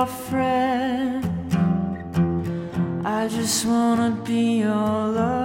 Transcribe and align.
your 0.00 0.06
friend. 0.06 1.24
I 3.04 3.28
just 3.28 3.66
wanna 3.66 4.10
be 4.24 4.60
your 4.60 5.08
lover. 5.16 5.39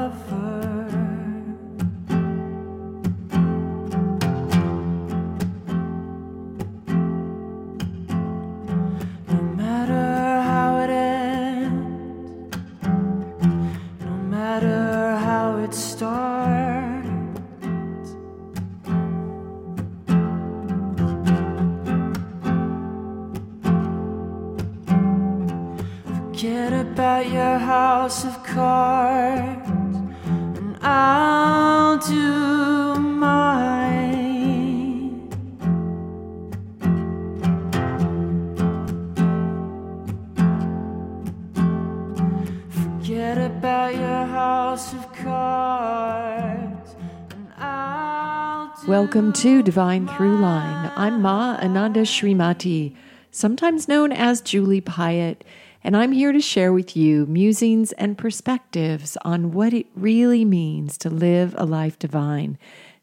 Welcome 49.16 49.32
to 49.32 49.64
Divine 49.64 50.10
Through 50.10 50.42
Line. 50.42 50.92
I'm 50.98 51.22
Ma 51.22 51.56
Ananda 51.62 52.02
Srimati, 52.02 52.98
sometimes 53.32 53.88
known 53.88 54.12
as 54.12 54.42
Julie 54.42 54.82
Piatt, 54.82 55.38
and 55.86 55.96
I'm 55.96 56.12
here 56.12 56.34
to 56.34 56.42
share 56.42 56.74
with 56.74 56.98
you 56.98 57.26
musings 57.26 57.94
and 57.94 58.18
perspectives 58.18 59.18
on 59.24 59.54
what 59.54 59.74
it 59.74 59.86
really 59.96 60.44
means 60.44 60.98
to 60.98 61.10
live 61.10 61.56
a 61.58 61.66
life 61.66 61.98
divine. 61.98 62.58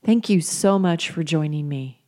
Thank 0.05 0.29
you 0.29 0.43
so 0.43 0.79
much 0.79 1.09
for 1.09 1.23
joining 1.23 1.67
me. 1.67 2.03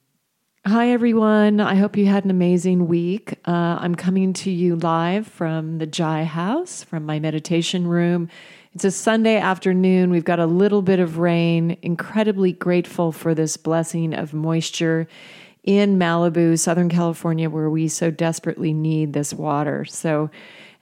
Hi, 0.66 0.90
everyone. 0.90 1.58
I 1.60 1.76
hope 1.76 1.96
you 1.96 2.04
had 2.04 2.24
an 2.24 2.30
amazing 2.30 2.86
week. 2.86 3.38
Uh, 3.46 3.78
I'm 3.80 3.94
coming 3.94 4.34
to 4.34 4.50
you 4.50 4.76
live 4.76 5.26
from 5.26 5.78
the 5.78 5.86
Jai 5.86 6.24
House, 6.24 6.82
from 6.84 7.06
my 7.06 7.20
meditation 7.20 7.86
room. 7.88 8.28
It's 8.74 8.84
a 8.84 8.90
Sunday 8.90 9.36
afternoon. 9.36 10.10
We've 10.10 10.24
got 10.24 10.40
a 10.40 10.46
little 10.46 10.82
bit 10.82 10.98
of 10.98 11.18
rain. 11.18 11.76
Incredibly 11.82 12.50
grateful 12.50 13.12
for 13.12 13.32
this 13.32 13.56
blessing 13.56 14.12
of 14.12 14.34
moisture 14.34 15.06
in 15.62 15.96
Malibu, 15.96 16.58
Southern 16.58 16.88
California, 16.88 17.48
where 17.48 17.70
we 17.70 17.86
so 17.86 18.10
desperately 18.10 18.72
need 18.72 19.12
this 19.12 19.32
water. 19.32 19.84
So, 19.84 20.28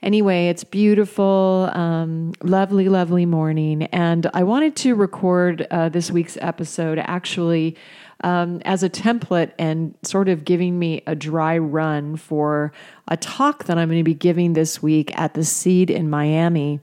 anyway, 0.01 0.47
it's 0.47 0.63
beautiful, 0.63 1.69
um, 1.71 2.33
lovely, 2.41 2.89
lovely 2.89 3.27
morning. 3.27 3.83
And 3.83 4.27
I 4.33 4.41
wanted 4.41 4.75
to 4.77 4.95
record 4.95 5.67
uh, 5.69 5.89
this 5.89 6.09
week's 6.09 6.35
episode 6.41 6.97
actually 6.97 7.75
um, 8.23 8.61
as 8.65 8.83
a 8.83 8.89
template 8.89 9.51
and 9.59 9.93
sort 10.03 10.29
of 10.29 10.45
giving 10.45 10.79
me 10.79 11.03
a 11.05 11.15
dry 11.15 11.57
run 11.57 12.15
for 12.15 12.71
a 13.07 13.17
talk 13.17 13.65
that 13.65 13.77
I'm 13.77 13.89
going 13.89 13.99
to 13.99 14.03
be 14.03 14.13
giving 14.13 14.53
this 14.53 14.81
week 14.81 15.17
at 15.19 15.33
the 15.33 15.43
Seed 15.43 15.89
in 15.89 16.09
Miami. 16.09 16.79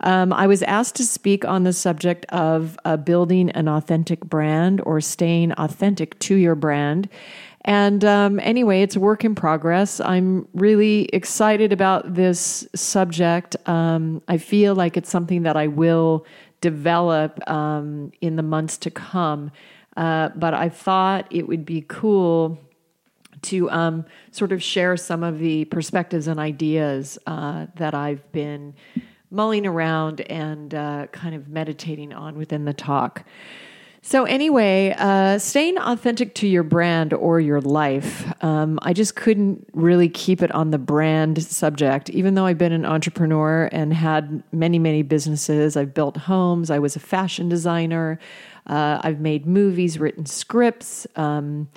Um, 0.00 0.32
I 0.32 0.46
was 0.46 0.62
asked 0.62 0.96
to 0.96 1.04
speak 1.04 1.44
on 1.44 1.64
the 1.64 1.72
subject 1.72 2.26
of 2.26 2.78
uh, 2.84 2.96
building 2.96 3.50
an 3.50 3.68
authentic 3.68 4.20
brand 4.20 4.80
or 4.84 5.00
staying 5.00 5.52
authentic 5.52 6.18
to 6.20 6.36
your 6.36 6.54
brand. 6.54 7.08
And 7.64 8.04
um, 8.04 8.38
anyway, 8.40 8.82
it's 8.82 8.94
a 8.94 9.00
work 9.00 9.24
in 9.24 9.34
progress. 9.34 9.98
I'm 9.98 10.46
really 10.54 11.06
excited 11.06 11.72
about 11.72 12.14
this 12.14 12.66
subject. 12.76 13.56
Um, 13.66 14.22
I 14.28 14.38
feel 14.38 14.76
like 14.76 14.96
it's 14.96 15.10
something 15.10 15.42
that 15.42 15.56
I 15.56 15.66
will 15.66 16.24
develop 16.60 17.40
um, 17.50 18.12
in 18.20 18.36
the 18.36 18.42
months 18.42 18.78
to 18.78 18.90
come. 18.90 19.50
Uh, 19.96 20.30
but 20.34 20.54
I 20.54 20.68
thought 20.68 21.26
it 21.30 21.48
would 21.48 21.64
be 21.64 21.84
cool 21.86 22.58
to 23.42 23.70
um, 23.70 24.04
sort 24.30 24.52
of 24.52 24.62
share 24.62 24.96
some 24.96 25.22
of 25.22 25.38
the 25.38 25.64
perspectives 25.66 26.26
and 26.26 26.40
ideas 26.40 27.18
uh, 27.26 27.66
that 27.76 27.94
I've 27.94 28.30
been 28.32 28.74
mulling 29.30 29.66
around 29.66 30.20
and 30.22 30.74
uh, 30.74 31.06
kind 31.12 31.34
of 31.34 31.48
meditating 31.48 32.12
on 32.12 32.36
within 32.36 32.64
the 32.64 32.72
talk. 32.72 33.24
So, 34.02 34.24
anyway, 34.24 34.94
uh, 34.96 35.38
staying 35.38 35.78
authentic 35.78 36.34
to 36.36 36.46
your 36.46 36.62
brand 36.62 37.12
or 37.12 37.40
your 37.40 37.60
life, 37.60 38.32
um, 38.44 38.78
I 38.82 38.92
just 38.92 39.16
couldn't 39.16 39.68
really 39.72 40.08
keep 40.08 40.42
it 40.42 40.52
on 40.52 40.70
the 40.70 40.78
brand 40.78 41.42
subject. 41.42 42.08
Even 42.10 42.34
though 42.34 42.46
I've 42.46 42.58
been 42.58 42.72
an 42.72 42.84
entrepreneur 42.84 43.68
and 43.72 43.92
had 43.92 44.42
many, 44.52 44.78
many 44.78 45.02
businesses, 45.02 45.76
I've 45.76 45.92
built 45.92 46.16
homes, 46.16 46.70
I 46.70 46.78
was 46.78 46.94
a 46.94 47.00
fashion 47.00 47.48
designer, 47.48 48.20
uh, 48.68 49.00
I've 49.02 49.20
made 49.20 49.46
movies, 49.46 49.98
written 49.98 50.26
scripts. 50.26 51.06
Um, 51.16 51.68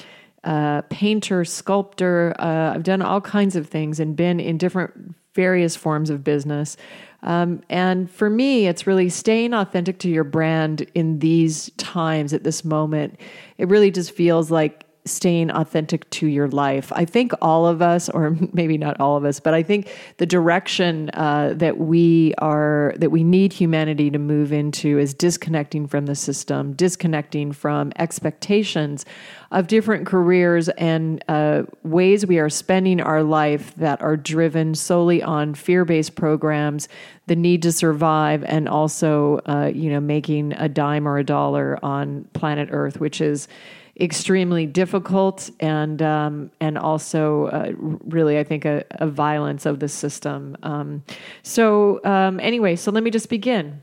uh, 0.43 0.81
painter, 0.83 1.43
sculptor. 1.43 2.33
Uh, 2.39 2.73
I've 2.73 2.83
done 2.83 3.01
all 3.01 3.19
kinds 3.19 3.57
of 3.57 3.67
things 3.67 3.99
and 3.99 4.15
been 4.15 4.39
in 4.39 4.57
different 4.57 5.13
various 5.35 5.75
forms 5.75 6.09
of 6.09 6.23
business. 6.23 6.77
Um, 7.23 7.61
and 7.69 8.09
for 8.09 8.29
me, 8.29 8.67
it's 8.67 8.87
really 8.87 9.09
staying 9.09 9.53
authentic 9.53 9.99
to 9.99 10.09
your 10.09 10.23
brand 10.23 10.85
in 10.95 11.19
these 11.19 11.69
times 11.77 12.33
at 12.33 12.43
this 12.43 12.63
moment. 12.63 13.19
It 13.57 13.67
really 13.67 13.91
just 13.91 14.11
feels 14.11 14.49
like 14.49 14.85
staying 15.09 15.51
authentic 15.51 16.09
to 16.11 16.27
your 16.27 16.47
life. 16.47 16.91
I 16.95 17.05
think 17.05 17.31
all 17.41 17.67
of 17.67 17.81
us, 17.81 18.09
or 18.09 18.37
maybe 18.53 18.77
not 18.77 18.99
all 18.99 19.17
of 19.17 19.25
us, 19.25 19.39
but 19.39 19.53
I 19.53 19.63
think 19.63 19.91
the 20.17 20.25
direction 20.25 21.09
uh, 21.13 21.53
that 21.55 21.77
we 21.77 22.33
are, 22.37 22.93
that 22.97 23.09
we 23.11 23.23
need 23.23 23.53
humanity 23.53 24.09
to 24.11 24.19
move 24.19 24.51
into 24.51 24.97
is 24.99 25.13
disconnecting 25.13 25.87
from 25.87 26.05
the 26.05 26.15
system, 26.15 26.73
disconnecting 26.73 27.51
from 27.51 27.91
expectations 27.97 29.05
of 29.51 29.67
different 29.67 30.05
careers 30.05 30.69
and 30.69 31.23
uh, 31.27 31.63
ways 31.83 32.25
we 32.25 32.37
are 32.37 32.49
spending 32.49 33.01
our 33.01 33.23
life 33.23 33.73
that 33.75 34.01
are 34.01 34.15
driven 34.15 34.75
solely 34.75 35.23
on 35.23 35.55
fear-based 35.55 36.15
programs, 36.15 36.87
the 37.25 37.35
need 37.35 37.61
to 37.63 37.71
survive, 37.71 38.43
and 38.43 38.69
also, 38.69 39.39
uh, 39.47 39.71
you 39.73 39.89
know, 39.89 39.99
making 39.99 40.53
a 40.53 40.69
dime 40.69 41.07
or 41.07 41.17
a 41.17 41.23
dollar 41.23 41.83
on 41.83 42.25
planet 42.33 42.69
Earth, 42.71 42.99
which 42.99 43.21
is 43.21 43.47
extremely 43.99 44.65
difficult 44.65 45.49
and 45.59 46.01
um, 46.01 46.51
and 46.59 46.77
also 46.77 47.45
uh, 47.47 47.71
really 47.77 48.39
I 48.39 48.43
think 48.43 48.65
a, 48.65 48.85
a, 48.91 49.07
violence 49.07 49.65
of 49.65 49.79
the 49.79 49.89
system. 49.89 50.55
Um, 50.63 51.03
so 51.43 52.03
um, 52.05 52.39
anyway, 52.39 52.75
so 52.75 52.91
let 52.91 53.03
me 53.03 53.11
just 53.11 53.29
begin. 53.29 53.81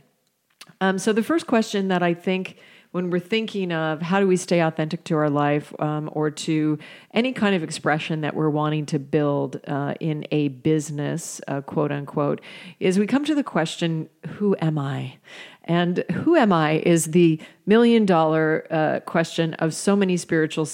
Um, 0.81 0.99
so 0.99 1.13
the 1.13 1.23
first 1.23 1.47
question 1.47 1.89
that 1.89 2.03
I 2.03 2.15
think 2.15 2.57
when 2.93 3.11
we're 3.11 3.19
thinking 3.19 3.73
of 3.73 4.01
how 4.01 4.21
do 4.21 4.27
we 4.27 4.39
stay 4.39 4.61
authentic 4.61 5.05
to 5.05 5.17
our 5.17 5.29
life 5.29 5.71
um, 5.81 6.09
or 6.13 6.31
to 6.31 6.79
any 7.13 7.31
kind 7.31 7.55
of 7.55 7.63
expression 7.63 8.23
that 8.23 8.35
we're 8.35 8.49
wanting 8.49 8.87
to 8.87 8.99
build 8.99 9.61
uh, 9.67 9.93
in 10.01 10.27
a 10.31 10.49
business, 10.49 11.41
uh, 11.47 11.61
quote 11.61 11.93
unquote, 11.93 12.41
is 12.81 12.99
we 12.99 13.07
come 13.07 13.23
to 13.25 13.35
the 13.35 13.45
question, 13.45 14.09
who 14.27 14.57
am 14.63 14.79
I? 14.79 15.19
And 15.67 16.05
who 16.13 16.37
am 16.37 16.53
I 16.53 16.79
is 16.87 17.07
the 17.07 17.41
million 17.67 18.07
dollar 18.07 18.67
uh, 18.71 19.01
question 19.01 19.55
of 19.55 19.75
so 19.75 19.97
many 19.97 20.17
spiritual 20.17 20.69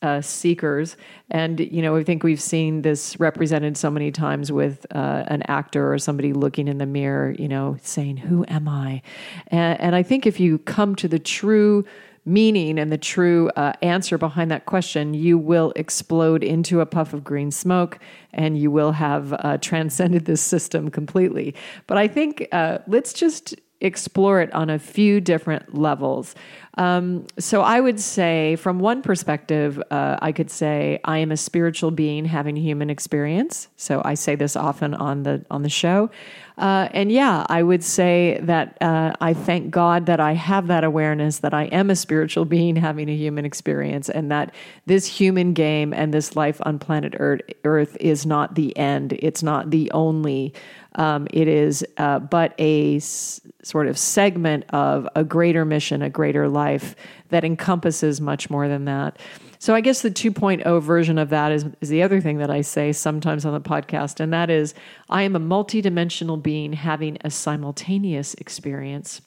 uh, 0.00 0.20
seekers. 0.20 0.96
And, 1.30 1.58
you 1.58 1.82
know, 1.82 1.96
I 1.96 2.04
think 2.04 2.22
we've 2.22 2.40
seen 2.40 2.82
this 2.82 3.18
represented 3.18 3.76
so 3.76 3.90
many 3.90 4.12
times 4.12 4.52
with 4.52 4.86
uh, 4.94 5.24
an 5.26 5.42
actor 5.48 5.92
or 5.92 5.98
somebody 5.98 6.32
looking 6.32 6.68
in 6.68 6.78
the 6.78 6.86
mirror, 6.86 7.34
you 7.38 7.48
know, 7.48 7.76
saying, 7.82 8.18
Who 8.18 8.44
am 8.48 8.68
I? 8.68 9.02
And, 9.48 9.80
and 9.80 9.96
I 9.96 10.02
think 10.02 10.26
if 10.26 10.38
you 10.38 10.58
come 10.58 10.94
to 10.96 11.08
the 11.08 11.18
true 11.18 11.84
meaning 12.24 12.78
and 12.78 12.92
the 12.92 12.98
true 12.98 13.48
uh, 13.56 13.72
answer 13.82 14.18
behind 14.18 14.50
that 14.50 14.66
question, 14.66 15.14
you 15.14 15.38
will 15.38 15.72
explode 15.74 16.44
into 16.44 16.80
a 16.80 16.86
puff 16.86 17.12
of 17.12 17.24
green 17.24 17.50
smoke 17.50 17.98
and 18.32 18.58
you 18.58 18.70
will 18.70 18.92
have 18.92 19.32
uh, 19.32 19.58
transcended 19.60 20.26
this 20.26 20.42
system 20.42 20.90
completely. 20.90 21.54
But 21.86 21.98
I 21.98 22.06
think 22.06 22.46
uh, 22.52 22.78
let's 22.86 23.12
just 23.12 23.56
explore 23.80 24.40
it 24.40 24.52
on 24.52 24.70
a 24.70 24.78
few 24.78 25.20
different 25.20 25.76
levels. 25.76 26.34
Um, 26.78 27.26
so 27.40 27.62
I 27.62 27.80
would 27.80 27.98
say, 27.98 28.54
from 28.54 28.78
one 28.78 29.02
perspective, 29.02 29.82
uh, 29.90 30.16
I 30.22 30.30
could 30.30 30.48
say 30.48 31.00
I 31.04 31.18
am 31.18 31.32
a 31.32 31.36
spiritual 31.36 31.90
being 31.90 32.24
having 32.24 32.54
human 32.54 32.88
experience. 32.88 33.68
So 33.76 34.00
I 34.04 34.14
say 34.14 34.36
this 34.36 34.54
often 34.54 34.94
on 34.94 35.24
the 35.24 35.44
on 35.50 35.62
the 35.62 35.68
show, 35.68 36.08
uh, 36.56 36.88
and 36.92 37.10
yeah, 37.10 37.44
I 37.48 37.64
would 37.64 37.82
say 37.82 38.38
that 38.42 38.80
uh, 38.80 39.12
I 39.20 39.34
thank 39.34 39.72
God 39.72 40.06
that 40.06 40.20
I 40.20 40.34
have 40.34 40.68
that 40.68 40.84
awareness 40.84 41.38
that 41.40 41.52
I 41.52 41.64
am 41.64 41.90
a 41.90 41.96
spiritual 41.96 42.44
being 42.56 42.76
having 42.76 43.08
a 43.08 43.16
human 43.16 43.44
experience, 43.44 44.08
and 44.08 44.30
that 44.30 44.54
this 44.86 45.04
human 45.06 45.54
game 45.54 45.92
and 45.92 46.14
this 46.14 46.36
life 46.36 46.60
on 46.62 46.78
planet 46.78 47.14
Earth, 47.18 47.42
Earth 47.64 47.96
is 47.98 48.24
not 48.24 48.54
the 48.54 48.76
end. 48.76 49.14
It's 49.14 49.42
not 49.42 49.70
the 49.70 49.90
only. 49.90 50.54
Um, 50.98 51.26
it 51.32 51.48
is 51.48 51.86
uh, 51.96 52.18
but 52.18 52.54
a 52.58 52.96
s- 52.96 53.40
sort 53.62 53.86
of 53.86 53.96
segment 53.96 54.64
of 54.70 55.08
a 55.14 55.24
greater 55.24 55.64
mission, 55.64 56.02
a 56.02 56.10
greater 56.10 56.48
life 56.48 56.94
that 57.28 57.44
encompasses 57.44 58.20
much 58.20 58.50
more 58.50 58.68
than 58.68 58.84
that. 58.86 59.18
So 59.60 59.74
I 59.74 59.80
guess 59.80 60.02
the 60.02 60.10
2.0 60.10 60.82
version 60.82 61.18
of 61.18 61.30
that 61.30 61.52
is, 61.52 61.64
is 61.80 61.88
the 61.88 62.02
other 62.02 62.20
thing 62.20 62.38
that 62.38 62.50
I 62.50 62.60
say 62.60 62.92
sometimes 62.92 63.44
on 63.44 63.52
the 63.52 63.60
podcast, 63.60 64.20
and 64.20 64.32
that 64.32 64.50
is 64.50 64.74
I 65.08 65.22
am 65.22 65.34
a 65.34 65.40
multidimensional 65.40 66.40
being 66.42 66.72
having 66.74 67.16
a 67.24 67.30
simultaneous 67.30 68.34
experience. 68.34 69.20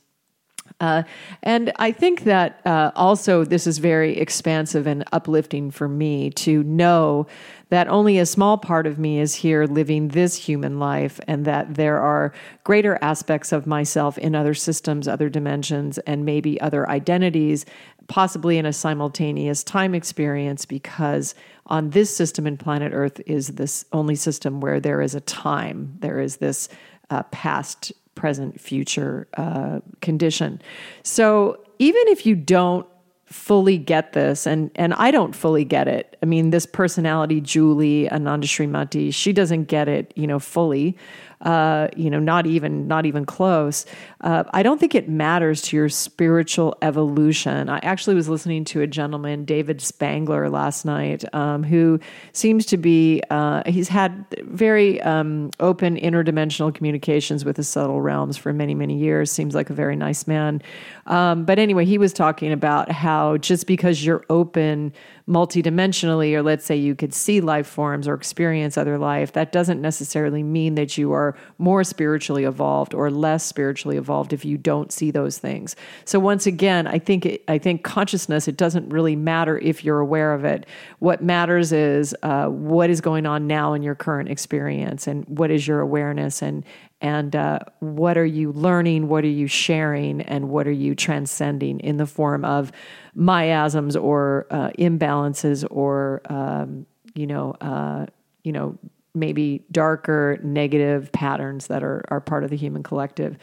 Uh, 0.80 1.04
and 1.44 1.72
I 1.78 1.92
think 1.92 2.24
that 2.24 2.62
uh, 2.66 2.92
also 2.96 3.44
this 3.44 3.68
is 3.68 3.78
very 3.78 4.18
expansive 4.18 4.88
and 4.88 5.04
uplifting 5.12 5.72
for 5.72 5.88
me 5.88 6.32
to 6.32 6.64
know 6.64 7.28
that 7.70 7.88
only 7.88 8.18
a 8.18 8.26
small 8.26 8.58
part 8.58 8.86
of 8.86 9.00
me 9.00 9.20
is 9.20 9.34
here 9.34 9.66
living 9.66 10.10
this 10.10 10.36
human 10.36 10.78
life, 10.78 11.22
and 11.28 11.46
that 11.46 11.76
there 11.76 12.00
are 12.00 12.34
greater 12.66 13.00
aspects 13.02 13.54
of 13.54 13.66
myself 13.66 14.18
in 14.18 14.36
other 14.36 14.54
systems, 14.54 15.08
other 15.08 15.30
dimensions, 15.30 15.98
and 16.00 16.26
maybe 16.26 16.60
other 16.60 16.90
identities 16.90 17.66
possibly 18.08 18.58
in 18.58 18.66
a 18.66 18.74
simultaneous 18.74 19.64
time 19.64 19.96
experience 19.96 20.66
because 20.66 21.34
on 21.68 21.92
this 21.92 22.14
system 22.14 22.46
in 22.46 22.58
planet 22.58 22.92
Earth 22.94 23.22
is 23.26 23.50
this 23.50 23.86
only 23.94 24.16
system 24.16 24.60
where 24.60 24.82
there 24.82 25.02
is 25.02 25.16
a 25.16 25.22
time, 25.22 25.96
there 26.00 26.20
is 26.20 26.38
this 26.38 26.68
uh, 27.10 27.24
past, 27.24 27.94
present, 28.22 28.62
future 28.62 29.28
uh, 29.36 29.80
condition. 30.00 30.62
So 31.02 31.60
even 31.80 32.04
if 32.06 32.24
you 32.24 32.36
don't 32.36 32.86
fully 33.26 33.80
get 33.80 34.14
this 34.14 34.46
and 34.46 34.70
and 34.76 34.94
I 34.94 35.10
don't 35.10 35.36
fully 35.36 35.66
get 35.66 35.88
it. 35.88 36.18
I 36.22 36.28
mean 36.28 36.52
this 36.52 36.68
personality 36.68 37.42
Julie 37.42 38.12
Ananda 38.12 38.46
Srimati, 38.46 39.12
she 39.12 39.34
doesn't 39.34 39.66
get 39.66 39.88
it, 39.88 40.14
you 40.16 40.28
know, 40.28 40.38
fully 40.38 40.96
uh, 41.42 41.88
you 41.96 42.10
know, 42.10 42.20
not 42.20 42.46
even 42.46 42.88
not 42.88 43.06
even 43.06 43.26
close. 43.26 43.86
Uh, 44.22 44.44
I 44.54 44.64
don't 44.64 44.80
think 44.80 44.94
it 44.94 45.10
matters 45.10 45.62
to 45.64 45.76
your 45.76 45.90
spiritual 45.90 46.78
evolution. 46.82 47.70
I 47.70 47.80
actually 47.80 48.16
was 48.16 48.30
listening 48.30 48.64
to 48.66 48.82
a 48.82 48.88
gentleman, 48.88 49.46
David 49.46 49.82
Spangler, 49.82 50.50
last 50.50 50.86
night, 50.86 51.24
um, 51.34 51.64
who 51.64 52.00
seems 52.34 52.66
to 52.68 52.78
be 52.78 53.22
uh, 53.30 53.64
he's 53.66 53.88
had 53.90 54.26
very 54.44 55.02
um, 55.02 55.50
open 55.60 55.98
interdimensional 55.98 56.74
communications 56.74 57.44
with 57.44 57.56
the 57.56 57.64
subtle 57.64 58.02
realms 58.02 58.38
for 58.38 58.54
many 58.54 58.76
many 58.76 58.98
years. 58.98 59.32
Seems 59.32 59.56
like 59.56 59.70
a 59.70 59.74
very 59.74 59.96
nice 59.96 60.28
man. 60.28 60.62
Um, 61.08 61.46
but 61.46 61.58
anyway, 61.58 61.86
he 61.86 61.98
was 61.98 62.14
talking 62.14 62.52
about 62.52 62.92
how 62.92 63.38
just 63.38 63.66
because 63.66 64.06
you're 64.06 64.24
open 64.30 64.94
multidimensionally, 65.28 66.34
or 66.34 66.44
let's 66.44 66.66
say 66.66 66.76
you 66.76 66.96
could 66.96 67.14
see 67.14 67.42
life 67.42 67.68
forms 67.68 68.08
or 68.08 68.14
experience 68.14 68.78
other 68.78 68.98
life, 68.98 69.34
that 69.34 69.52
doesn't 69.52 69.82
necessarily 69.82 70.44
mean 70.44 70.76
that 70.76 70.98
you 70.98 71.12
are 71.12 71.36
more 71.58 71.84
spiritually 71.84 72.44
evolved 72.44 72.94
or 72.94 73.10
less 73.10 73.44
spiritually 73.44 73.98
evolved 73.98 74.34
if 74.34 74.46
you 74.46 74.58
don't 74.58 74.92
see 74.92 75.12
those 75.12 75.38
things. 75.38 75.76
So 76.06 76.20
once 76.20 76.46
again, 76.46 76.88
I 76.88 77.00
think 77.00 77.40
I 77.48 77.58
think 77.58 77.84
consciousness 77.84 78.48
it 78.48 78.58
doesn't 78.58 78.90
really 78.90 79.16
matter 79.16 79.58
if 79.58 79.84
you're 79.84 80.00
aware 80.00 80.34
of 80.34 80.46
it. 80.46 80.66
What 81.00 81.24
matters 81.24 81.72
is 81.72 82.16
uh, 82.24 82.48
what 82.48 82.90
is 82.90 83.02
going 83.02 83.26
on 83.26 83.48
now 83.48 83.74
in 83.74 83.84
your 83.84 83.96
current 83.96 84.30
experience 84.30 85.08
and 85.08 85.26
what 85.28 85.52
is 85.52 85.68
your 85.68 85.80
awareness 85.80 86.42
and 86.42 86.64
and 87.02 87.36
uh, 87.36 87.60
what 87.80 88.18
are 88.18 88.26
you 88.26 88.52
learning? 88.52 89.08
What 89.08 89.24
are 89.24 89.28
you 89.28 89.48
sharing? 89.48 90.22
And 90.22 90.50
what 90.50 90.68
are 90.68 90.72
you 90.72 90.94
transcending 90.94 91.80
in 91.80 91.98
the 91.98 92.06
form 92.06 92.46
of 92.46 92.72
miasms 93.16 93.96
or 93.96 94.46
uh, 94.52 94.70
imbalances 94.78 95.66
or 95.70 96.22
um, 96.26 96.86
you 97.16 97.28
know 97.28 97.52
uh, 97.62 98.06
you 98.44 98.52
know 98.52 98.78
maybe 99.14 99.66
darker 99.72 100.40
negative 100.42 101.12
patterns 101.12 101.68
that 101.68 101.84
are, 101.84 102.06
are 102.08 102.22
part 102.22 102.44
of 102.44 102.50
the 102.50 102.58
human 102.58 102.84
collective? 102.84 103.38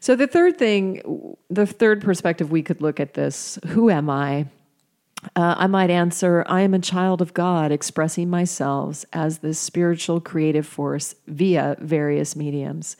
So 0.00 0.16
the 0.16 0.26
third 0.26 0.58
thing 0.58 1.36
the 1.50 1.66
third 1.66 2.00
perspective 2.00 2.50
we 2.50 2.62
could 2.62 2.80
look 2.80 3.00
at 3.00 3.14
this 3.14 3.58
who 3.66 3.90
am 3.90 4.08
i 4.08 4.46
uh, 5.36 5.54
I 5.58 5.66
might 5.66 5.90
answer, 5.90 6.44
I 6.46 6.62
am 6.62 6.74
a 6.74 6.78
child 6.78 7.20
of 7.20 7.34
God 7.34 7.72
expressing 7.72 8.30
myself 8.30 9.04
as 9.12 9.38
this 9.38 9.58
spiritual 9.58 10.20
creative 10.20 10.66
force 10.66 11.14
via 11.26 11.76
various 11.80 12.36
mediums. 12.36 12.96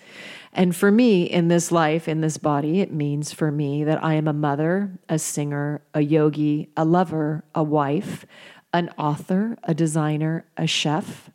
And 0.52 0.74
for 0.74 0.90
me, 0.90 1.24
in 1.24 1.48
this 1.48 1.72
life, 1.72 2.08
in 2.08 2.20
this 2.20 2.38
body, 2.38 2.80
it 2.80 2.92
means 2.92 3.32
for 3.32 3.50
me 3.50 3.84
that 3.84 4.02
I 4.02 4.14
am 4.14 4.28
a 4.28 4.32
mother, 4.32 4.92
a 5.08 5.18
singer, 5.18 5.82
a 5.92 6.00
yogi, 6.00 6.70
a 6.76 6.84
lover, 6.84 7.44
a 7.54 7.62
wife, 7.62 8.24
an 8.72 8.90
author, 8.98 9.56
a 9.64 9.74
designer, 9.74 10.44
a 10.56 10.66
chef, 10.66 11.30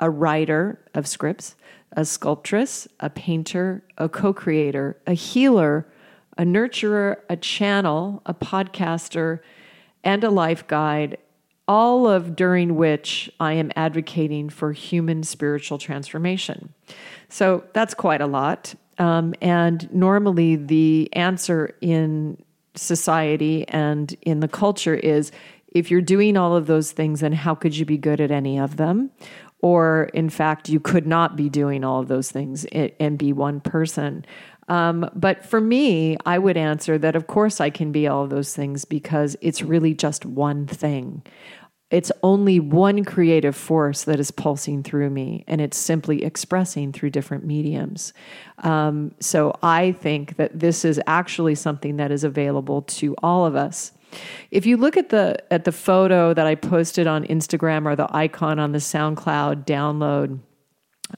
a 0.00 0.10
writer 0.10 0.78
of 0.94 1.06
scripts, 1.06 1.56
a 1.92 2.04
sculptress, 2.04 2.86
a 3.00 3.10
painter, 3.10 3.82
a 3.96 4.08
co 4.08 4.32
creator, 4.32 4.96
a 5.06 5.14
healer, 5.14 5.86
a 6.36 6.42
nurturer, 6.42 7.16
a 7.28 7.36
channel, 7.36 8.22
a 8.26 8.34
podcaster 8.34 9.40
and 10.04 10.24
a 10.24 10.30
life 10.30 10.66
guide, 10.66 11.18
all 11.66 12.08
of 12.08 12.34
during 12.34 12.76
which 12.76 13.30
I 13.38 13.52
am 13.54 13.70
advocating 13.76 14.48
for 14.48 14.72
human 14.72 15.22
spiritual 15.22 15.78
transformation. 15.78 16.72
So 17.28 17.64
that's 17.74 17.94
quite 17.94 18.20
a 18.20 18.26
lot. 18.26 18.74
Um, 18.98 19.34
and 19.40 19.92
normally, 19.92 20.56
the 20.56 21.08
answer 21.12 21.76
in 21.80 22.42
society 22.74 23.66
and 23.68 24.16
in 24.22 24.40
the 24.40 24.48
culture 24.48 24.94
is 24.94 25.30
if 25.68 25.90
you're 25.90 26.00
doing 26.00 26.36
all 26.36 26.56
of 26.56 26.66
those 26.66 26.92
things, 26.92 27.20
then 27.20 27.32
how 27.32 27.54
could 27.54 27.76
you 27.76 27.84
be 27.84 27.98
good 27.98 28.20
at 28.20 28.30
any 28.30 28.58
of 28.58 28.76
them? 28.76 29.10
Or, 29.60 30.04
in 30.14 30.30
fact, 30.30 30.68
you 30.68 30.80
could 30.80 31.06
not 31.06 31.36
be 31.36 31.48
doing 31.48 31.84
all 31.84 32.00
of 32.00 32.08
those 32.08 32.30
things 32.30 32.64
and 32.64 33.18
be 33.18 33.32
one 33.32 33.60
person. 33.60 34.24
Um, 34.68 35.10
but 35.14 35.44
for 35.44 35.60
me, 35.60 36.16
I 36.24 36.38
would 36.38 36.56
answer 36.56 36.98
that 36.98 37.16
of 37.16 37.26
course 37.26 37.60
I 37.60 37.70
can 37.70 37.90
be 37.90 38.06
all 38.06 38.24
of 38.24 38.30
those 38.30 38.54
things 38.54 38.84
because 38.84 39.36
it's 39.40 39.62
really 39.62 39.94
just 39.94 40.24
one 40.24 40.66
thing. 40.66 41.22
It's 41.90 42.12
only 42.22 42.60
one 42.60 43.02
creative 43.02 43.56
force 43.56 44.04
that 44.04 44.20
is 44.20 44.30
pulsing 44.30 44.82
through 44.82 45.08
me, 45.08 45.44
and 45.48 45.58
it's 45.62 45.78
simply 45.78 46.22
expressing 46.22 46.92
through 46.92 47.10
different 47.10 47.46
mediums. 47.46 48.12
Um, 48.58 49.14
so 49.20 49.56
I 49.62 49.92
think 49.92 50.36
that 50.36 50.58
this 50.58 50.84
is 50.84 51.00
actually 51.06 51.54
something 51.54 51.96
that 51.96 52.12
is 52.12 52.24
available 52.24 52.82
to 52.82 53.14
all 53.22 53.46
of 53.46 53.56
us. 53.56 53.92
If 54.50 54.66
you 54.66 54.76
look 54.76 54.98
at 54.98 55.08
the 55.08 55.36
at 55.50 55.64
the 55.64 55.72
photo 55.72 56.34
that 56.34 56.46
I 56.46 56.56
posted 56.56 57.06
on 57.06 57.24
Instagram 57.24 57.86
or 57.86 57.96
the 57.96 58.14
icon 58.14 58.58
on 58.58 58.72
the 58.72 58.78
SoundCloud 58.78 59.64
download, 59.64 60.40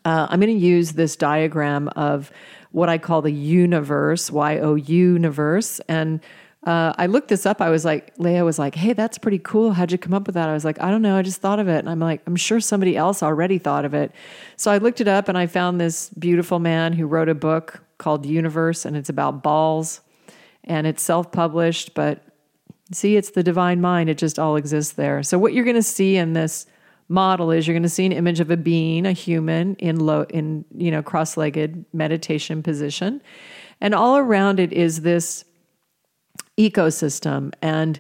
uh, 0.04 0.28
I'm 0.30 0.40
going 0.40 0.56
to 0.56 0.66
use 0.66 0.92
this 0.92 1.16
diagram 1.16 1.88
of 1.96 2.30
what 2.72 2.88
I 2.88 2.98
call 2.98 3.22
the 3.22 3.32
universe, 3.32 4.30
Y 4.30 4.58
O 4.58 4.74
universe. 4.74 5.80
And 5.88 6.20
uh, 6.66 6.92
I 6.98 7.06
looked 7.06 7.28
this 7.28 7.46
up. 7.46 7.60
I 7.60 7.70
was 7.70 7.84
like, 7.84 8.12
Leah 8.18 8.44
was 8.44 8.58
like, 8.58 8.74
hey, 8.74 8.92
that's 8.92 9.16
pretty 9.16 9.38
cool. 9.38 9.72
How'd 9.72 9.92
you 9.92 9.98
come 9.98 10.12
up 10.12 10.26
with 10.26 10.34
that? 10.34 10.48
I 10.48 10.52
was 10.52 10.64
like, 10.64 10.80
I 10.80 10.90
don't 10.90 11.00
know. 11.00 11.16
I 11.16 11.22
just 11.22 11.40
thought 11.40 11.58
of 11.58 11.68
it. 11.68 11.78
And 11.78 11.88
I'm 11.88 12.00
like, 12.00 12.20
I'm 12.26 12.36
sure 12.36 12.60
somebody 12.60 12.96
else 12.96 13.22
already 13.22 13.56
thought 13.56 13.86
of 13.86 13.94
it. 13.94 14.12
So 14.56 14.70
I 14.70 14.78
looked 14.78 15.00
it 15.00 15.08
up 15.08 15.28
and 15.28 15.38
I 15.38 15.46
found 15.46 15.80
this 15.80 16.10
beautiful 16.10 16.58
man 16.58 16.92
who 16.92 17.06
wrote 17.06 17.30
a 17.30 17.34
book 17.34 17.82
called 17.96 18.26
Universe 18.26 18.84
and 18.84 18.96
it's 18.96 19.08
about 19.08 19.42
balls 19.42 20.02
and 20.64 20.86
it's 20.86 21.02
self 21.02 21.32
published. 21.32 21.94
But 21.94 22.22
see, 22.92 23.16
it's 23.16 23.30
the 23.30 23.42
divine 23.42 23.80
mind. 23.80 24.10
It 24.10 24.18
just 24.18 24.38
all 24.38 24.56
exists 24.56 24.92
there. 24.92 25.22
So 25.22 25.38
what 25.38 25.54
you're 25.54 25.64
going 25.64 25.76
to 25.76 25.82
see 25.82 26.16
in 26.16 26.34
this 26.34 26.66
model 27.10 27.50
is 27.50 27.66
you're 27.66 27.74
going 27.74 27.82
to 27.82 27.88
see 27.88 28.06
an 28.06 28.12
image 28.12 28.40
of 28.40 28.50
a 28.50 28.56
being, 28.56 29.04
a 29.04 29.12
human 29.12 29.74
in 29.76 30.00
low 30.00 30.22
in 30.30 30.64
you 30.76 30.90
know 30.90 31.02
cross-legged 31.02 31.84
meditation 31.92 32.62
position. 32.62 33.20
And 33.80 33.94
all 33.94 34.16
around 34.16 34.60
it 34.60 34.72
is 34.72 35.02
this 35.02 35.44
ecosystem 36.56 37.52
and 37.60 37.98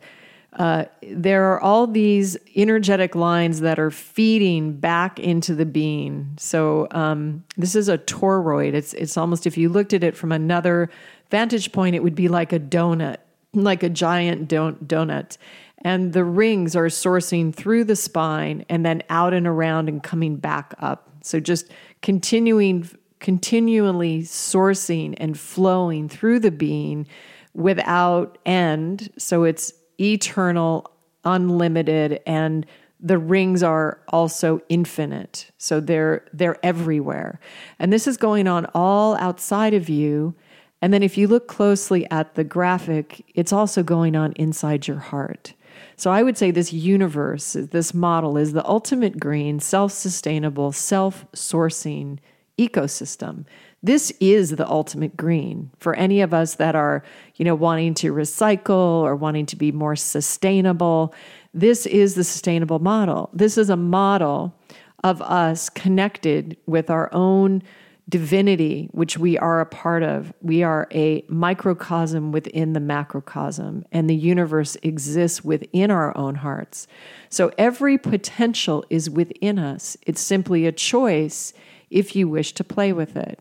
uh, 0.54 0.84
there 1.02 1.52
are 1.52 1.60
all 1.60 1.86
these 1.86 2.36
energetic 2.56 3.14
lines 3.14 3.60
that 3.60 3.78
are 3.78 3.90
feeding 3.90 4.72
back 4.72 5.20
into 5.20 5.54
the 5.54 5.64
being. 5.64 6.28
So 6.38 6.88
um, 6.90 7.44
this 7.56 7.76
is 7.76 7.88
a 7.88 7.98
toroid. 7.98 8.74
It's 8.74 8.92
it's 8.94 9.16
almost 9.16 9.46
if 9.46 9.56
you 9.56 9.68
looked 9.68 9.92
at 9.92 10.02
it 10.02 10.16
from 10.16 10.32
another 10.32 10.90
vantage 11.30 11.70
point, 11.70 11.94
it 11.94 12.02
would 12.02 12.16
be 12.16 12.26
like 12.26 12.52
a 12.52 12.58
donut, 12.58 13.18
like 13.54 13.84
a 13.84 13.88
giant 13.88 14.48
don- 14.48 14.76
donut 14.84 15.36
and 15.82 16.12
the 16.12 16.24
rings 16.24 16.76
are 16.76 16.86
sourcing 16.86 17.54
through 17.54 17.84
the 17.84 17.96
spine 17.96 18.64
and 18.68 18.84
then 18.84 19.02
out 19.08 19.32
and 19.32 19.46
around 19.46 19.88
and 19.88 20.02
coming 20.02 20.36
back 20.36 20.74
up. 20.78 21.08
So 21.22 21.40
just 21.40 21.70
continuing 22.02 22.88
continually 23.20 24.22
sourcing 24.22 25.14
and 25.18 25.38
flowing 25.38 26.08
through 26.08 26.40
the 26.40 26.50
being 26.50 27.06
without 27.52 28.38
end. 28.46 29.10
So 29.18 29.44
it's 29.44 29.74
eternal, 30.00 30.90
unlimited 31.24 32.20
and 32.26 32.66
the 33.02 33.18
rings 33.18 33.62
are 33.62 34.00
also 34.08 34.60
infinite. 34.68 35.50
So 35.58 35.80
they're 35.80 36.24
they're 36.32 36.58
everywhere. 36.64 37.40
And 37.78 37.92
this 37.92 38.06
is 38.06 38.16
going 38.16 38.46
on 38.46 38.66
all 38.74 39.16
outside 39.16 39.74
of 39.74 39.88
you. 39.88 40.34
And 40.82 40.92
then 40.92 41.02
if 41.02 41.16
you 41.18 41.26
look 41.26 41.48
closely 41.48 42.10
at 42.10 42.34
the 42.34 42.44
graphic, 42.44 43.24
it's 43.34 43.52
also 43.52 43.82
going 43.82 44.16
on 44.16 44.32
inside 44.32 44.86
your 44.86 44.98
heart. 44.98 45.54
So 45.96 46.10
I 46.10 46.22
would 46.22 46.36
say 46.36 46.50
this 46.50 46.72
universe, 46.72 47.54
this 47.54 47.94
model 47.94 48.36
is 48.36 48.52
the 48.52 48.66
ultimate 48.66 49.20
green, 49.20 49.60
self 49.60 49.92
sustainable, 49.92 50.72
self 50.72 51.24
sourcing 51.32 52.18
ecosystem 52.60 53.46
This 53.82 54.12
is 54.20 54.50
the 54.50 54.68
ultimate 54.68 55.16
green 55.16 55.70
for 55.78 55.94
any 55.94 56.20
of 56.20 56.34
us 56.34 56.56
that 56.56 56.74
are, 56.74 57.02
you 57.36 57.44
know, 57.44 57.54
wanting 57.54 57.94
to 57.94 58.12
recycle 58.12 59.00
or 59.00 59.16
wanting 59.16 59.46
to 59.46 59.56
be 59.56 59.72
more 59.72 59.96
sustainable. 59.96 61.14
This 61.54 61.86
is 61.86 62.14
the 62.14 62.24
sustainable 62.24 62.78
model. 62.78 63.30
This 63.32 63.56
is 63.56 63.70
a 63.70 63.76
model 63.76 64.54
of 65.02 65.22
us 65.22 65.70
connected 65.70 66.58
with 66.66 66.90
our 66.90 67.08
own 67.14 67.62
divinity, 68.10 68.88
which 68.92 69.16
we 69.16 69.38
are 69.38 69.60
a 69.60 69.66
part 69.66 70.02
of. 70.02 70.34
We 70.42 70.62
are 70.62 70.88
a 70.92 71.24
microcosm 71.28 72.32
within 72.32 72.74
the 72.74 72.80
macrocosm, 72.80 73.84
and 73.92 74.10
the 74.10 74.16
universe 74.16 74.76
exists 74.82 75.42
within 75.44 75.90
our 75.90 76.16
own 76.18 76.34
hearts. 76.34 76.86
So 77.30 77.52
every 77.56 77.96
potential 77.96 78.84
is 78.90 79.08
within 79.08 79.58
us. 79.58 79.96
It's 80.06 80.20
simply 80.20 80.66
a 80.66 80.72
choice 80.72 81.54
if 81.88 82.14
you 82.14 82.28
wish 82.28 82.52
to 82.54 82.64
play 82.64 82.92
with 82.92 83.16
it. 83.16 83.40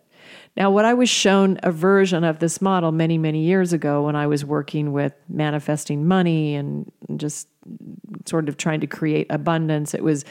Now, 0.56 0.70
what 0.72 0.86
I 0.86 0.94
was 0.94 1.10
shown 1.10 1.60
a 1.64 1.72
version 1.72 2.24
of 2.24 2.40
this 2.40 2.62
model 2.62 2.92
many, 2.92 3.18
many 3.18 3.44
years 3.44 3.74
ago 3.74 4.04
when 4.04 4.16
I 4.16 4.28
was 4.28 4.46
working 4.46 4.92
with 4.92 5.14
manifesting 5.28 6.08
money 6.08 6.56
and 6.56 6.92
just 7.16 7.48
sort 8.26 8.50
of 8.50 8.58
trying 8.58 8.82
to 8.82 8.88
create 8.88 9.28
abundance, 9.30 9.94
it 9.94 10.04
was, 10.04 10.26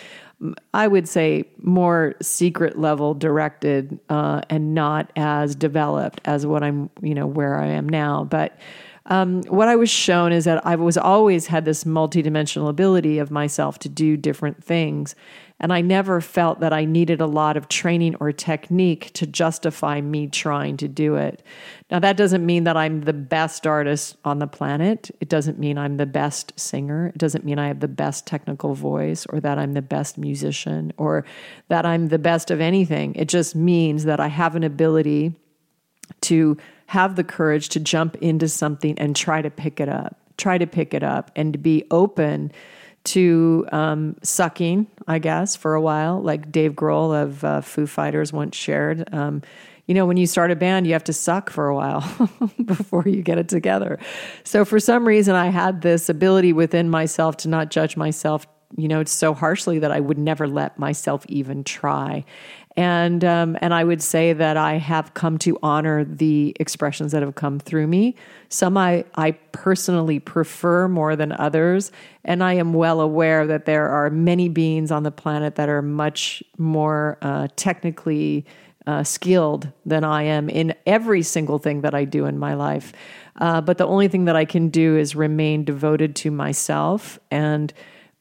I 0.73 0.87
would 0.87 1.09
say, 1.09 1.45
more 1.59 2.15
secret 2.23 2.79
level 2.79 3.15
directed 3.15 3.99
uh, 4.09 4.43
and 4.49 4.75
not 4.75 5.13
as 5.17 5.57
developed 5.57 6.21
as 6.25 6.47
what 6.47 6.63
I'm, 6.63 6.91
you 7.03 7.15
know, 7.15 7.27
where 7.27 7.57
I 7.57 7.67
am 7.67 7.89
now. 7.89 8.25
But 8.25 8.57
um, 9.07 9.43
what 9.45 9.69
I 9.69 9.77
was 9.77 9.91
shown 9.91 10.33
is 10.33 10.45
that 10.45 10.65
I 10.67 10.77
was 10.77 10.99
always 10.99 11.47
had 11.47 11.65
this 11.65 11.85
multidimensional 11.85 12.69
ability 12.69 13.19
of 13.19 13.31
myself 13.31 13.79
to 13.81 13.89
do 13.89 14.17
different 14.17 14.63
things. 14.63 15.15
And 15.61 15.73
I 15.73 15.81
never 15.81 16.21
felt 16.21 16.61
that 16.61 16.73
I 16.73 16.85
needed 16.85 17.21
a 17.21 17.27
lot 17.27 17.57
of 17.57 17.69
training 17.69 18.15
or 18.21 18.31
technique 18.31 19.13
to 19.15 19.27
justify 19.27 20.01
me 20.01 20.29
trying 20.29 20.77
to 20.77 20.89
do 20.89 21.17
it. 21.17 21.43
Now, 21.91 21.99
that 21.99 22.17
doesn't 22.17 22.47
mean 22.47 22.65
that 22.65 22.77
I'm 22.77 23.01
the 23.01 23.13
best 23.13 23.67
artist 23.67 24.17
on 24.25 24.39
the 24.39 24.47
planet. 24.47 25.11
It 25.21 25.29
doesn't 25.29 25.59
mean 25.59 25.77
I'm 25.77 25.97
the 25.97 26.07
best 26.07 26.59
singer. 26.59 27.09
It 27.09 27.19
doesn't 27.19 27.45
mean 27.45 27.59
I 27.59 27.69
have 27.69 27.81
the 27.81 27.89
best 27.89 28.27
technical 28.27 28.75
voice 28.75 29.27
or 29.27 29.41
that 29.41 29.59
I'm 29.59 29.75
the 29.75 29.83
best 29.83 30.17
musician 30.17 30.93
or 30.97 31.25
that 31.69 31.85
I'm 31.85 32.09
the 32.09 32.19
best 32.19 32.53
of 32.53 32.61
anything. 32.61 33.15
It 33.17 33.29
just 33.29 33.57
means 33.57 34.05
that 34.05 34.21
I 34.21 34.29
have 34.29 34.55
an 34.55 34.63
ability 34.63 35.35
to 36.23 36.57
have 36.87 37.17
the 37.17 37.25
courage 37.25 37.69
to 37.71 37.81
jump 37.81 38.17
into 38.17 38.49
something 38.49 38.99
and 38.99 39.15
try 39.15 39.43
to 39.43 39.51
pick 39.51 39.81
it 39.81 39.89
up, 39.89 40.17
try 40.37 40.57
to 40.57 40.67
pick 40.67 40.95
it 40.95 41.03
up 41.03 41.31
and 41.37 41.53
to 41.53 41.59
be 41.59 41.85
open 41.91 42.53
to 43.13 43.67
um, 43.73 44.17
sucking, 44.23 44.87
I 45.07 45.19
guess, 45.19 45.57
for 45.57 45.75
a 45.75 45.81
while, 45.81 46.21
like 46.23 46.53
Dave 46.53 46.73
Grohl 46.73 47.21
of 47.21 47.45
uh, 47.45 47.61
Foo 47.61 47.87
Fighters 47.87 48.33
once 48.33 48.57
shared. 48.57 49.13
Um, 49.13 49.43
you 49.87 49.95
know, 49.95 50.05
when 50.05 50.19
you 50.19 50.27
start 50.27 50.51
a 50.51 50.57
band, 50.57 50.87
you 50.87 50.93
have 50.93 51.05
to 51.05 51.15
suck 51.15 51.49
for 51.49 51.69
a 51.69 51.75
while 51.75 52.01
before 52.65 53.05
you 53.07 53.23
get 53.23 53.39
it 53.39 53.49
together. 53.49 53.99
So, 54.45 54.65
for 54.65 54.79
some 54.79 55.07
reason, 55.09 55.35
I 55.35 55.47
had 55.47 55.81
this 55.81 56.09
ability 56.09 56.53
within 56.53 56.91
myself 56.91 57.39
to 57.39 57.49
not 57.49 57.71
judge 57.71 57.97
myself, 57.97 58.47
you 58.77 58.87
know, 58.87 59.03
so 59.05 59.33
harshly 59.33 59.79
that 59.79 59.91
I 59.91 60.01
would 60.01 60.19
never 60.19 60.47
let 60.47 60.79
myself 60.79 61.25
even 61.29 61.65
try 61.65 62.27
and 62.79 63.25
um, 63.25 63.59
and 63.61 63.75
I 63.75 63.83
would 63.83 64.01
say 64.01 64.33
that 64.33 64.57
I 64.57 64.75
have 64.75 65.13
come 65.15 65.37
to 65.39 65.59
honor 65.65 66.05
the 66.05 66.55
expressions 66.61 67.11
that 67.11 67.23
have 67.23 67.35
come 67.35 67.59
through 67.59 67.89
me. 67.89 68.15
Some 68.51 68.77
I 68.77 69.05
I 69.17 69.33
personally 69.51 70.21
prefer 70.21 70.87
more 70.87 71.17
than 71.17 71.33
others, 71.33 71.91
and 72.25 72.41
I 72.41 72.53
am 72.53 72.73
well 72.73 73.01
aware 73.01 73.49
that 73.49 73.65
there 73.65 73.89
are 73.89 74.11
many 74.11 74.49
beings 74.49 74.93
on 74.93 75.03
the 75.03 75.11
planet 75.11 75.57
that 75.57 75.69
are 75.69 75.83
much 75.83 76.41
more 76.57 77.19
uh, 77.21 77.49
technically 77.57 78.47
uh, 78.87 79.03
skilled 79.03 79.73
than 79.85 80.05
I 80.05 80.23
am 80.23 80.49
in 80.49 80.73
every 80.87 81.23
single 81.23 81.59
thing 81.59 81.81
that 81.81 81.97
I 81.97 82.05
do 82.05 82.27
in 82.27 82.39
my 82.39 82.55
life. 82.55 82.93
Uh, 83.41 83.61
but 83.61 83.79
the 83.79 83.87
only 83.89 84.07
thing 84.07 84.27
that 84.27 84.37
I 84.37 84.45
can 84.45 84.69
do 84.69 84.97
is 84.97 85.17
remain 85.17 85.65
devoted 85.65 86.15
to 86.17 86.31
myself 86.31 87.19
and 87.29 87.73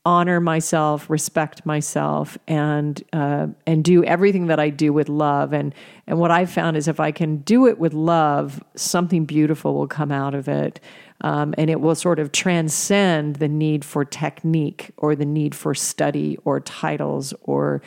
honor 0.07 0.39
myself, 0.39 1.09
respect 1.09 1.65
myself, 1.65 2.37
and 2.47 3.03
uh, 3.11 3.47
and 3.65 3.83
do 3.83 4.05
everything 4.05 4.47
that 4.47 4.57
I 4.57 4.69
do 4.69 4.93
with 4.93 5.09
love. 5.09 5.51
And 5.51 5.75
and 6.07 6.17
what 6.17 6.31
I've 6.31 6.49
found 6.49 6.77
is 6.77 6.87
if 6.87 7.01
I 7.01 7.11
can 7.11 7.39
do 7.39 7.67
it 7.67 7.77
with 7.77 7.93
love, 7.93 8.63
something 8.75 9.25
beautiful 9.25 9.73
will 9.73 9.87
come 9.87 10.13
out 10.13 10.33
of 10.33 10.47
it. 10.47 10.79
Um, 11.21 11.53
and 11.57 11.69
it 11.69 11.81
will 11.81 11.95
sort 11.95 12.19
of 12.19 12.31
transcend 12.31 13.37
the 13.37 13.49
need 13.49 13.83
for 13.83 14.05
technique 14.05 14.91
or 14.97 15.13
the 15.13 15.25
need 15.25 15.53
for 15.53 15.75
study 15.75 16.37
or 16.45 16.61
titles 16.61 17.33
or 17.41 17.81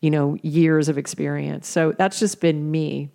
you 0.00 0.10
know 0.10 0.38
years 0.42 0.88
of 0.88 0.96
experience 0.96 1.66
so 1.66 1.92
that's 1.98 2.20
just 2.20 2.40
been 2.40 2.70
me 2.70 3.10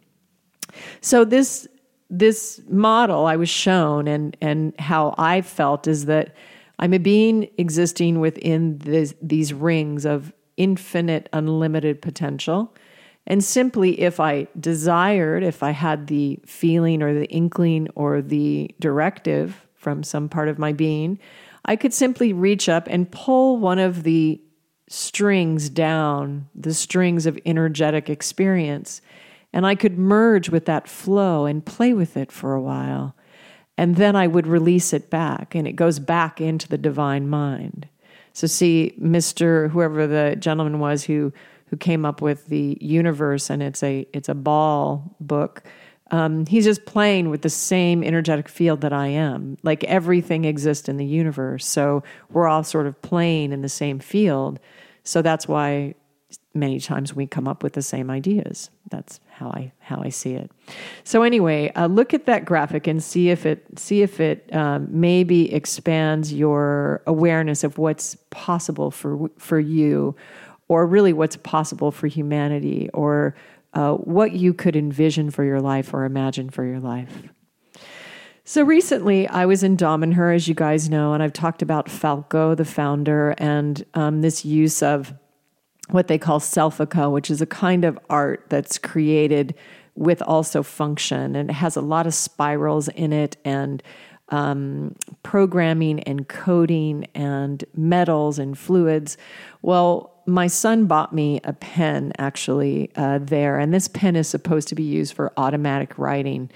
so 1.00 1.24
this 1.24 1.68
this 2.10 2.60
model 2.68 3.26
i 3.28 3.38
was 3.38 3.48
shown 3.48 4.10
and 4.10 4.36
and 4.42 4.78
how 4.78 5.16
i 5.18 5.42
felt 5.42 5.88
is 5.88 6.06
that 6.08 6.36
I'm 6.82 6.94
a 6.94 7.00
being 7.00 7.48
existing 7.60 8.20
within 8.20 8.80
this, 8.80 9.14
these 9.22 9.54
rings 9.54 10.04
of 10.04 10.34
infinite, 10.58 11.30
unlimited 11.32 12.02
potential. 12.02 12.76
And 13.28 13.44
simply, 13.44 14.02
if 14.02 14.20
I 14.20 14.48
desired, 14.60 15.44
if 15.44 15.62
I 15.62 15.72
had 15.72 16.08
the 16.08 16.40
feeling 16.46 17.04
or 17.04 17.14
the 17.14 17.28
inkling 17.28 17.88
or 17.94 18.22
the 18.22 18.74
directive 18.80 19.68
from 19.76 20.02
some 20.02 20.28
part 20.28 20.50
of 20.50 20.58
my 20.58 20.74
being, 20.74 21.20
I 21.66 21.76
could 21.76 21.94
simply 21.94 22.34
reach 22.34 22.68
up 22.68 22.88
and 22.90 23.12
pull 23.12 23.58
one 23.58 23.78
of 23.78 24.02
the 24.02 24.42
strings 24.88 25.70
down, 25.70 26.50
the 26.56 26.74
strings 26.74 27.28
of 27.28 27.40
energetic 27.46 28.10
experience. 28.10 29.02
And 29.54 29.68
I 29.68 29.76
could 29.76 30.00
merge 30.00 30.50
with 30.50 30.66
that 30.66 30.88
flow 30.88 31.46
and 31.46 31.64
play 31.64 31.94
with 31.94 32.18
it 32.18 32.32
for 32.32 32.54
a 32.54 32.62
while 32.62 33.16
and 33.78 33.96
then 33.96 34.16
I 34.16 34.28
would 34.28 34.48
release 34.48 34.94
it 34.94 35.10
back, 35.10 35.56
and 35.56 35.68
it 35.68 35.74
goes 35.74 36.00
back 36.00 36.42
into 36.42 36.68
the 36.68 36.78
divine 36.78 37.28
mind. 37.28 37.88
So, 38.34 38.48
see, 38.48 38.94
Mister, 38.98 39.68
whoever 39.70 40.08
the 40.08 40.36
gentleman 40.40 40.80
was 40.80 41.04
who 41.04 41.34
who 41.68 41.78
came 41.78 42.06
up 42.06 42.22
with 42.22 42.48
the 42.48 42.78
universe, 42.82 43.50
and 43.50 43.64
it's 43.64 43.84
a 43.84 44.08
it's 44.14 44.30
a 44.30 44.36
ball 44.36 45.16
book. 45.20 45.64
Um, 46.12 46.46
he's 46.46 46.66
just 46.66 46.86
playing 46.86 47.30
with 47.30 47.42
the 47.42 47.50
same 47.50 48.04
energetic 48.04 48.50
field 48.50 48.82
that 48.82 48.92
I 48.92 49.08
am. 49.08 49.58
Like 49.64 49.86
everything 49.86 50.44
exists 50.44 50.90
in 50.90 50.98
the 50.98 51.06
universe, 51.06 51.66
so 51.66 52.04
we're 52.30 52.48
all 52.48 52.64
sort 52.64 52.88
of 52.88 53.02
playing 53.02 53.54
in 53.54 53.62
the 53.62 53.70
same 53.70 54.00
field. 54.00 54.60
So 55.04 55.22
that's 55.22 55.48
why 55.48 55.96
many 56.54 56.80
times 56.80 57.16
we 57.16 57.26
come 57.26 57.48
up 57.48 57.64
with 57.64 57.74
the 57.74 57.82
same 57.82 58.10
ideas. 58.10 58.70
That's 58.90 59.20
how 59.30 59.48
I 59.50 59.72
how 59.80 60.02
I 60.02 60.10
see 60.10 60.34
it. 60.34 60.52
So 61.04 61.24
anyway, 61.24 61.72
uh, 61.74 61.88
look 61.88 62.14
at 62.14 62.26
that 62.26 62.46
graphic 62.46 62.88
and 62.88 63.02
see 63.02 63.30
if 63.30 63.46
it 63.46 63.66
see 63.78 64.02
if 64.02 64.20
it 64.20 64.54
um, 64.54 64.88
maybe 64.90 65.54
expands 65.54 66.34
your 66.34 67.02
awareness 67.08 67.64
of 67.64 67.78
what's 67.78 68.18
possible 68.30 68.92
for 68.92 69.30
for 69.38 69.60
you, 69.60 70.16
or 70.68 70.86
really 70.86 71.14
what's 71.14 71.38
possible 71.38 71.92
for 71.92 72.08
humanity, 72.08 72.90
or 72.94 73.36
uh, 73.74 73.94
what 73.94 74.34
you 74.34 74.54
could 74.54 74.76
envision 74.76 75.32
for 75.32 75.44
your 75.44 75.62
life 75.62 75.94
or 75.94 76.04
imagine 76.04 76.50
for 76.50 76.66
your 76.66 76.80
life. 76.80 77.24
So 78.44 78.64
recently, 78.64 79.28
I 79.28 79.46
was 79.46 79.64
in 79.64 79.78
Damanhur, 79.78 80.36
as 80.36 80.48
you 80.48 80.56
guys 80.56 80.90
know, 80.90 81.14
and 81.14 81.24
I've 81.24 81.32
talked 81.32 81.62
about 81.62 81.90
Falco, 81.90 82.56
the 82.56 82.66
founder, 82.66 83.34
and 83.38 83.86
um, 83.94 84.22
this 84.22 84.44
use 84.44 84.84
of 84.84 85.14
what 85.92 86.08
they 86.08 86.18
call 86.18 86.40
selfica, 86.40 87.12
which 87.12 87.30
is 87.30 87.42
a 87.42 87.46
kind 87.46 87.86
of 87.86 88.00
art 88.10 88.46
that's 88.50 88.78
created 88.78 89.56
with 89.96 90.22
also 90.22 90.64
function. 90.64 91.36
And 91.36 91.50
it 91.50 91.54
has 91.54 91.76
a 91.76 91.82
lot 91.82 92.08
of 92.08 92.14
spirals 92.14 92.88
in 92.90 93.14
it 93.14 93.38
and 93.46 93.84
um, 94.30 94.96
programming 95.24 96.00
and 96.02 96.28
coding 96.28 97.06
and 97.14 97.64
metals 97.76 98.40
and 98.40 98.58
fluids. 98.58 99.18
Well, 99.62 100.12
my 100.26 100.48
son 100.48 100.86
bought 100.86 101.14
me 101.14 101.42
a 101.44 101.54
pen 101.54 102.14
actually 102.18 102.92
uh, 102.96 103.20
there, 103.22 103.60
and 103.60 103.74
this 103.74 103.88
pen 103.88 104.16
is 104.16 104.28
supposed 104.28 104.68
to 104.70 104.76
be 104.76 104.84
used 104.84 105.14
for 105.14 105.34
automatic 105.36 105.98
writing. 105.98 106.50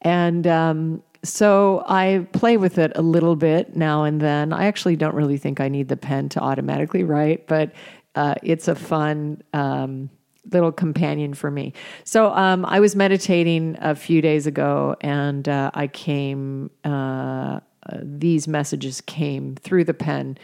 And 0.00 0.46
um, 0.46 1.02
so 1.24 1.84
I 1.86 2.26
play 2.32 2.56
with 2.56 2.78
it 2.78 2.92
a 2.94 3.02
little 3.02 3.36
bit 3.36 3.76
now 3.76 4.04
and 4.04 4.20
then. 4.20 4.52
I 4.52 4.66
actually 4.66 4.96
don't 4.96 5.14
really 5.14 5.36
think 5.36 5.60
I 5.60 5.68
need 5.68 5.88
the 5.88 5.96
pen 5.96 6.28
to 6.30 6.40
automatically 6.40 7.02
write, 7.02 7.46
but 7.48 7.72
uh, 8.18 8.34
it's 8.42 8.66
a 8.66 8.74
fun 8.74 9.40
um, 9.52 10.10
little 10.52 10.72
companion 10.72 11.34
for 11.34 11.52
me. 11.52 11.72
So 12.02 12.32
um, 12.32 12.64
I 12.66 12.80
was 12.80 12.96
meditating 12.96 13.76
a 13.80 13.94
few 13.94 14.20
days 14.20 14.46
ago, 14.48 14.96
and 15.00 15.48
uh, 15.48 15.70
I 15.72 15.86
came. 15.86 16.70
Uh, 16.82 17.60
these 18.02 18.48
messages 18.48 19.00
came 19.02 19.54
through 19.54 19.84
the 19.84 19.94
pen. 19.94 20.36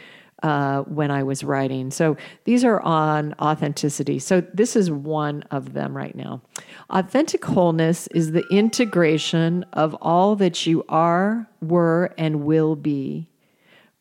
Uh, 0.43 0.83
when 0.83 1.09
I 1.09 1.23
was 1.23 1.43
writing. 1.43 1.89
So 1.89 2.17
these 2.43 2.63
are 2.65 2.79
on 2.81 3.33
authenticity. 3.39 4.19
So 4.19 4.41
this 4.53 4.75
is 4.75 4.91
one 4.91 5.43
of 5.49 5.73
them 5.73 5.95
right 5.97 6.13
now. 6.13 6.41
Authentic 6.89 7.43
wholeness 7.43 8.07
is 8.07 8.33
the 8.33 8.45
integration 8.51 9.65
of 9.73 9.95
all 10.01 10.35
that 10.35 10.67
you 10.67 10.83
are, 10.89 11.47
were, 11.61 12.13
and 12.17 12.43
will 12.43 12.75
be 12.75 13.27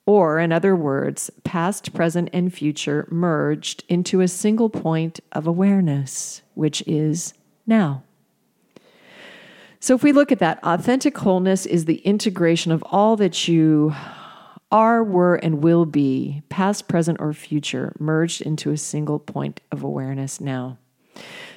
or, 0.07 0.39
in 0.39 0.53
other 0.53 0.77
words, 0.77 1.31
past, 1.45 1.95
present, 1.95 2.29
and 2.33 2.53
future 2.53 3.09
merged 3.11 3.85
into 3.89 4.21
a 4.21 4.29
single 4.29 4.69
point 4.69 5.21
of 5.33 5.47
awareness, 5.47 6.43
which 6.55 6.83
is 6.87 7.33
now. 7.67 8.03
So, 9.81 9.95
if 9.95 10.03
we 10.03 10.13
look 10.13 10.33
at 10.33 10.39
that, 10.39 10.59
authentic 10.63 11.17
wholeness 11.19 11.67
is 11.67 11.85
the 11.85 11.99
integration 11.99 12.73
of 12.73 12.83
all 12.87 13.17
that 13.17 13.49
you 13.49 13.95
are, 14.71 15.05
were, 15.05 15.37
and 15.37 15.63
will 15.63 15.87
be, 15.87 16.43
past, 16.49 16.89
present, 16.89 17.19
or 17.21 17.33
future, 17.33 17.95
merged 17.99 18.41
into 18.41 18.71
a 18.71 18.77
single 18.77 19.19
point 19.19 19.61
of 19.71 19.83
awareness 19.83 20.41
now. 20.41 20.79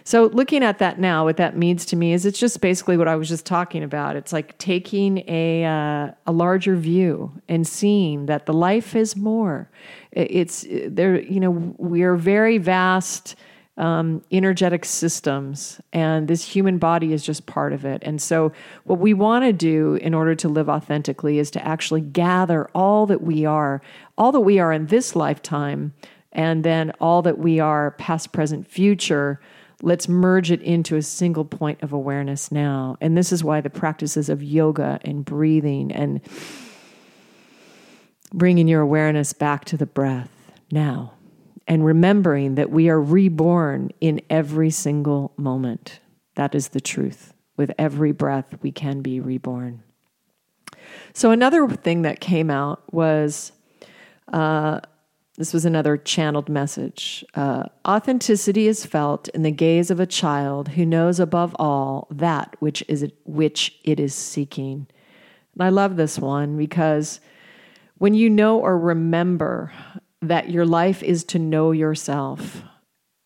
So, 0.07 0.27
looking 0.27 0.63
at 0.63 0.77
that 0.77 1.01
now, 1.01 1.25
what 1.25 1.35
that 1.35 1.57
means 1.57 1.83
to 1.87 1.97
me 1.97 2.13
is 2.13 2.25
it's 2.25 2.39
just 2.39 2.61
basically 2.61 2.95
what 2.95 3.09
I 3.09 3.17
was 3.17 3.27
just 3.27 3.45
talking 3.45 3.83
about. 3.83 4.15
It's 4.15 4.31
like 4.31 4.57
taking 4.57 5.17
a 5.27 5.65
uh, 5.65 6.11
a 6.25 6.31
larger 6.31 6.77
view 6.77 7.33
and 7.49 7.67
seeing 7.67 8.27
that 8.27 8.45
the 8.45 8.53
life 8.53 8.95
is 8.95 9.17
more. 9.17 9.69
It's 10.13 10.65
there. 10.69 11.21
You 11.21 11.41
know, 11.41 11.75
we 11.77 12.03
are 12.03 12.15
very 12.15 12.57
vast 12.57 13.35
um, 13.75 14.23
energetic 14.31 14.85
systems, 14.85 15.81
and 15.91 16.29
this 16.29 16.41
human 16.41 16.77
body 16.77 17.11
is 17.11 17.21
just 17.21 17.45
part 17.45 17.73
of 17.73 17.83
it. 17.83 18.01
And 18.05 18.21
so, 18.21 18.53
what 18.85 18.99
we 18.99 19.13
want 19.13 19.43
to 19.43 19.51
do 19.51 19.95
in 19.95 20.13
order 20.13 20.35
to 20.35 20.47
live 20.47 20.69
authentically 20.69 21.37
is 21.37 21.51
to 21.51 21.67
actually 21.67 21.99
gather 21.99 22.69
all 22.73 23.07
that 23.07 23.23
we 23.23 23.43
are, 23.43 23.81
all 24.17 24.31
that 24.31 24.39
we 24.39 24.57
are 24.57 24.71
in 24.71 24.85
this 24.85 25.17
lifetime, 25.17 25.93
and 26.31 26.63
then 26.63 26.93
all 27.01 27.21
that 27.23 27.37
we 27.37 27.59
are 27.59 27.91
past, 27.91 28.31
present, 28.31 28.65
future. 28.65 29.41
Let's 29.81 30.09
merge 30.09 30.51
it 30.51 30.61
into 30.61 30.95
a 30.95 31.01
single 31.01 31.45
point 31.45 31.83
of 31.83 31.93
awareness 31.93 32.51
now. 32.51 32.97
And 32.99 33.15
this 33.15 33.31
is 33.31 33.43
why 33.43 33.61
the 33.61 33.69
practices 33.69 34.27
of 34.27 34.41
yoga 34.41 34.99
and 35.03 35.23
breathing 35.23 35.91
and 35.91 36.21
bringing 38.33 38.67
your 38.67 38.81
awareness 38.81 39.33
back 39.33 39.65
to 39.65 39.77
the 39.77 39.85
breath 39.85 40.31
now 40.71 41.13
and 41.67 41.85
remembering 41.85 42.55
that 42.55 42.71
we 42.71 42.89
are 42.89 42.99
reborn 42.99 43.91
in 44.01 44.21
every 44.29 44.69
single 44.69 45.33
moment. 45.37 45.99
That 46.35 46.55
is 46.55 46.69
the 46.69 46.81
truth. 46.81 47.33
With 47.57 47.71
every 47.77 48.11
breath, 48.11 48.57
we 48.61 48.71
can 48.71 49.01
be 49.01 49.19
reborn. 49.19 49.83
So, 51.13 51.31
another 51.31 51.67
thing 51.67 52.03
that 52.03 52.19
came 52.19 52.49
out 52.49 52.93
was 52.93 53.51
uh, 54.31 54.81
this 55.37 55.53
was 55.53 55.65
another 55.65 55.97
channeled 55.97 56.49
message. 56.49 57.23
Uh, 57.35 57.63
authenticity 57.87 58.67
is 58.67 58.85
felt 58.85 59.27
in 59.29 59.43
the 59.43 59.51
gaze 59.51 59.91
of 59.91 59.99
a 59.99 60.07
child 60.07 60.69
who 60.69 60.85
knows 60.85 61.19
above 61.19 61.55
all 61.59 62.07
that 62.09 62.55
which 62.59 62.83
is 62.87 63.03
it, 63.03 63.15
which 63.23 63.77
it 63.83 63.99
is 63.99 64.15
seeking. 64.15 64.87
And 65.53 65.63
I 65.63 65.69
love 65.69 65.95
this 65.95 66.17
one 66.17 66.57
because 66.57 67.19
when 67.99 68.15
you 68.15 68.29
know 68.29 68.59
or 68.59 68.77
remember 68.77 69.71
that 70.21 70.49
your 70.49 70.65
life 70.65 71.03
is 71.03 71.23
to 71.25 71.39
know 71.39 71.71
yourself, 71.71 72.63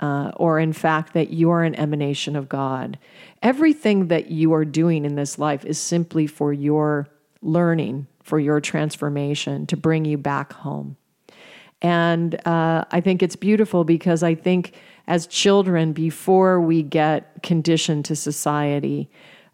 uh, 0.01 0.31
or 0.35 0.59
in 0.59 0.73
fact, 0.73 1.13
that 1.13 1.29
you 1.29 1.51
are 1.51 1.63
an 1.63 1.75
emanation 1.75 2.35
of 2.35 2.49
God. 2.49 2.97
Everything 3.41 4.07
that 4.07 4.31
you 4.31 4.53
are 4.53 4.65
doing 4.65 5.05
in 5.05 5.15
this 5.15 5.37
life 5.37 5.63
is 5.63 5.77
simply 5.77 6.25
for 6.25 6.51
your 6.51 7.07
learning, 7.41 8.07
for 8.23 8.39
your 8.39 8.59
transformation, 8.59 9.67
to 9.67 9.77
bring 9.77 10.05
you 10.05 10.17
back 10.17 10.53
home. 10.53 10.97
And 11.81 12.35
uh, 12.47 12.85
I 12.91 13.01
think 13.01 13.23
it's 13.23 13.35
beautiful 13.35 13.83
because 13.83 14.23
I 14.23 14.35
think 14.35 14.73
as 15.07 15.27
children, 15.27 15.93
before 15.93 16.61
we 16.61 16.83
get 16.83 17.41
conditioned 17.43 18.05
to 18.05 18.15
society, 18.15 19.09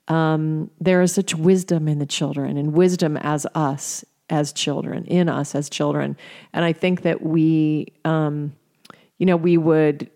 um, 0.07 0.69
there 0.79 1.01
is 1.01 1.13
such 1.13 1.36
wisdom 1.36 1.88
in 1.88 2.00
the 2.00 2.05
children 2.05 2.57
and 2.57 2.74
wisdom 2.74 3.17
as 3.17 3.46
us 3.55 4.05
as 4.29 4.51
children, 4.51 5.05
in 5.05 5.29
us 5.29 5.55
as 5.55 5.69
children. 5.69 6.17
And 6.53 6.65
I 6.65 6.74
think 6.74 7.03
that 7.03 7.22
we, 7.22 7.93
um, 8.03 8.53
you 9.17 9.25
know, 9.25 9.38
we 9.38 9.57
would 9.57 10.10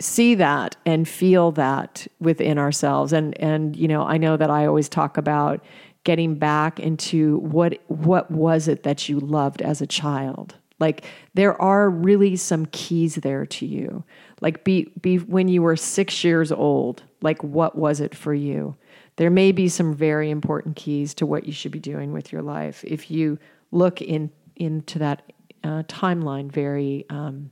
see 0.00 0.34
that 0.34 0.76
and 0.84 1.08
feel 1.08 1.52
that 1.52 2.06
within 2.20 2.58
ourselves. 2.58 3.12
And 3.12 3.38
and 3.40 3.76
you 3.76 3.88
know, 3.88 4.02
I 4.02 4.18
know 4.18 4.36
that 4.36 4.50
I 4.50 4.66
always 4.66 4.88
talk 4.88 5.16
about 5.16 5.64
getting 6.06 6.36
back 6.36 6.80
into 6.80 7.36
what 7.40 7.78
what 7.88 8.30
was 8.30 8.68
it 8.68 8.82
that 8.84 9.08
you 9.08 9.20
loved 9.20 9.60
as 9.60 9.82
a 9.82 9.86
child. 9.86 10.54
Like 10.78 11.04
there 11.34 11.60
are 11.60 11.90
really 11.90 12.36
some 12.36 12.66
keys 12.66 13.16
there 13.16 13.44
to 13.46 13.66
you. 13.66 14.04
Like 14.40 14.64
be 14.64 14.90
be 15.00 15.18
when 15.18 15.48
you 15.48 15.60
were 15.60 15.76
6 15.76 16.24
years 16.24 16.50
old, 16.50 17.02
like 17.20 17.44
what 17.44 17.76
was 17.76 18.00
it 18.00 18.14
for 18.14 18.32
you? 18.32 18.76
there 19.16 19.30
may 19.30 19.50
be 19.52 19.68
some 19.68 19.94
very 19.94 20.30
important 20.30 20.76
keys 20.76 21.14
to 21.14 21.26
what 21.26 21.46
you 21.46 21.52
should 21.52 21.72
be 21.72 21.78
doing 21.78 22.12
with 22.12 22.32
your 22.32 22.42
life 22.42 22.84
if 22.84 23.10
you 23.10 23.38
look 23.72 24.00
in 24.00 24.30
into 24.56 24.98
that 24.98 25.32
uh, 25.64 25.82
timeline 25.84 26.50
very 26.50 27.04
um, 27.10 27.50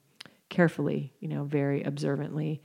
carefully, 0.48 1.12
you 1.20 1.28
know, 1.28 1.44
very 1.44 1.82
observantly. 1.82 2.62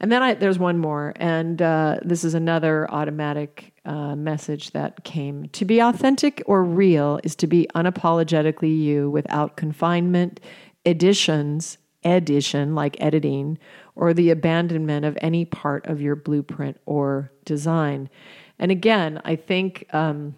And 0.00 0.10
then 0.10 0.22
I, 0.22 0.34
there's 0.34 0.58
one 0.58 0.78
more, 0.78 1.14
and 1.16 1.60
uh, 1.62 2.00
this 2.02 2.24
is 2.24 2.34
another 2.34 2.90
automatic 2.90 3.72
uh, 3.88 4.14
message 4.14 4.70
that 4.72 5.02
came. 5.02 5.48
To 5.48 5.64
be 5.64 5.80
authentic 5.80 6.42
or 6.46 6.62
real 6.62 7.18
is 7.24 7.34
to 7.36 7.46
be 7.46 7.66
unapologetically 7.74 8.78
you 8.78 9.10
without 9.10 9.56
confinement, 9.56 10.40
additions, 10.84 11.78
edition, 12.04 12.74
like 12.74 12.96
editing, 13.00 13.58
or 13.96 14.12
the 14.12 14.30
abandonment 14.30 15.04
of 15.04 15.16
any 15.22 15.44
part 15.44 15.86
of 15.86 16.00
your 16.00 16.14
blueprint 16.14 16.78
or 16.84 17.32
design. 17.44 18.10
And 18.58 18.70
again, 18.70 19.20
I 19.24 19.36
think, 19.36 19.86
um, 19.92 20.36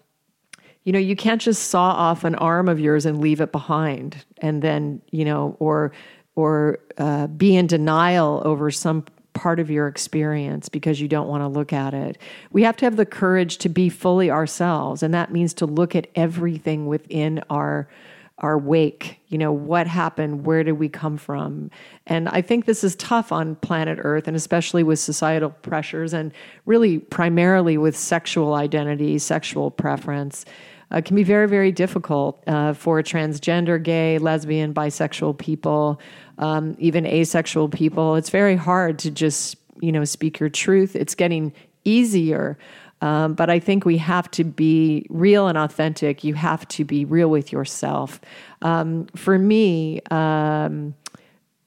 you 0.85 0.93
know, 0.93 0.99
you 0.99 1.17
can't 1.17 1.43
just 1.43 1.65
saw 1.69 1.91
off 1.91 2.25
an 2.25 2.37
arm 2.37 2.69
of 2.69 2.79
yours 2.79 3.05
and 3.05 3.21
leave 3.21 3.41
it 3.41 3.53
behind, 3.53 4.25
and 4.39 4.63
then, 4.63 5.03
you 5.11 5.25
know, 5.25 5.57
or 5.59 5.93
or 6.37 6.79
uh, 6.97 7.27
be 7.27 7.57
in 7.57 7.67
denial 7.67 8.41
over 8.45 8.71
some 8.71 9.05
part 9.41 9.59
of 9.59 9.71
your 9.71 9.89
experience 9.89 10.69
because 10.69 11.01
you 11.01 11.09
don't 11.09 11.27
want 11.27 11.41
to 11.41 11.49
look 11.49 11.73
at 11.73 11.95
it. 11.95 12.19
We 12.53 12.63
have 12.65 12.77
to 12.77 12.85
have 12.85 12.97
the 12.97 13.07
courage 13.07 13.57
to 13.59 13.71
be 13.71 13.89
fully 13.89 14.31
ourselves, 14.31 15.03
and 15.03 15.15
that 15.15 15.33
means 15.33 15.55
to 15.55 15.67
look 15.67 15.97
at 15.97 16.09
everything 16.15 16.87
within 16.87 17.43
our 17.49 17.89
our 18.37 18.59
wake. 18.59 19.21
You 19.29 19.39
know, 19.39 19.53
what 19.53 19.87
happened? 19.87 20.45
Where 20.45 20.63
did 20.63 20.73
we 20.73 20.91
come 20.91 21.17
from? 21.17 21.71
And 22.07 22.29
I 22.29 22.43
think 22.43 22.67
this 22.67 22.85
is 22.85 22.97
tough 22.97 23.33
on 23.33 23.55
planet 23.57 23.99
Earth, 24.03 24.29
and 24.29 24.37
especially 24.37 24.83
with 24.83 24.99
societal 24.99 25.51
pressures, 25.51 26.13
and 26.13 26.33
really 26.67 26.99
primarily 26.99 27.79
with 27.79 27.97
sexual 27.97 28.53
identity, 28.53 29.19
sexual 29.19 29.71
preference. 29.71 30.45
Uh, 30.93 31.01
can 31.01 31.15
be 31.15 31.23
very, 31.23 31.47
very 31.47 31.71
difficult 31.71 32.43
uh, 32.49 32.73
for 32.73 33.01
transgender, 33.01 33.81
gay, 33.81 34.19
lesbian, 34.19 34.75
bisexual 34.75 35.39
people, 35.39 36.01
um, 36.41 36.75
even 36.79 37.07
asexual 37.07 37.69
people. 37.69 38.17
It's 38.17 38.31
very 38.31 38.57
hard 38.57 38.99
to 39.01 39.11
just, 39.11 39.57
you 39.81 39.93
know, 39.93 40.05
speak 40.05 40.41
your 40.41 40.49
truth. 40.49 40.97
It's 40.97 41.15
getting 41.15 41.53
easier. 41.85 42.59
Um, 43.03 43.35
but 43.35 43.49
I 43.49 43.61
think 43.61 43.85
we 43.85 43.99
have 43.99 44.31
to 44.33 44.45
be 44.45 45.07
real 45.09 45.47
and 45.49 45.57
authentic. 45.57 46.25
You 46.25 46.35
have 46.35 46.67
to 46.69 46.85
be 46.85 47.05
real 47.05 47.31
with 47.31 47.53
yourself. 47.53 48.21
Um, 48.63 49.07
for 49.17 49.39
me, 49.39 50.01
um, 50.11 50.95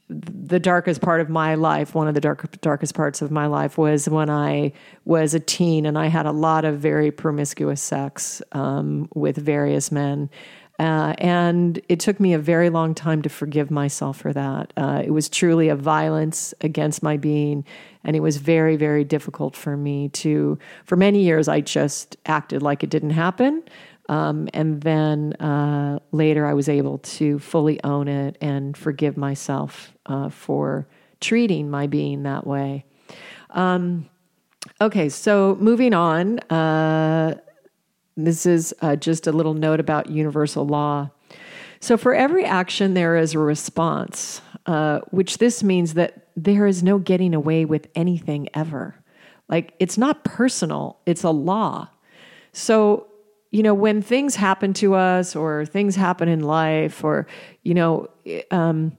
the 0.10 0.60
darkest 0.60 1.02
part 1.02 1.22
of 1.22 1.30
my 1.30 1.56
life, 1.56 1.96
one 1.96 2.08
of 2.08 2.14
the 2.14 2.22
dark, 2.22 2.62
darkest 2.62 2.94
parts 2.94 3.22
of 3.22 3.32
my 3.32 3.48
life, 3.48 3.78
was 3.78 4.08
when 4.08 4.30
I 4.30 4.74
was 5.06 5.34
a 5.34 5.40
teen 5.40 5.86
and 5.86 5.98
I 5.98 6.08
had 6.08 6.26
a 6.26 6.32
lot 6.32 6.66
of 6.66 6.78
very 6.78 7.10
promiscuous 7.10 7.82
sex 7.82 8.42
um, 8.52 9.10
with 9.16 9.38
various 9.38 9.92
men. 9.92 10.30
Uh, 10.80 11.14
and 11.20 11.80
it 11.88 12.00
took 12.00 12.20
me 12.20 12.34
a 12.34 12.40
very 12.40 12.70
long 12.70 12.96
time 12.96 13.22
to 13.22 13.30
forgive 13.30 13.70
myself 13.70 14.18
for 14.18 14.34
that. 14.34 14.74
Uh, 14.76 15.04
it 15.06 15.12
was 15.12 15.30
truly 15.30 15.70
a 15.70 15.76
violence 15.76 16.54
against 16.62 17.04
my 17.04 17.16
being. 17.16 17.64
And 18.04 18.16
it 18.16 18.22
was 18.22 18.38
very, 18.38 18.76
very 18.76 19.04
difficult 19.04 19.56
for 19.56 19.78
me 19.78 20.10
to, 20.10 20.58
for 20.86 20.96
many 20.96 21.22
years, 21.22 21.48
I 21.48 21.62
just 21.62 22.18
acted 22.26 22.62
like 22.62 22.84
it 22.84 22.90
didn't 22.90 23.12
happen. 23.12 23.64
Um, 24.10 24.50
and 24.54 24.82
then 24.82 25.34
uh, 25.34 26.00
later, 26.12 26.46
I 26.46 26.54
was 26.54 26.68
able 26.68 26.98
to 26.98 27.40
fully 27.40 27.82
own 27.84 28.08
it 28.08 28.38
and 28.42 28.76
forgive 28.76 29.16
myself 29.16 29.94
uh, 30.08 30.30
for 30.30 30.88
treating 31.22 31.70
my 31.70 31.88
being 31.88 32.24
that 32.24 32.46
way. 32.46 32.84
Um, 33.52 34.10
okay, 34.82 35.08
so 35.08 35.56
moving 35.60 35.94
on. 35.94 36.40
This 38.15 38.45
is 38.45 38.73
uh, 38.82 38.95
just 38.95 39.28
a 39.28 39.32
little 39.32 39.54
note 39.54 39.80
about 39.80 40.10
universal 40.10 40.65
law. 40.65 41.10
So, 41.80 41.97
for 41.97 42.13
every 42.13 42.45
action, 42.45 42.93
there 42.93 43.17
is 43.17 43.34
a 43.34 43.39
response, 43.39 44.41
uh, 44.65 44.99
which 45.12 45.39
this 45.39 45.63
means 45.63 45.95
that 45.95 46.28
there 46.36 46.65
is 46.67 46.84
no 46.84 46.97
getting 46.97 47.34
away 47.34 47.65
with 47.65 47.88
anything 47.95 48.47
ever. 48.54 48.95
Like, 49.49 49.73
it's 49.80 49.97
not 49.97 50.23
personal, 50.23 50.99
it's 51.06 51.23
a 51.23 51.32
law. 51.32 51.89
So, 52.54 53.08
you 53.52 53.63
know, 53.63 53.73
when 53.73 54.02
things 54.02 54.36
happen 54.36 54.73
to 54.76 54.95
us 54.95 55.36
or 55.36 55.65
things 55.65 55.95
happen 55.95 56.28
in 56.28 56.41
life, 56.41 57.04
or, 57.04 57.28
you 57.63 57.73
know, 57.73 58.08
um, 58.49 58.97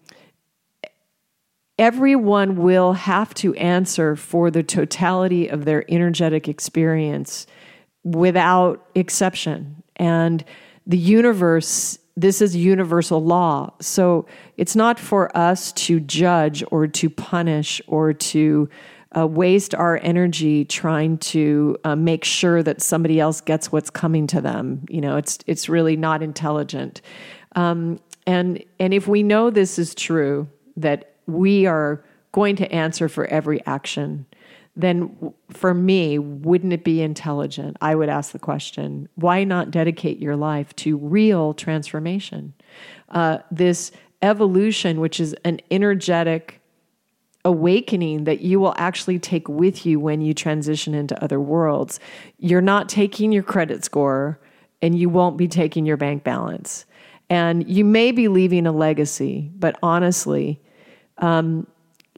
everyone 1.79 2.57
will 2.57 2.93
have 2.93 3.35
to 3.35 3.55
answer 3.55 4.15
for 4.15 4.51
the 4.51 4.63
totality 4.63 5.49
of 5.49 5.65
their 5.65 5.85
energetic 5.91 6.49
experience 6.49 7.47
without 8.05 8.87
exception. 8.95 9.83
And 9.97 10.45
the 10.87 10.99
universe, 10.99 11.99
this 12.17 12.41
is 12.41 12.55
universal 12.55 13.25
law. 13.25 13.73
So 13.81 14.27
it's 14.57 14.77
not 14.77 15.01
for 15.01 15.35
us 15.37 15.73
to 15.73 16.01
judge 16.01 16.63
or 16.71 16.87
to 16.87 17.11
punish 17.11 17.81
or 17.87 18.13
to 18.13 18.69
uh, 19.17 19.27
waste 19.27 19.75
our 19.75 19.99
energy 20.03 20.65
trying 20.65 21.19
to 21.19 21.77
uh, 21.85 21.97
make 21.97 22.25
sure 22.25 22.63
that 22.63 22.83
somebody 22.83 23.21
else 23.21 23.41
gets 23.41 23.71
what's 23.71 23.91
coming 23.91 24.27
to 24.27 24.41
them. 24.41 24.85
You 24.89 25.01
know, 25.01 25.17
it's 25.17 25.39
it's 25.47 25.69
really 25.69 25.97
not 25.97 26.23
intelligent. 26.23 27.01
Um, 27.55 28.01
and 28.27 28.63
and 28.81 28.93
if 28.93 29.07
we 29.07 29.23
know 29.23 29.51
this 29.51 29.79
is 29.79 29.95
true, 29.95 30.49
that 30.77 31.15
we 31.27 31.67
are 31.67 32.05
going 32.33 32.57
to 32.57 32.71
answer 32.73 33.09
for 33.09 33.27
every 33.27 33.65
action, 33.67 34.27
then 34.77 35.33
for 35.51 35.73
me, 35.73 36.19
wouldn't 36.19 36.73
it 36.73 36.83
be 36.83 37.01
intelligent? 37.01 37.77
I 37.81 37.95
would 37.95 38.09
ask 38.09 38.33
the 38.33 38.39
question: 38.39 39.09
Why 39.15 39.45
not 39.45 39.71
dedicate 39.71 40.19
your 40.19 40.37
life 40.37 40.75
to 40.77 40.97
real 40.97 41.55
transformation? 41.55 42.55
Uh, 43.09 43.39
this 43.51 43.93
evolution, 44.23 45.01
which 45.01 45.21
is 45.21 45.35
an 45.45 45.61
energetic 45.71 46.61
awakening 47.45 48.25
that 48.25 48.41
you 48.41 48.59
will 48.59 48.75
actually 48.79 49.19
take 49.19 49.49
with 49.49 49.85
you 49.85 50.01
when 50.01 50.21
you 50.21 50.33
transition 50.33 50.95
into 50.95 51.23
other 51.23 51.39
worlds. 51.39 52.01
You're 52.39 52.63
not 52.63 52.89
taking 52.89 53.33
your 53.33 53.43
credit 53.43 53.85
score 53.85 54.41
and 54.81 54.99
you 54.99 55.09
won't 55.09 55.37
be 55.37 55.47
taking 55.47 55.85
your 55.85 55.97
bank 55.97 56.25
balance. 56.25 56.87
And 57.31 57.69
you 57.69 57.85
may 57.85 58.13
be 58.13 58.29
leaving 58.29 58.67
a 58.67 58.73
legacy, 58.73 59.51
but 59.57 59.79
honestly, 59.83 60.61
um, 61.19 61.67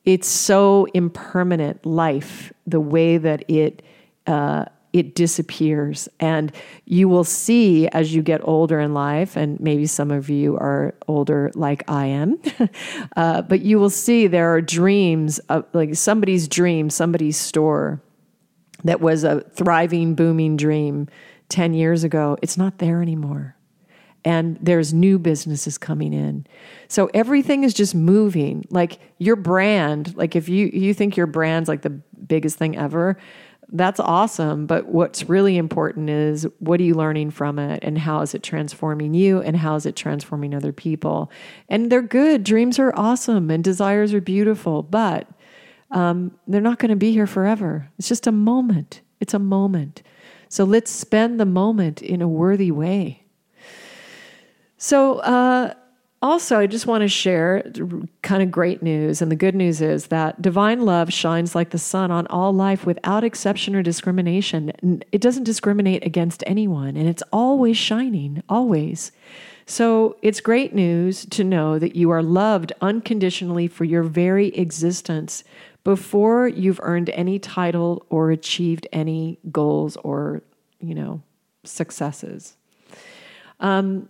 it's 0.07 0.29
so 0.29 0.87
impermanent 0.95 1.85
life, 1.85 2.53
the 2.67 2.81
way 2.81 3.19
that 3.19 3.49
it 3.51 3.83
uh, 4.27 4.65
it 4.93 5.15
disappears. 5.15 6.09
And 6.21 6.53
you 6.87 7.09
will 7.09 7.25
see 7.25 7.87
as 7.89 8.15
you 8.15 8.23
get 8.23 8.41
older 8.45 8.81
in 8.81 8.95
life, 8.95 9.37
and 9.37 9.61
maybe 9.61 9.85
some 9.87 10.11
of 10.11 10.31
you 10.31 10.57
are 10.57 10.95
older 11.07 11.51
like 11.55 11.85
I 11.89 12.07
am, 12.07 12.41
uh, 13.17 13.43
but 13.43 13.61
you 13.61 13.79
will 13.79 13.91
see 13.91 14.27
there 14.27 14.55
are 14.55 14.63
dreams 14.63 15.39
of 15.51 15.67
like 15.75 15.95
somebody's 15.97 16.49
dream, 16.49 16.89
somebody's 16.89 17.37
store 17.37 18.01
that 18.85 19.01
was 19.01 19.25
a 19.25 19.41
thriving, 19.41 20.15
booming 20.15 20.57
dream 20.57 21.09
10 21.49 21.75
years 21.75 22.05
ago. 22.05 22.39
It's 22.41 22.57
not 22.57 22.79
there 22.79 23.03
anymore. 23.03 23.56
And 24.27 24.59
there's 24.61 24.93
new 24.93 25.21
businesses 25.21 25.79
coming 25.79 26.13
in. 26.13 26.49
So 26.89 27.09
everything 27.15 27.63
is 27.63 27.73
just 27.73 27.95
moving. 27.95 28.65
Like 28.71 28.99
your 29.19 29.37
brand, 29.37 30.17
like 30.17 30.35
if 30.35 30.49
you 30.49 30.67
you 30.67 30.93
think 30.93 31.17
your 31.17 31.29
brand's 31.29 31.69
like 31.69 31.83
the 31.83 31.91
biggest 31.91 32.59
thing 32.59 32.77
ever, 32.77 33.17
that's 33.69 34.01
awesome. 34.01 34.67
But 34.67 34.87
what's 34.87 35.29
really 35.29 35.57
important 35.57 36.11
is 36.11 36.45
what 36.59 36.81
are 36.81 36.83
you 36.83 36.95
learning 36.95 37.31
from 37.31 37.61
it 37.61 37.85
and 37.85 37.97
how 37.97 38.21
is 38.21 38.35
it 38.35 38.43
transforming 38.43 39.15
you 39.15 39.41
and 39.41 39.57
how 39.57 39.77
is 39.77 39.87
it 39.87 39.95
transforming 39.95 40.55
other 40.55 40.73
people? 40.73 41.31
And 41.69 41.91
they're 41.91 42.03
good. 42.03 42.43
Dreams 42.43 42.81
are 42.81 42.93
awesome 42.97 43.49
and 43.49 43.63
desires 43.63 44.13
are 44.13 44.21
beautiful, 44.21 44.83
but 44.83 45.29
um, 45.93 46.37
they're 46.49 46.61
not 46.61 46.81
going 46.81 46.91
to 46.91 46.97
be 46.97 47.13
here 47.13 47.29
forever. 47.29 47.89
It's 47.97 48.09
just 48.09 48.27
a 48.27 48.33
moment. 48.33 49.03
It's 49.21 49.35
a 49.35 49.39
moment. 49.39 50.03
So 50.49 50.65
let's 50.65 50.91
spend 50.91 51.39
the 51.39 51.47
moment 51.47 52.03
in 52.03 52.23
a 52.23 52.29
worthy 52.29 52.73
way. 52.73 53.23
So, 54.79 55.19
uh, 55.21 55.75
also, 56.23 56.59
I 56.59 56.67
just 56.67 56.87
want 56.87 57.03
to 57.03 57.09
share 57.09 57.63
kind 58.23 58.43
of 58.43 58.51
great 58.51 58.83
news. 58.83 59.21
And 59.21 59.31
the 59.31 59.37
good 59.37 59.55
news 59.55 59.83
is 59.83 60.07
that 60.07 60.41
divine 60.41 60.81
love 60.81 61.13
shines 61.13 61.55
like 61.55 61.71
the 61.71 61.79
sun 61.79 62.11
on 62.11 62.27
all 62.29 62.53
life 62.53 62.87
without 62.87 63.23
exception 63.23 63.77
or 63.77 63.83
discrimination. 63.83 64.73
It 65.13 65.21
doesn't 65.21 65.45
discriminate 65.45 66.05
against 66.07 66.43
anyone, 66.47 66.97
and 66.97 67.07
it's 67.07 67.23
always 67.33 67.77
shining, 67.77 68.43
always. 68.49 69.13
So 69.67 70.17
it's 70.23 70.41
great 70.41 70.75
news 70.75 71.27
to 71.27 71.45
know 71.45 71.79
that 71.79 71.97
you 71.97 72.11
are 72.11 72.23
loved 72.23 72.73
unconditionally 72.81 73.69
for 73.69 73.85
your 73.85 74.03
very 74.03 74.49
existence 74.49 75.45
before 75.85 76.49
you've 76.49 76.81
earned 76.83 77.11
any 77.11 77.39
title 77.39 78.07
or 78.09 78.31
achieved 78.31 78.89
any 78.93 79.39
goals 79.53 79.97
or, 79.99 80.43
you 80.81 80.95
know, 80.95 81.23
successes. 81.63 82.57
Um, 83.61 84.09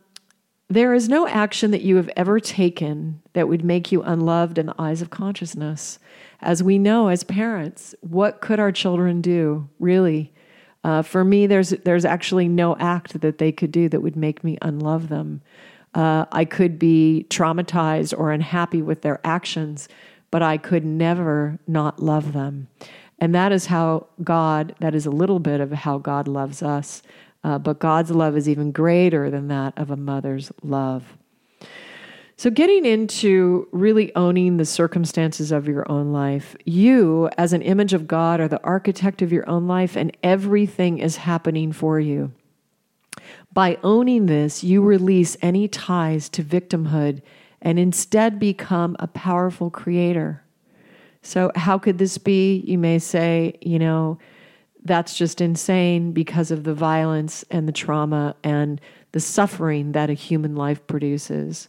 there 0.69 0.95
is 0.95 1.09
no 1.09 1.29
action 1.29 1.71
that 1.71 1.83
you 1.83 1.97
have 1.97 2.11
ever 2.17 2.41
taken 2.41 3.23
that 3.35 3.49
would 3.49 3.65
make 3.65 3.93
you 3.93 4.03
unloved 4.03 4.59
in 4.59 4.67
the 4.67 4.75
eyes 4.79 5.01
of 5.01 5.11
consciousness. 5.11 5.99
As 6.41 6.63
we 6.63 6.79
know 6.79 7.09
as 7.09 7.23
parents, 7.23 7.95
what 8.01 8.41
could 8.41 8.59
our 8.59 8.73
children 8.73 9.21
do, 9.21 9.69
really? 9.79 10.33
Uh, 10.83 11.03
for 11.03 11.25
me, 11.25 11.47
there's, 11.47 11.71
there's 11.71 12.05
actually 12.05 12.49
no 12.49 12.77
act 12.77 13.21
that 13.21 13.39
they 13.39 13.53
could 13.53 13.73
do 13.73 13.89
that 13.89 14.03
would 14.03 14.17
make 14.17 14.43
me 14.43 14.59
unlove 14.61 15.09
them. 15.09 15.41
Uh, 15.95 16.27
I 16.31 16.45
could 16.45 16.79
be 16.79 17.27
traumatized 17.31 18.17
or 18.17 18.33
unhappy 18.33 18.83
with 18.83 19.03
their 19.03 19.21
actions, 19.25 19.89
but 20.31 20.43
I 20.43 20.59
could 20.59 20.85
never 20.85 21.59
not 21.67 22.03
love 22.03 22.33
them. 22.33 22.69
And 23.19 23.35
that 23.35 23.51
is 23.51 23.67
how 23.67 24.09
God, 24.23 24.75
that 24.81 24.95
is 24.95 25.07
a 25.07 25.11
little 25.11 25.39
bit 25.39 25.61
of 25.61 25.73
how 25.73 25.99
God 25.99 26.29
loves 26.29 26.63
us. 26.63 27.03
Uh, 27.47 27.59
but 27.61 27.79
God's 27.79 28.11
love 28.11 28.37
is 28.37 28.49
even 28.49 28.73
greater 28.73 29.31
than 29.31 29.47
that 29.47 29.73
of 29.79 29.93
a 29.93 29.97
mother's 29.97 30.51
love. 30.65 31.17
So, 32.37 32.51
getting 32.51 32.85
into 32.85 33.69
really 33.71 34.13
owning 34.17 34.57
the 34.57 34.65
circumstances 34.65 35.53
of 35.53 35.69
your 35.69 35.89
own 35.91 36.13
life, 36.13 36.57
you, 36.65 37.31
as 37.39 37.53
an 37.53 37.63
image 37.63 37.95
of 37.95 38.09
God, 38.09 38.41
are 38.41 38.49
the 38.49 38.63
architect 38.65 39.23
of 39.23 39.33
your 39.33 39.49
own 39.49 39.69
life, 39.69 39.97
and 39.97 40.15
everything 40.25 40.99
is 40.99 41.19
happening 41.19 41.71
for 41.71 42.01
you. 42.01 42.33
By 43.53 43.79
owning 43.85 44.27
this, 44.27 44.65
you 44.65 44.83
release 44.83 45.37
any 45.41 45.69
ties 45.69 46.29
to 46.31 46.43
victimhood 46.43 47.23
and 47.63 47.79
instead 47.79 48.41
become 48.41 48.97
a 48.99 49.07
powerful 49.07 49.71
creator. 49.71 50.43
So, 51.23 51.53
how 51.55 51.79
could 51.79 51.99
this 51.99 52.19
be? 52.19 52.57
You 52.67 52.77
may 52.77 52.99
say, 52.99 53.57
you 53.63 53.79
know, 53.79 54.19
that's 54.87 55.17
just 55.17 55.41
insane 55.41 56.13
because 56.13 56.51
of 56.51 56.65
the 56.65 56.75
violence 56.75 57.45
and 57.51 57.67
the 57.67 57.73
trauma 57.73 58.35
and 58.45 58.81
the 59.13 59.21
suffering 59.21 59.93
that 59.93 60.11
a 60.11 60.15
human 60.15 60.55
life 60.55 60.87
produces. 60.87 61.69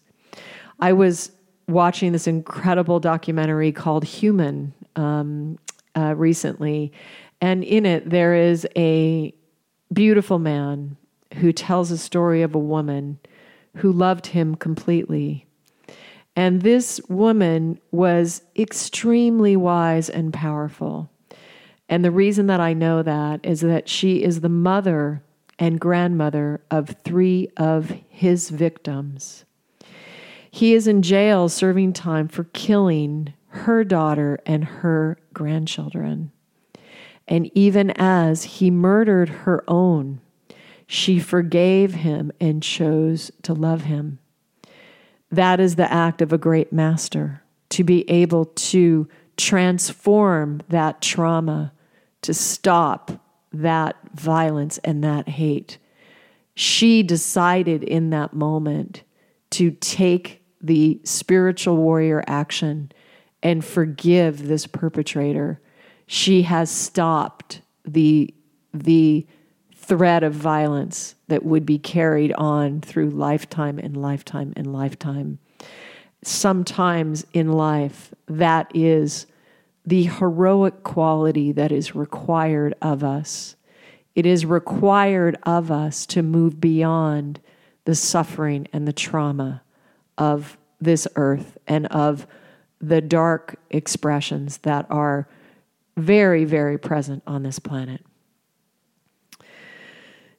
I 0.79 0.93
was 0.93 1.31
watching 1.67 2.11
this 2.11 2.27
incredible 2.27 2.99
documentary 2.99 3.71
called 3.71 4.03
Human 4.03 4.73
um, 4.95 5.57
uh, 5.95 6.13
recently, 6.15 6.91
and 7.41 7.63
in 7.63 7.85
it, 7.85 8.09
there 8.09 8.35
is 8.35 8.67
a 8.75 9.33
beautiful 9.93 10.39
man 10.39 10.97
who 11.35 11.51
tells 11.51 11.91
a 11.91 11.97
story 11.97 12.41
of 12.41 12.55
a 12.55 12.59
woman 12.59 13.19
who 13.77 13.91
loved 13.91 14.27
him 14.27 14.55
completely. 14.55 15.45
And 16.35 16.61
this 16.61 17.01
woman 17.09 17.79
was 17.91 18.41
extremely 18.55 19.55
wise 19.55 20.09
and 20.09 20.33
powerful. 20.33 21.09
And 21.89 22.03
the 22.03 22.11
reason 22.11 22.47
that 22.47 22.59
I 22.59 22.73
know 22.73 23.01
that 23.01 23.39
is 23.45 23.61
that 23.61 23.87
she 23.87 24.23
is 24.23 24.41
the 24.41 24.49
mother 24.49 25.23
and 25.57 25.79
grandmother 25.79 26.61
of 26.69 26.95
three 27.03 27.49
of 27.57 27.93
his 28.09 28.49
victims. 28.49 29.45
He 30.51 30.73
is 30.73 30.87
in 30.87 31.01
jail 31.01 31.49
serving 31.49 31.93
time 31.93 32.27
for 32.27 32.45
killing 32.45 33.33
her 33.47 33.83
daughter 33.83 34.39
and 34.45 34.63
her 34.65 35.17
grandchildren. 35.33 36.31
And 37.27 37.49
even 37.55 37.91
as 37.91 38.43
he 38.43 38.71
murdered 38.71 39.29
her 39.29 39.63
own, 39.67 40.21
she 40.85 41.19
forgave 41.19 41.95
him 41.95 42.31
and 42.39 42.63
chose 42.63 43.31
to 43.43 43.53
love 43.53 43.83
him. 43.83 44.19
That 45.29 45.59
is 45.59 45.75
the 45.75 45.91
act 45.91 46.21
of 46.21 46.31
a 46.31 46.37
great 46.37 46.71
master, 46.71 47.43
to 47.69 47.83
be 47.83 48.09
able 48.09 48.45
to 48.45 49.07
transform 49.35 50.61
that 50.69 51.01
trauma 51.01 51.73
to 52.21 52.33
stop 52.33 53.11
that 53.53 53.95
violence 54.13 54.77
and 54.79 55.03
that 55.03 55.29
hate. 55.29 55.77
She 56.55 57.03
decided 57.03 57.83
in 57.83 58.09
that 58.09 58.33
moment 58.33 59.03
to 59.51 59.71
take 59.71 60.43
the 60.61 60.99
spiritual 61.03 61.77
warrior 61.77 62.23
action 62.27 62.91
and 63.43 63.63
forgive 63.63 64.47
this 64.47 64.67
perpetrator. 64.67 65.61
She 66.07 66.41
has 66.43 66.71
stopped 66.71 67.61
the, 67.85 68.33
the 68.73 69.25
threat 69.73 70.23
of 70.23 70.33
violence 70.33 71.15
that 71.27 71.45
would 71.45 71.65
be 71.65 71.77
carried 71.77 72.33
on 72.33 72.81
through 72.81 73.11
lifetime 73.11 73.79
and 73.79 73.95
lifetime 73.95 74.53
and 74.55 74.73
lifetime. 74.73 75.39
Sometimes 76.23 77.25
in 77.33 77.51
life, 77.51 78.13
that 78.27 78.71
is 78.73 79.27
the 79.87 80.03
heroic 80.03 80.83
quality 80.83 81.53
that 81.53 81.71
is 81.71 81.95
required 81.95 82.75
of 82.81 83.05
us. 83.05 83.55
It 84.15 84.25
is 84.25 84.45
required 84.45 85.37
of 85.43 85.71
us 85.71 86.05
to 86.07 86.21
move 86.21 86.59
beyond 86.59 87.39
the 87.85 87.95
suffering 87.95 88.67
and 88.73 88.85
the 88.85 88.91
trauma 88.91 89.63
of 90.17 90.57
this 90.81 91.07
earth 91.15 91.57
and 91.67 91.85
of 91.87 92.27
the 92.81 92.99
dark 92.99 93.55
expressions 93.69 94.57
that 94.59 94.85
are 94.89 95.29
very, 95.95 96.43
very 96.43 96.77
present 96.77 97.23
on 97.25 97.43
this 97.43 97.57
planet. 97.57 98.05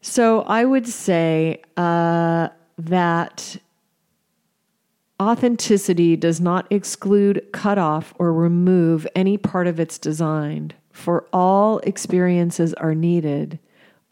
So 0.02 0.42
I 0.42 0.66
would 0.66 0.86
say 0.86 1.62
uh, 1.74 2.50
that 2.76 3.56
Authenticity 5.20 6.14
does 6.14 6.40
not 6.40 6.66
exclude, 6.70 7.44
cut 7.52 7.76
off, 7.76 8.14
or 8.18 8.32
remove 8.32 9.06
any 9.16 9.36
part 9.36 9.66
of 9.66 9.80
its 9.80 9.98
design, 9.98 10.72
for 10.92 11.26
all 11.32 11.78
experiences 11.80 12.72
are 12.74 12.94
needed. 12.94 13.58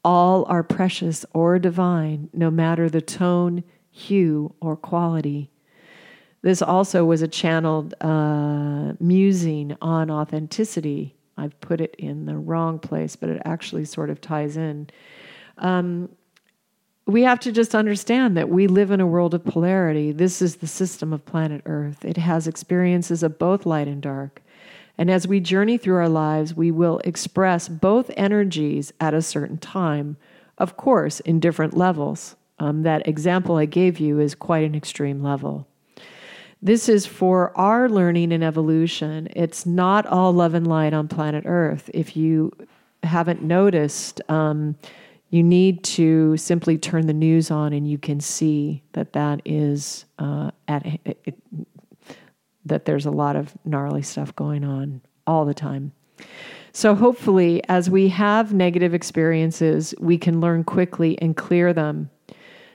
All 0.04 0.44
are 0.46 0.64
precious 0.64 1.24
or 1.32 1.58
divine, 1.60 2.28
no 2.32 2.50
matter 2.50 2.88
the 2.88 3.00
tone, 3.00 3.62
hue, 3.90 4.54
or 4.60 4.76
quality. 4.76 5.50
This 6.42 6.60
also 6.60 7.04
was 7.04 7.22
a 7.22 7.28
channeled 7.28 7.94
uh, 8.00 8.94
musing 9.00 9.76
on 9.80 10.10
authenticity. 10.10 11.16
I've 11.36 11.58
put 11.60 11.80
it 11.80 11.94
in 11.98 12.26
the 12.26 12.36
wrong 12.36 12.78
place, 12.78 13.16
but 13.16 13.30
it 13.30 13.42
actually 13.44 13.84
sort 13.84 14.10
of 14.10 14.20
ties 14.20 14.56
in. 14.56 14.88
Um, 15.58 16.08
we 17.06 17.22
have 17.22 17.38
to 17.40 17.52
just 17.52 17.74
understand 17.74 18.36
that 18.36 18.48
we 18.48 18.66
live 18.66 18.90
in 18.90 19.00
a 19.00 19.06
world 19.06 19.32
of 19.32 19.44
polarity. 19.44 20.10
This 20.10 20.42
is 20.42 20.56
the 20.56 20.66
system 20.66 21.12
of 21.12 21.24
planet 21.24 21.62
Earth. 21.64 22.04
It 22.04 22.16
has 22.16 22.48
experiences 22.48 23.22
of 23.22 23.38
both 23.38 23.64
light 23.64 23.86
and 23.86 24.02
dark. 24.02 24.42
And 24.98 25.08
as 25.10 25.28
we 25.28 25.38
journey 25.38 25.78
through 25.78 25.96
our 25.96 26.08
lives, 26.08 26.54
we 26.54 26.72
will 26.72 26.98
express 27.04 27.68
both 27.68 28.10
energies 28.16 28.92
at 28.98 29.14
a 29.14 29.22
certain 29.22 29.58
time, 29.58 30.16
of 30.58 30.76
course, 30.76 31.20
in 31.20 31.38
different 31.38 31.76
levels. 31.76 32.34
Um, 32.58 32.82
that 32.82 33.06
example 33.06 33.56
I 33.56 33.66
gave 33.66 34.00
you 34.00 34.18
is 34.18 34.34
quite 34.34 34.64
an 34.64 34.74
extreme 34.74 35.22
level. 35.22 35.68
This 36.60 36.88
is 36.88 37.06
for 37.06 37.56
our 37.56 37.88
learning 37.88 38.32
and 38.32 38.42
evolution. 38.42 39.28
It's 39.36 39.64
not 39.66 40.06
all 40.06 40.32
love 40.32 40.54
and 40.54 40.66
light 40.66 40.94
on 40.94 41.06
planet 41.06 41.44
Earth. 41.46 41.88
If 41.94 42.16
you 42.16 42.50
haven't 43.04 43.42
noticed, 43.42 44.22
um, 44.28 44.76
you 45.30 45.42
need 45.42 45.82
to 45.82 46.36
simply 46.36 46.78
turn 46.78 47.06
the 47.06 47.12
news 47.12 47.50
on 47.50 47.72
and 47.72 47.88
you 47.88 47.98
can 47.98 48.20
see 48.20 48.82
that 48.92 49.12
that 49.12 49.42
is 49.44 50.04
uh, 50.18 50.50
at 50.68 50.86
it, 51.04 51.38
that 52.64 52.84
there's 52.84 53.06
a 53.06 53.10
lot 53.10 53.36
of 53.36 53.54
gnarly 53.64 54.02
stuff 54.02 54.34
going 54.36 54.64
on 54.64 55.00
all 55.26 55.44
the 55.44 55.54
time. 55.54 55.92
So 56.72 56.94
hopefully, 56.94 57.62
as 57.68 57.88
we 57.88 58.08
have 58.08 58.52
negative 58.52 58.92
experiences, 58.92 59.94
we 59.98 60.18
can 60.18 60.40
learn 60.40 60.62
quickly 60.62 61.18
and 61.22 61.36
clear 61.36 61.72
them, 61.72 62.10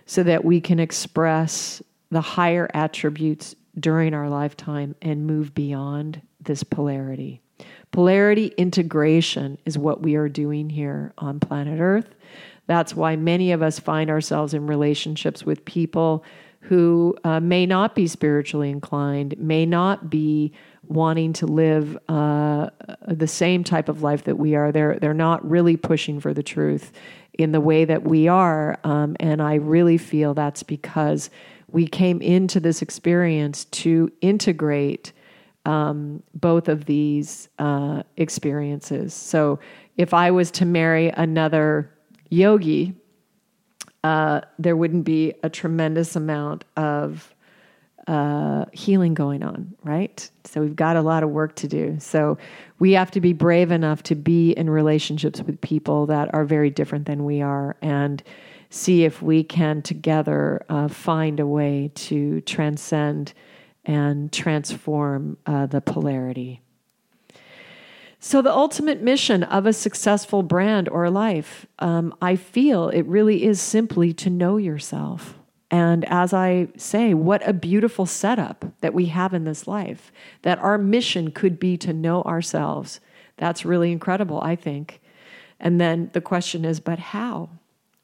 so 0.06 0.24
that 0.24 0.44
we 0.44 0.60
can 0.60 0.80
express 0.80 1.82
the 2.10 2.20
higher 2.20 2.70
attributes 2.74 3.56
during 3.80 4.14
our 4.14 4.30
lifetime 4.30 4.96
and 5.02 5.26
move 5.26 5.54
beyond 5.54 6.22
this 6.42 6.64
polarity. 6.64 7.42
Polarity 7.92 8.48
integration 8.58 9.58
is 9.66 9.78
what 9.78 10.02
we 10.02 10.16
are 10.16 10.28
doing 10.28 10.70
here 10.70 11.14
on 11.18 11.40
planet 11.40 11.80
Earth. 11.80 12.14
That's 12.72 12.96
why 12.96 13.18
many 13.18 13.52
of 13.52 13.62
us 13.62 13.80
find 13.80 14.10
ourselves 14.10 14.54
in 14.54 14.66
relationships 14.66 15.46
with 15.46 15.66
people 15.66 16.24
who 16.62 17.18
uh, 17.26 17.42
may 17.42 17.66
not 17.66 17.96
be 17.96 18.08
spiritually 18.08 18.70
inclined, 18.70 19.38
may 19.38 19.66
not 19.66 20.10
be 20.10 20.54
wanting 20.88 21.34
to 21.34 21.48
live 21.48 21.98
uh, 22.08 22.70
the 23.10 23.28
same 23.28 23.66
type 23.66 23.90
of 23.90 24.04
life 24.04 24.24
that 24.24 24.38
we 24.38 24.56
are. 24.56 24.72
They're 24.72 24.98
they're 24.98 25.14
not 25.14 25.46
really 25.46 25.76
pushing 25.76 26.22
for 26.22 26.34
the 26.34 26.44
truth 26.44 26.94
in 27.34 27.52
the 27.52 27.60
way 27.60 27.84
that 27.84 28.04
we 28.04 28.30
are, 28.30 28.80
um, 28.86 29.18
and 29.20 29.42
I 29.42 29.56
really 29.56 29.98
feel 29.98 30.34
that's 30.34 30.64
because 30.64 31.30
we 31.68 31.86
came 31.86 32.22
into 32.22 32.62
this 32.62 32.82
experience 32.82 33.66
to 33.66 34.10
integrate 34.22 35.12
um, 35.66 36.24
both 36.34 36.70
of 36.70 36.86
these 36.86 37.50
uh, 37.60 38.04
experiences. 38.16 39.14
So, 39.14 39.60
if 39.98 40.14
I 40.14 40.32
was 40.32 40.52
to 40.52 40.66
marry 40.66 41.10
another 41.10 41.92
yogi, 42.32 42.96
uh, 44.04 44.42
there 44.58 44.76
wouldn't 44.76 45.06
be 45.06 45.36
a 45.44 45.50
tremendous 45.50 46.16
amount 46.16 46.66
of 46.76 47.36
uh, 48.08 48.66
healing 48.74 49.14
going 49.14 49.44
on, 49.44 49.76
right? 49.84 50.28
So 50.46 50.62
we've 50.62 50.76
got 50.76 50.96
a 50.96 51.02
lot 51.02 51.22
of 51.22 51.30
work 51.30 51.56
to 51.58 51.68
do. 51.68 51.98
So 52.00 52.40
we 52.80 52.94
have 52.94 53.12
to 53.12 53.22
be 53.22 53.34
brave 53.34 53.72
enough 53.72 54.02
to 54.04 54.16
be 54.16 54.52
in 54.52 54.70
relationships 54.70 55.42
with 55.42 55.62
people 55.62 56.08
that 56.08 56.34
are 56.34 56.44
very 56.44 56.72
different 56.72 57.06
than 57.06 57.26
we 57.26 57.42
are 57.42 57.78
and 57.82 58.24
see 58.72 59.04
if 59.04 59.22
we 59.22 59.44
can 59.44 59.82
together 59.84 60.66
uh, 60.70 60.88
find 60.88 61.40
a 61.40 61.46
way 61.46 61.92
to 61.94 62.42
transcend 62.42 63.34
and 63.86 64.32
transform 64.32 65.38
uh, 65.46 65.68
the 65.68 65.82
polarity. 65.82 66.62
So, 68.24 68.44
the 68.44 68.54
ultimate 68.54 69.02
mission 69.02 69.42
of 69.42 69.66
a 69.66 69.74
successful 69.74 70.44
brand 70.44 70.88
or 70.88 71.10
life, 71.10 71.66
um, 71.80 72.14
I 72.22 72.36
feel 72.36 72.90
it 72.90 73.02
really 73.08 73.44
is 73.44 73.60
simply 73.60 74.14
to 74.14 74.30
know 74.30 74.58
yourself. 74.58 75.40
And 75.72 76.06
as 76.06 76.32
I 76.32 76.68
say, 76.78 77.16
what 77.16 77.46
a 77.50 77.52
beautiful 77.52 78.06
setup 78.06 78.64
that 78.82 78.94
we 78.94 79.08
have 79.08 79.34
in 79.34 79.46
this 79.46 79.66
life, 79.68 80.12
that 80.44 80.60
our 80.60 80.78
mission 80.78 81.32
could 81.32 81.60
be 81.60 81.78
to 81.78 81.94
know 81.94 82.22
ourselves. 82.22 83.00
That's 83.38 83.66
really 83.66 83.92
incredible, 83.92 84.40
I 84.42 84.56
think. 84.56 85.02
And 85.60 85.82
then 85.82 86.12
the 86.14 86.22
question 86.22 86.64
is, 86.64 86.80
but 86.80 87.00
how? 87.00 87.50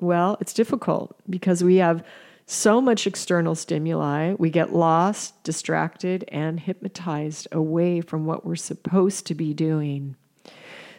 Well, 0.01 0.35
it's 0.41 0.53
difficult 0.53 1.15
because 1.29 1.63
we 1.63 1.75
have 1.75 2.03
so 2.49 2.79
much 2.79 3.05
external 3.05 3.55
stimuli, 3.55 4.33
we 4.39 4.49
get 4.49 4.73
lost, 4.73 5.43
distracted, 5.43 6.23
and 6.29 6.61
hypnotized 6.61 7.45
away 7.51 7.99
from 7.99 8.25
what 8.25 8.45
we're 8.45 8.55
supposed 8.55 9.27
to 9.27 9.35
be 9.35 9.53
doing. 9.53 10.15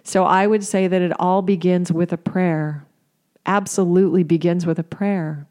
So 0.03 0.25
I 0.25 0.47
would 0.47 0.63
say 0.63 0.87
that 0.89 1.01
it 1.01 1.19
all 1.19 1.41
begins 1.41 1.91
with 1.91 2.13
a 2.13 2.19
prayer. 2.19 2.85
Absolutely 3.47 4.23
begins 4.25 4.67
with 4.67 4.79
a 4.79 4.85
prayer. 4.85 5.47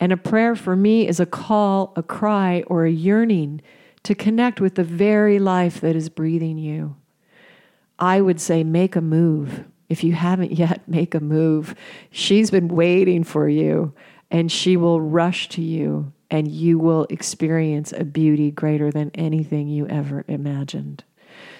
And 0.00 0.10
a 0.10 0.16
prayer 0.16 0.56
for 0.56 0.74
me 0.74 1.06
is 1.06 1.20
a 1.20 1.26
call, 1.26 1.92
a 1.96 2.02
cry, 2.02 2.64
or 2.66 2.86
a 2.86 2.90
yearning 2.90 3.60
to 4.04 4.14
connect 4.14 4.58
with 4.58 4.76
the 4.76 4.84
very 4.84 5.38
life 5.38 5.82
that 5.82 5.94
is 5.94 6.08
breathing 6.08 6.56
you. 6.56 6.96
I 7.98 8.22
would 8.22 8.40
say 8.40 8.64
make 8.64 8.96
a 8.96 9.02
move. 9.02 9.64
If 9.90 10.02
you 10.02 10.14
haven't 10.14 10.52
yet, 10.58 10.88
make 10.88 11.14
a 11.14 11.20
move. 11.20 11.74
She's 12.10 12.50
been 12.50 12.68
waiting 12.68 13.22
for 13.22 13.50
you 13.50 13.92
and 14.30 14.50
she 14.50 14.76
will 14.76 15.00
rush 15.00 15.48
to 15.50 15.62
you 15.62 16.12
and 16.30 16.48
you 16.48 16.78
will 16.78 17.06
experience 17.10 17.92
a 17.92 18.04
beauty 18.04 18.50
greater 18.50 18.90
than 18.90 19.10
anything 19.14 19.68
you 19.68 19.86
ever 19.88 20.24
imagined. 20.28 21.02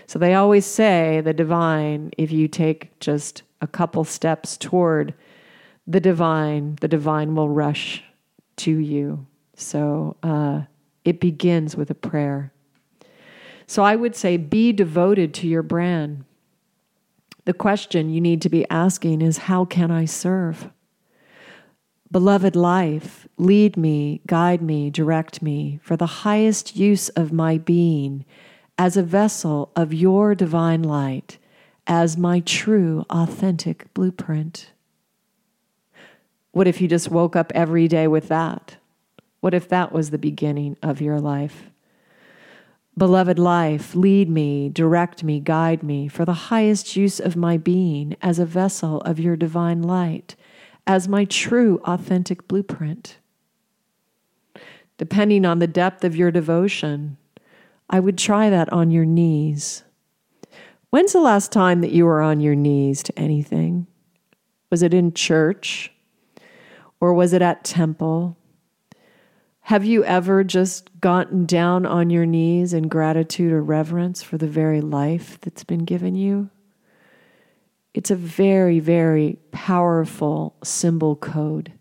So 0.06 0.18
they 0.18 0.34
always 0.34 0.66
say 0.66 1.20
the 1.20 1.32
divine, 1.32 2.12
if 2.16 2.32
you 2.32 2.48
take 2.48 2.98
just 3.00 3.42
a 3.60 3.66
couple 3.66 4.04
steps 4.04 4.56
toward 4.56 5.14
the 5.86 6.00
divine, 6.00 6.76
the 6.80 6.88
divine 6.88 7.34
will 7.34 7.48
rush 7.48 8.02
to 8.56 8.78
you. 8.78 9.26
So 9.54 10.16
uh, 10.22 10.62
it 11.04 11.20
begins 11.20 11.76
with 11.76 11.90
a 11.90 11.94
prayer. 11.94 12.52
So 13.66 13.82
I 13.82 13.96
would 13.96 14.16
say 14.16 14.36
be 14.36 14.72
devoted 14.72 15.34
to 15.34 15.48
your 15.48 15.62
brand. 15.62 16.24
The 17.44 17.52
question 17.52 18.10
you 18.10 18.20
need 18.20 18.42
to 18.42 18.48
be 18.48 18.68
asking 18.68 19.22
is 19.22 19.38
how 19.38 19.64
can 19.64 19.90
I 19.90 20.04
serve? 20.04 20.70
Beloved 22.12 22.56
life, 22.56 23.28
lead 23.36 23.76
me, 23.76 24.20
guide 24.26 24.60
me, 24.60 24.90
direct 24.90 25.42
me 25.42 25.78
for 25.80 25.96
the 25.96 26.24
highest 26.26 26.74
use 26.74 27.08
of 27.10 27.32
my 27.32 27.56
being 27.56 28.24
as 28.76 28.96
a 28.96 29.02
vessel 29.04 29.70
of 29.76 29.94
your 29.94 30.34
divine 30.34 30.82
light, 30.82 31.38
as 31.86 32.16
my 32.16 32.40
true, 32.40 33.06
authentic 33.10 33.94
blueprint. 33.94 34.72
What 36.50 36.66
if 36.66 36.80
you 36.80 36.88
just 36.88 37.12
woke 37.12 37.36
up 37.36 37.52
every 37.54 37.86
day 37.86 38.08
with 38.08 38.26
that? 38.26 38.78
What 39.38 39.54
if 39.54 39.68
that 39.68 39.92
was 39.92 40.10
the 40.10 40.18
beginning 40.18 40.76
of 40.82 41.00
your 41.00 41.20
life? 41.20 41.70
Beloved 42.98 43.38
life, 43.38 43.94
lead 43.94 44.28
me, 44.28 44.68
direct 44.68 45.22
me, 45.22 45.38
guide 45.38 45.84
me 45.84 46.08
for 46.08 46.24
the 46.24 46.50
highest 46.50 46.96
use 46.96 47.20
of 47.20 47.36
my 47.36 47.56
being 47.56 48.16
as 48.20 48.40
a 48.40 48.44
vessel 48.44 49.00
of 49.02 49.20
your 49.20 49.36
divine 49.36 49.80
light 49.80 50.34
as 50.86 51.08
my 51.08 51.24
true, 51.24 51.80
authentic 51.84 52.48
blueprint. 52.48 53.18
Depending 54.98 55.44
on 55.44 55.58
the 55.58 55.66
depth 55.66 56.04
of 56.04 56.16
your 56.16 56.30
devotion, 56.30 57.16
I 57.88 58.00
would 58.00 58.18
try 58.18 58.50
that 58.50 58.72
on 58.72 58.90
your 58.90 59.04
knees. 59.04 59.82
When's 60.90 61.12
the 61.12 61.20
last 61.20 61.52
time 61.52 61.80
that 61.80 61.92
you 61.92 62.04
were 62.04 62.20
on 62.20 62.40
your 62.40 62.54
knees 62.54 63.02
to 63.04 63.18
anything? 63.18 63.86
Was 64.70 64.82
it 64.82 64.92
in 64.92 65.12
church? 65.12 65.92
Or 67.00 67.14
was 67.14 67.32
it 67.32 67.42
at 67.42 67.64
temple? 67.64 68.36
Have 69.62 69.84
you 69.84 70.04
ever 70.04 70.42
just 70.42 71.00
gotten 71.00 71.46
down 71.46 71.86
on 71.86 72.10
your 72.10 72.26
knees 72.26 72.72
in 72.72 72.88
gratitude 72.88 73.52
or 73.52 73.62
reverence 73.62 74.22
for 74.22 74.36
the 74.36 74.48
very 74.48 74.80
life 74.80 75.40
that's 75.40 75.64
been 75.64 75.84
given 75.84 76.14
you? 76.14 76.50
It's 77.94 78.10
a 78.10 78.16
very, 78.16 78.80
very 78.80 79.38
powerful 79.50 80.56
symbol 80.62 81.16
code. 81.16 81.72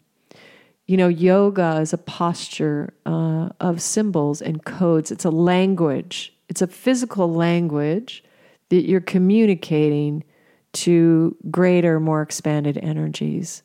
You 0.88 0.98
know, 0.98 1.08
yoga 1.08 1.78
is 1.82 1.94
a 1.94 2.00
posture 2.00 2.94
uh, 3.06 3.50
of 3.60 3.82
symbols 3.82 4.42
and 4.42 4.64
codes. 4.66 5.12
It's 5.12 5.26
a 5.26 5.30
language, 5.30 6.34
it's 6.48 6.62
a 6.62 6.68
physical 6.68 7.32
language 7.32 8.24
that 8.70 8.88
you're 8.88 9.02
communicating 9.02 10.24
to 10.72 11.36
greater, 11.50 12.00
more 12.00 12.22
expanded 12.22 12.78
energies. 12.78 13.64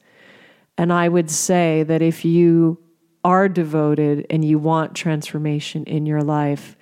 And 0.76 0.92
I 0.92 1.08
would 1.08 1.30
say 1.30 1.82
that 1.84 2.02
if 2.02 2.24
you 2.24 2.78
are 3.22 3.48
devoted 3.48 4.26
and 4.28 4.44
you 4.44 4.58
want 4.58 4.94
transformation 4.94 5.84
in 5.84 6.06
your 6.06 6.22
life, 6.22 6.76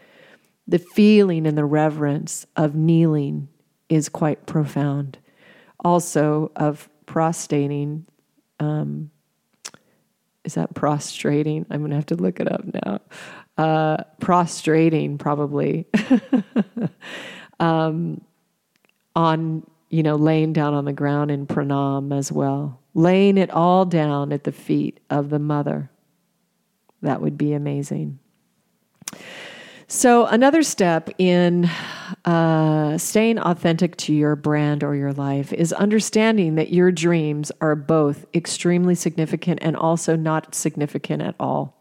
the 0.66 0.78
feeling 0.78 1.46
and 1.46 1.58
the 1.58 1.64
reverence 1.64 2.46
of 2.56 2.74
kneeling 2.74 3.48
is 3.88 4.08
quite 4.08 4.46
profound. 4.46 5.18
Also, 5.82 6.50
of 6.56 6.88
prostrating. 7.06 8.06
Um, 8.60 9.10
is 10.44 10.54
that 10.54 10.74
prostrating? 10.74 11.66
I'm 11.70 11.80
going 11.80 11.90
to 11.90 11.96
have 11.96 12.06
to 12.06 12.16
look 12.16 12.40
it 12.40 12.50
up 12.50 12.62
now. 12.84 13.00
Uh, 13.56 14.02
prostrating, 14.20 15.18
probably. 15.18 15.86
um, 17.60 18.20
on, 19.14 19.66
you 19.90 20.02
know, 20.02 20.16
laying 20.16 20.52
down 20.52 20.74
on 20.74 20.84
the 20.84 20.92
ground 20.92 21.30
in 21.30 21.46
pranam 21.46 22.16
as 22.16 22.32
well. 22.32 22.80
Laying 22.94 23.38
it 23.38 23.50
all 23.50 23.84
down 23.84 24.32
at 24.32 24.44
the 24.44 24.52
feet 24.52 25.00
of 25.10 25.30
the 25.30 25.38
mother. 25.38 25.90
That 27.02 27.20
would 27.20 27.36
be 27.36 27.52
amazing. 27.52 28.18
So, 29.94 30.24
another 30.24 30.62
step 30.62 31.10
in 31.18 31.68
uh, 32.24 32.96
staying 32.96 33.38
authentic 33.38 33.94
to 33.98 34.14
your 34.14 34.36
brand 34.36 34.82
or 34.82 34.96
your 34.96 35.12
life 35.12 35.52
is 35.52 35.70
understanding 35.70 36.54
that 36.54 36.72
your 36.72 36.90
dreams 36.90 37.52
are 37.60 37.76
both 37.76 38.24
extremely 38.34 38.94
significant 38.94 39.58
and 39.60 39.76
also 39.76 40.16
not 40.16 40.54
significant 40.54 41.20
at 41.20 41.34
all. 41.38 41.76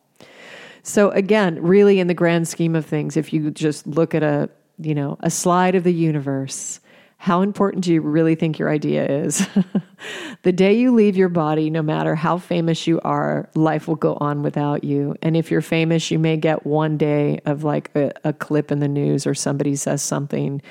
So, 0.84 1.12
again, 1.12 1.64
really, 1.64 2.02
in 2.02 2.08
the 2.08 2.14
grand 2.14 2.50
scheme 2.50 2.76
of 2.76 2.86
things, 2.86 3.16
if 3.16 3.32
you 3.32 3.50
just 3.50 3.88
look 3.88 4.14
at 4.14 4.24
a 4.24 4.50
you 4.78 4.94
know 4.94 5.16
a 5.22 5.30
slide 5.30 5.76
of 5.76 5.86
the 5.86 5.94
universe, 5.94 6.81
how 7.22 7.44
important 7.44 7.84
do 7.84 7.94
you 7.94 8.02
really 8.02 8.34
think 8.34 8.58
your 8.58 8.68
idea 8.68 9.06
is? 9.06 9.48
the 10.42 10.52
day 10.52 10.74
you 10.74 10.92
leave 10.92 11.16
your 11.16 11.30
body, 11.30 11.70
no 11.70 11.84
matter 11.84 12.16
how 12.16 12.40
famous 12.40 12.88
you 12.88 13.00
are, 13.02 13.48
life 13.54 13.88
will 13.88 13.96
go 13.96 14.18
on 14.20 14.42
without 14.42 14.84
you. 14.84 15.16
And 15.22 15.38
if 15.38 15.52
you're 15.52 15.62
famous, 15.62 16.10
you 16.10 16.18
may 16.18 16.36
get 16.36 16.66
one 16.66 16.98
day 16.98 17.40
of 17.46 17.64
like 17.64 17.92
a, 17.94 18.12
a 18.24 18.34
clip 18.34 18.72
in 18.72 18.80
the 18.80 18.88
news 18.88 19.28
or 19.28 19.36
somebody 19.36 19.76
says 19.76 20.02
something. 20.02 20.64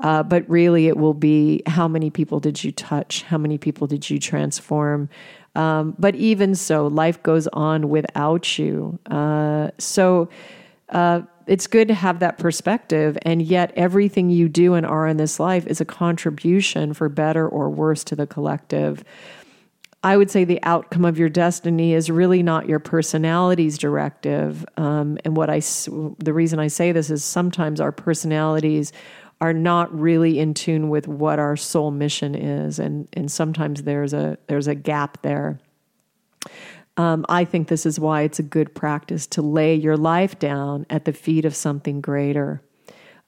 Uh, 0.00 0.22
but 0.22 0.48
really, 0.48 0.86
it 0.86 0.96
will 0.96 1.12
be 1.12 1.62
how 1.66 1.86
many 1.86 2.08
people 2.08 2.40
did 2.40 2.64
you 2.64 2.72
touch? 2.72 3.22
How 3.24 3.36
many 3.36 3.58
people 3.58 3.86
did 3.86 4.08
you 4.08 4.18
transform? 4.18 5.10
Um, 5.56 5.94
but 5.98 6.14
even 6.14 6.54
so, 6.54 6.86
life 6.86 7.22
goes 7.22 7.48
on 7.48 7.90
without 7.90 8.58
you. 8.58 8.98
Uh, 9.10 9.72
so, 9.76 10.30
uh, 10.88 11.20
it's 11.48 11.66
good 11.66 11.88
to 11.88 11.94
have 11.94 12.20
that 12.20 12.38
perspective. 12.38 13.18
And 13.22 13.42
yet, 13.42 13.72
everything 13.76 14.30
you 14.30 14.48
do 14.48 14.74
and 14.74 14.86
are 14.86 15.06
in 15.06 15.16
this 15.16 15.40
life 15.40 15.66
is 15.66 15.80
a 15.80 15.84
contribution 15.84 16.94
for 16.94 17.08
better 17.08 17.48
or 17.48 17.70
worse 17.70 18.04
to 18.04 18.16
the 18.16 18.26
collective. 18.26 19.04
I 20.04 20.16
would 20.16 20.30
say 20.30 20.44
the 20.44 20.62
outcome 20.62 21.04
of 21.04 21.18
your 21.18 21.28
destiny 21.28 21.92
is 21.92 22.08
really 22.08 22.42
not 22.42 22.68
your 22.68 22.78
personality's 22.78 23.78
directive. 23.78 24.64
Um, 24.76 25.18
and 25.24 25.36
what 25.36 25.50
I, 25.50 25.58
the 25.58 26.32
reason 26.32 26.60
I 26.60 26.68
say 26.68 26.92
this 26.92 27.10
is 27.10 27.24
sometimes 27.24 27.80
our 27.80 27.90
personalities 27.90 28.92
are 29.40 29.52
not 29.52 29.92
really 29.96 30.38
in 30.38 30.54
tune 30.54 30.88
with 30.88 31.08
what 31.08 31.38
our 31.38 31.56
soul 31.56 31.90
mission 31.90 32.34
is, 32.34 32.78
and 32.78 33.08
and 33.12 33.30
sometimes 33.30 33.84
there's 33.84 34.12
a 34.12 34.36
there's 34.48 34.66
a 34.66 34.74
gap 34.74 35.22
there. 35.22 35.60
Um, 36.98 37.24
I 37.28 37.44
think 37.44 37.68
this 37.68 37.86
is 37.86 38.00
why 38.00 38.22
it's 38.22 38.40
a 38.40 38.42
good 38.42 38.74
practice 38.74 39.26
to 39.28 39.40
lay 39.40 39.74
your 39.76 39.96
life 39.96 40.38
down 40.38 40.84
at 40.90 41.04
the 41.04 41.12
feet 41.12 41.44
of 41.44 41.54
something 41.54 42.00
greater. 42.00 42.60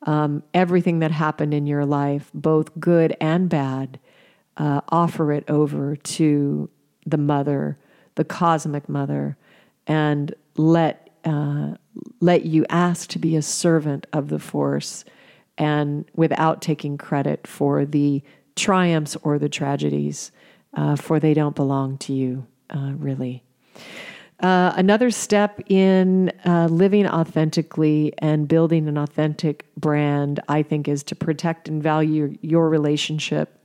Um, 0.02 0.42
everything 0.52 0.98
that 0.98 1.12
happened 1.12 1.54
in 1.54 1.68
your 1.68 1.86
life, 1.86 2.30
both 2.34 2.78
good 2.80 3.16
and 3.20 3.48
bad, 3.48 4.00
uh, 4.56 4.80
offer 4.88 5.32
it 5.32 5.48
over 5.48 5.94
to 5.94 6.68
the 7.06 7.16
mother, 7.16 7.78
the 8.16 8.24
cosmic 8.24 8.88
mother, 8.88 9.36
and 9.86 10.34
let 10.56 11.06
uh, 11.24 11.74
let 12.20 12.46
you 12.46 12.64
ask 12.70 13.10
to 13.10 13.18
be 13.18 13.36
a 13.36 13.42
servant 13.42 14.06
of 14.12 14.28
the 14.28 14.38
force, 14.38 15.04
and 15.58 16.06
without 16.14 16.62
taking 16.62 16.96
credit 16.96 17.46
for 17.46 17.84
the 17.84 18.22
triumphs 18.56 19.16
or 19.22 19.38
the 19.38 19.48
tragedies, 19.48 20.32
uh, 20.74 20.96
for 20.96 21.20
they 21.20 21.34
don't 21.34 21.54
belong 21.54 21.98
to 21.98 22.14
you, 22.14 22.46
uh, 22.70 22.92
really. 22.96 23.44
Uh, 24.40 24.72
another 24.76 25.10
step 25.10 25.60
in 25.68 26.32
uh, 26.46 26.66
living 26.70 27.06
authentically 27.06 28.12
and 28.18 28.48
building 28.48 28.88
an 28.88 28.96
authentic 28.96 29.66
brand, 29.76 30.40
I 30.48 30.62
think, 30.62 30.88
is 30.88 31.02
to 31.04 31.14
protect 31.14 31.68
and 31.68 31.82
value 31.82 32.36
your 32.40 32.70
relationship 32.70 33.60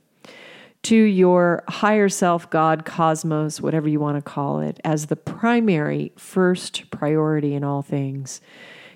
to 0.82 0.96
your 0.96 1.64
higher 1.68 2.08
self, 2.08 2.48
God, 2.50 2.84
cosmos, 2.84 3.60
whatever 3.60 3.88
you 3.88 3.98
want 3.98 4.18
to 4.18 4.22
call 4.22 4.60
it, 4.60 4.78
as 4.84 5.06
the 5.06 5.16
primary 5.16 6.12
first 6.16 6.88
priority 6.92 7.54
in 7.54 7.64
all 7.64 7.82
things. 7.82 8.40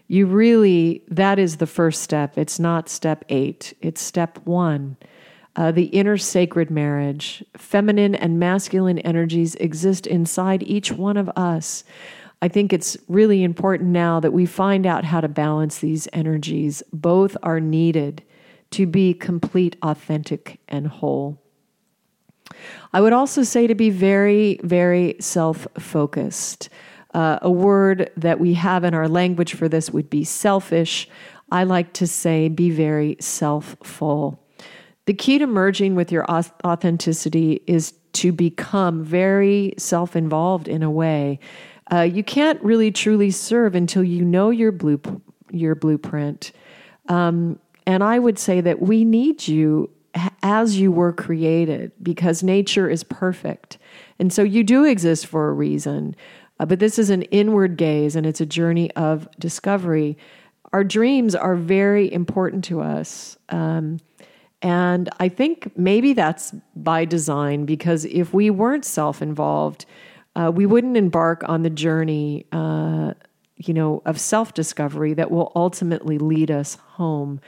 You 0.07 0.27
really, 0.27 1.03
that 1.09 1.41
is 1.41 1.57
the 1.57 1.67
first 1.67 2.03
step. 2.03 2.39
It's 2.39 2.61
not 2.61 2.89
step 2.89 3.25
eight, 3.29 3.75
it's 3.81 4.01
step 4.01 4.39
one 4.45 4.99
uh, 5.57 5.73
the 5.73 5.87
inner 5.87 6.17
sacred 6.17 6.71
marriage. 6.71 7.45
Feminine 7.57 8.15
and 8.15 8.39
masculine 8.39 8.99
energies 9.01 9.55
exist 9.57 10.07
inside 10.07 10.63
each 10.63 10.93
one 10.93 11.17
of 11.17 11.29
us. 11.31 11.85
I 12.43 12.49
think 12.49 12.73
it's 12.73 12.97
really 13.09 13.43
important 13.43 13.91
now 13.91 14.21
that 14.21 14.33
we 14.33 14.47
find 14.47 14.87
out 14.87 15.05
how 15.05 15.21
to 15.21 15.29
balance 15.29 15.79
these 15.79 16.09
energies. 16.13 16.83
Both 16.93 17.37
are 17.43 17.61
needed 17.61 18.23
to 18.71 18.87
be 18.87 19.13
complete, 19.13 19.77
authentic, 19.83 20.61
and 20.69 20.87
whole. 20.87 21.43
I 22.93 23.01
would 23.01 23.13
also 23.13 23.43
say 23.43 23.67
to 23.67 23.75
be 23.75 23.91
very, 23.91 24.59
very 24.63 25.17
self 25.21 25.67
focused. 25.79 26.69
Uh, 27.13 27.41
a 27.43 27.51
word 27.51 28.11
that 28.17 28.39
we 28.39 28.55
have 28.55 28.85
in 28.85 28.95
our 28.95 29.09
language 29.09 29.55
for 29.55 29.69
this 29.69 29.91
would 29.91 30.09
be 30.09 30.23
selfish. 30.23 31.09
I 31.51 31.65
like 31.65 31.93
to 31.95 32.07
say 32.07 32.49
be 32.49 32.71
very 32.71 33.17
self 33.21 33.77
full. 33.83 34.41
The 35.07 35.15
key 35.15 35.39
to 35.39 35.47
merging 35.47 35.95
with 35.95 36.13
your 36.13 36.25
authenticity 36.31 37.63
is 37.67 37.95
to 38.13 38.33
become 38.33 39.05
very 39.05 39.75
self 39.79 40.17
involved 40.17 40.69
in 40.69 40.83
a 40.83 40.91
way. 40.91 41.39
Uh, 41.93 42.03
you 42.03 42.23
can't 42.23 42.63
really 42.63 42.93
truly 42.93 43.31
serve 43.31 43.75
until 43.75 44.05
you 44.05 44.25
know 44.25 44.51
your, 44.51 44.73
blue, 44.73 45.01
your 45.51 45.75
blueprint. 45.75 46.53
Um, 47.09 47.59
and 47.87 48.05
I 48.05 48.19
would 48.19 48.39
say 48.39 48.61
that 48.61 48.81
we 48.81 49.05
need 49.05 49.49
you 49.49 49.91
as 50.43 50.79
you 50.79 50.93
were 50.93 51.13
created 51.13 51.93
because 52.03 52.43
nature 52.43 52.89
is 52.89 53.05
perfect. 53.05 53.79
And 54.19 54.33
so 54.33 54.43
you 54.43 54.65
do 54.65 54.85
exist 54.85 55.27
for 55.27 55.49
a 55.49 55.53
reason. 55.53 56.15
Uh, 56.59 56.67
but 56.67 56.79
this 56.79 56.99
is 56.99 57.11
an 57.11 57.23
inward 57.23 57.77
gaze 57.77 58.17
and 58.17 58.27
it's 58.27 58.41
a 58.41 58.47
journey 58.47 58.91
of 58.93 59.29
discovery. 59.39 60.17
Our 60.73 60.85
dreams 60.85 61.35
are 61.35 61.57
very 61.57 62.13
important 62.13 62.65
to 62.65 62.81
us. 62.81 63.37
Um, 63.49 63.99
and 64.63 65.09
I 65.19 65.29
think 65.29 65.77
maybe 65.77 66.13
that's 66.13 66.53
by 66.77 67.05
design 67.05 67.65
because 67.65 68.05
if 68.05 68.35
we 68.35 68.51
weren't 68.51 68.85
self 68.85 69.23
involved, 69.23 69.87
uh, 70.37 70.53
we 70.55 70.67
wouldn't 70.67 70.97
embark 70.97 71.43
on 71.49 71.63
the 71.63 71.71
journey, 71.71 72.47
uh, 72.53 73.15
you 73.57 73.75
know, 73.75 74.03
of 74.05 74.21
self 74.21 74.53
discovery 74.53 75.15
that 75.15 75.31
will 75.31 75.51
ultimately 75.57 76.19
lead 76.19 76.51
us 76.51 76.75
home. 76.75 77.41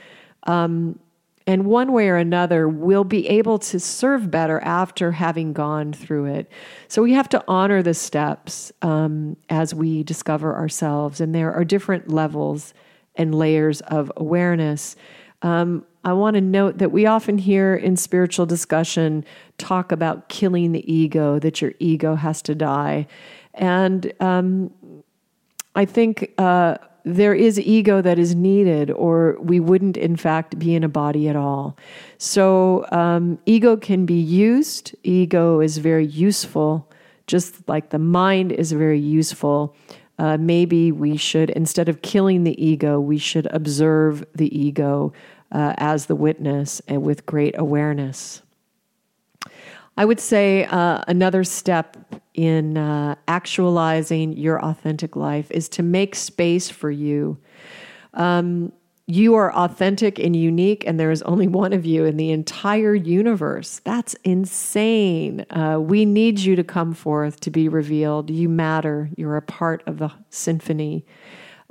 Um, 0.44 0.98
and 1.46 1.66
one 1.66 1.92
way 1.92 2.08
or 2.08 2.16
another, 2.16 2.68
we'll 2.68 3.04
be 3.04 3.28
able 3.28 3.58
to 3.58 3.80
serve 3.80 4.30
better 4.30 4.60
after 4.60 5.12
having 5.12 5.52
gone 5.52 5.92
through 5.92 6.26
it. 6.26 6.50
So 6.88 7.02
we 7.02 7.12
have 7.14 7.28
to 7.30 7.44
honor 7.48 7.82
the 7.82 7.94
steps 7.94 8.70
um, 8.80 9.36
as 9.48 9.74
we 9.74 10.04
discover 10.04 10.54
ourselves. 10.54 11.20
And 11.20 11.34
there 11.34 11.52
are 11.52 11.64
different 11.64 12.08
levels 12.08 12.74
and 13.16 13.34
layers 13.34 13.80
of 13.82 14.12
awareness. 14.16 14.94
Um, 15.42 15.84
I 16.04 16.12
want 16.12 16.34
to 16.34 16.40
note 16.40 16.78
that 16.78 16.90
we 16.90 17.06
often 17.06 17.38
hear 17.38 17.74
in 17.74 17.96
spiritual 17.96 18.46
discussion 18.46 19.24
talk 19.58 19.92
about 19.92 20.28
killing 20.28 20.72
the 20.72 20.92
ego, 20.92 21.38
that 21.38 21.60
your 21.60 21.72
ego 21.78 22.16
has 22.16 22.42
to 22.42 22.54
die. 22.54 23.06
And 23.54 24.12
um, 24.18 24.72
I 25.76 25.84
think 25.84 26.32
uh, 26.38 26.78
there 27.04 27.34
is 27.34 27.60
ego 27.60 28.02
that 28.02 28.18
is 28.18 28.34
needed, 28.34 28.90
or 28.90 29.36
we 29.40 29.60
wouldn't, 29.60 29.96
in 29.96 30.16
fact, 30.16 30.58
be 30.58 30.74
in 30.74 30.82
a 30.82 30.88
body 30.88 31.28
at 31.28 31.36
all. 31.36 31.76
So, 32.18 32.86
um, 32.90 33.38
ego 33.46 33.76
can 33.76 34.06
be 34.06 34.20
used, 34.20 34.94
ego 35.02 35.60
is 35.60 35.78
very 35.78 36.06
useful, 36.06 36.90
just 37.26 37.68
like 37.68 37.90
the 37.90 37.98
mind 37.98 38.52
is 38.52 38.72
very 38.72 39.00
useful. 39.00 39.74
Uh, 40.18 40.36
maybe 40.36 40.92
we 40.92 41.16
should, 41.16 41.50
instead 41.50 41.88
of 41.88 42.02
killing 42.02 42.44
the 42.44 42.64
ego, 42.64 43.00
we 43.00 43.18
should 43.18 43.46
observe 43.46 44.24
the 44.34 44.56
ego 44.56 45.12
uh, 45.52 45.74
as 45.76 46.06
the 46.06 46.16
witness 46.16 46.80
and 46.88 47.02
with 47.02 47.26
great 47.26 47.54
awareness. 47.58 48.42
I 49.96 50.04
would 50.04 50.20
say 50.20 50.64
uh, 50.64 51.02
another 51.06 51.44
step 51.44 51.96
in 52.34 52.78
uh, 52.78 53.14
actualizing 53.28 54.32
your 54.32 54.64
authentic 54.64 55.16
life 55.16 55.50
is 55.50 55.68
to 55.70 55.82
make 55.82 56.14
space 56.14 56.70
for 56.70 56.90
you. 56.90 57.38
Um, 58.14 58.72
you 59.06 59.34
are 59.34 59.52
authentic 59.54 60.18
and 60.18 60.34
unique, 60.34 60.84
and 60.86 60.98
there 60.98 61.10
is 61.10 61.22
only 61.22 61.48
one 61.48 61.72
of 61.72 61.84
you 61.84 62.04
in 62.04 62.16
the 62.16 62.30
entire 62.30 62.94
universe. 62.94 63.80
That's 63.84 64.14
insane. 64.24 65.44
Uh, 65.50 65.78
we 65.80 66.06
need 66.06 66.38
you 66.38 66.56
to 66.56 66.64
come 66.64 66.94
forth 66.94 67.40
to 67.40 67.50
be 67.50 67.68
revealed. 67.68 68.30
You 68.30 68.48
matter. 68.48 69.10
You're 69.16 69.36
a 69.36 69.42
part 69.42 69.82
of 69.86 69.98
the 69.98 70.10
symphony. 70.30 71.04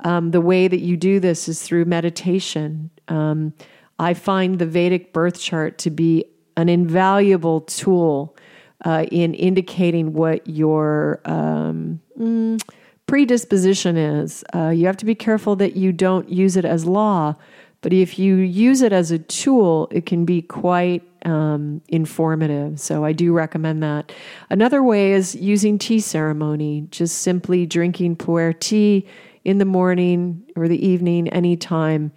Um, 0.04 0.30
the 0.30 0.40
way 0.40 0.68
that 0.68 0.80
you 0.80 0.96
do 0.96 1.20
this 1.20 1.48
is 1.48 1.62
through 1.62 1.86
meditation. 1.86 2.90
Um, 3.12 3.52
I 3.98 4.14
find 4.14 4.58
the 4.58 4.66
Vedic 4.66 5.12
birth 5.12 5.38
chart 5.38 5.78
to 5.78 5.90
be 5.90 6.24
an 6.56 6.68
invaluable 6.68 7.60
tool 7.62 8.36
uh, 8.84 9.06
in 9.12 9.34
indicating 9.34 10.12
what 10.12 10.46
your 10.48 11.20
um, 11.24 12.00
mm, 12.18 12.60
predisposition 13.06 13.96
is. 13.96 14.42
Uh, 14.54 14.70
you 14.70 14.86
have 14.86 14.96
to 14.96 15.04
be 15.04 15.14
careful 15.14 15.56
that 15.56 15.76
you 15.76 15.92
don't 15.92 16.28
use 16.28 16.56
it 16.56 16.64
as 16.64 16.84
law, 16.84 17.34
but 17.80 17.92
if 17.92 18.18
you 18.18 18.36
use 18.36 18.82
it 18.82 18.92
as 18.92 19.10
a 19.10 19.18
tool, 19.18 19.88
it 19.90 20.06
can 20.06 20.24
be 20.24 20.42
quite 20.42 21.02
um, 21.24 21.80
informative. 21.88 22.80
So 22.80 23.04
I 23.04 23.12
do 23.12 23.32
recommend 23.32 23.82
that. 23.82 24.12
Another 24.50 24.82
way 24.82 25.12
is 25.12 25.34
using 25.34 25.78
tea 25.78 26.00
ceremony, 26.00 26.86
just 26.90 27.18
simply 27.18 27.66
drinking 27.66 28.16
pu'er 28.16 28.58
tea 28.58 29.06
in 29.44 29.58
the 29.58 29.64
morning 29.64 30.42
or 30.56 30.68
the 30.68 30.84
evening, 30.86 31.28
anytime, 31.28 32.12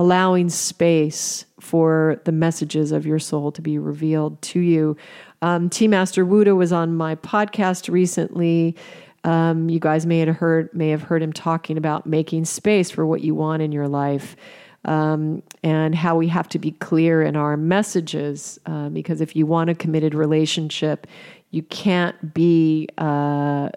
allowing 0.00 0.48
space 0.48 1.44
for 1.60 2.22
the 2.24 2.32
messages 2.32 2.90
of 2.90 3.04
your 3.04 3.18
soul 3.18 3.52
to 3.52 3.60
be 3.60 3.76
revealed 3.76 4.40
to 4.40 4.58
you. 4.58 4.96
Um, 5.42 5.68
Tea 5.68 5.88
Master 5.88 6.24
Wu 6.24 6.42
De 6.42 6.56
was 6.56 6.72
on 6.72 6.96
my 6.96 7.16
podcast 7.16 7.92
recently. 7.92 8.74
Um, 9.24 9.68
you 9.68 9.78
guys 9.78 10.06
may 10.06 10.20
have 10.20 10.34
heard 10.34 10.72
may 10.72 10.88
have 10.88 11.02
heard 11.02 11.22
him 11.22 11.34
talking 11.34 11.76
about 11.76 12.06
making 12.06 12.46
space 12.46 12.90
for 12.90 13.04
what 13.04 13.20
you 13.20 13.34
want 13.34 13.60
in 13.60 13.72
your 13.72 13.88
life, 13.88 14.36
um, 14.86 15.42
and 15.62 15.94
how 15.94 16.16
we 16.16 16.28
have 16.28 16.48
to 16.48 16.58
be 16.58 16.70
clear 16.70 17.22
in 17.22 17.36
our 17.36 17.58
messages. 17.58 18.58
Uh, 18.64 18.88
because 18.88 19.20
if 19.20 19.36
you 19.36 19.44
want 19.44 19.68
a 19.68 19.74
committed 19.74 20.14
relationship, 20.14 21.06
you 21.50 21.62
can't 21.64 22.32
be 22.32 22.88
uh, 22.96 23.68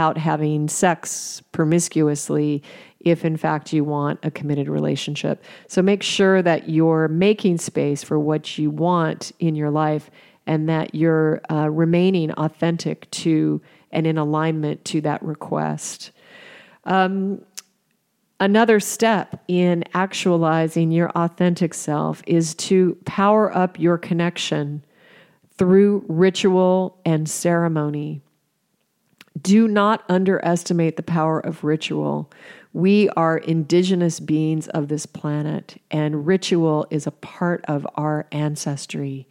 out 0.00 0.16
having 0.18 0.68
sex 0.68 1.42
promiscuously 1.52 2.62
if 3.00 3.24
in 3.24 3.36
fact 3.36 3.72
you 3.72 3.84
want 3.84 4.18
a 4.22 4.30
committed 4.30 4.68
relationship. 4.68 5.42
So 5.68 5.82
make 5.82 6.02
sure 6.02 6.42
that 6.42 6.68
you're 6.68 7.08
making 7.08 7.58
space 7.58 8.02
for 8.02 8.18
what 8.18 8.58
you 8.58 8.70
want 8.70 9.32
in 9.38 9.54
your 9.54 9.70
life 9.70 10.10
and 10.46 10.68
that 10.68 10.94
you're 10.94 11.40
uh, 11.50 11.70
remaining 11.70 12.32
authentic 12.32 13.10
to 13.10 13.60
and 13.92 14.06
in 14.06 14.18
alignment 14.18 14.84
to 14.86 15.00
that 15.02 15.22
request. 15.22 16.12
Um, 16.84 17.42
another 18.38 18.80
step 18.80 19.42
in 19.48 19.84
actualizing 19.94 20.92
your 20.92 21.10
authentic 21.10 21.74
self 21.74 22.22
is 22.26 22.54
to 22.56 22.96
power 23.04 23.54
up 23.56 23.78
your 23.78 23.98
connection 23.98 24.84
through 25.56 26.04
ritual 26.08 26.98
and 27.04 27.28
ceremony. 27.28 28.22
Do 29.40 29.68
not 29.68 30.04
underestimate 30.08 30.96
the 30.96 31.02
power 31.02 31.38
of 31.38 31.62
ritual. 31.62 32.30
We 32.72 33.08
are 33.10 33.38
indigenous 33.38 34.20
beings 34.20 34.68
of 34.68 34.88
this 34.88 35.06
planet, 35.06 35.80
and 35.90 36.26
ritual 36.26 36.86
is 36.90 37.06
a 37.06 37.12
part 37.12 37.64
of 37.66 37.86
our 37.96 38.26
ancestry. 38.32 39.28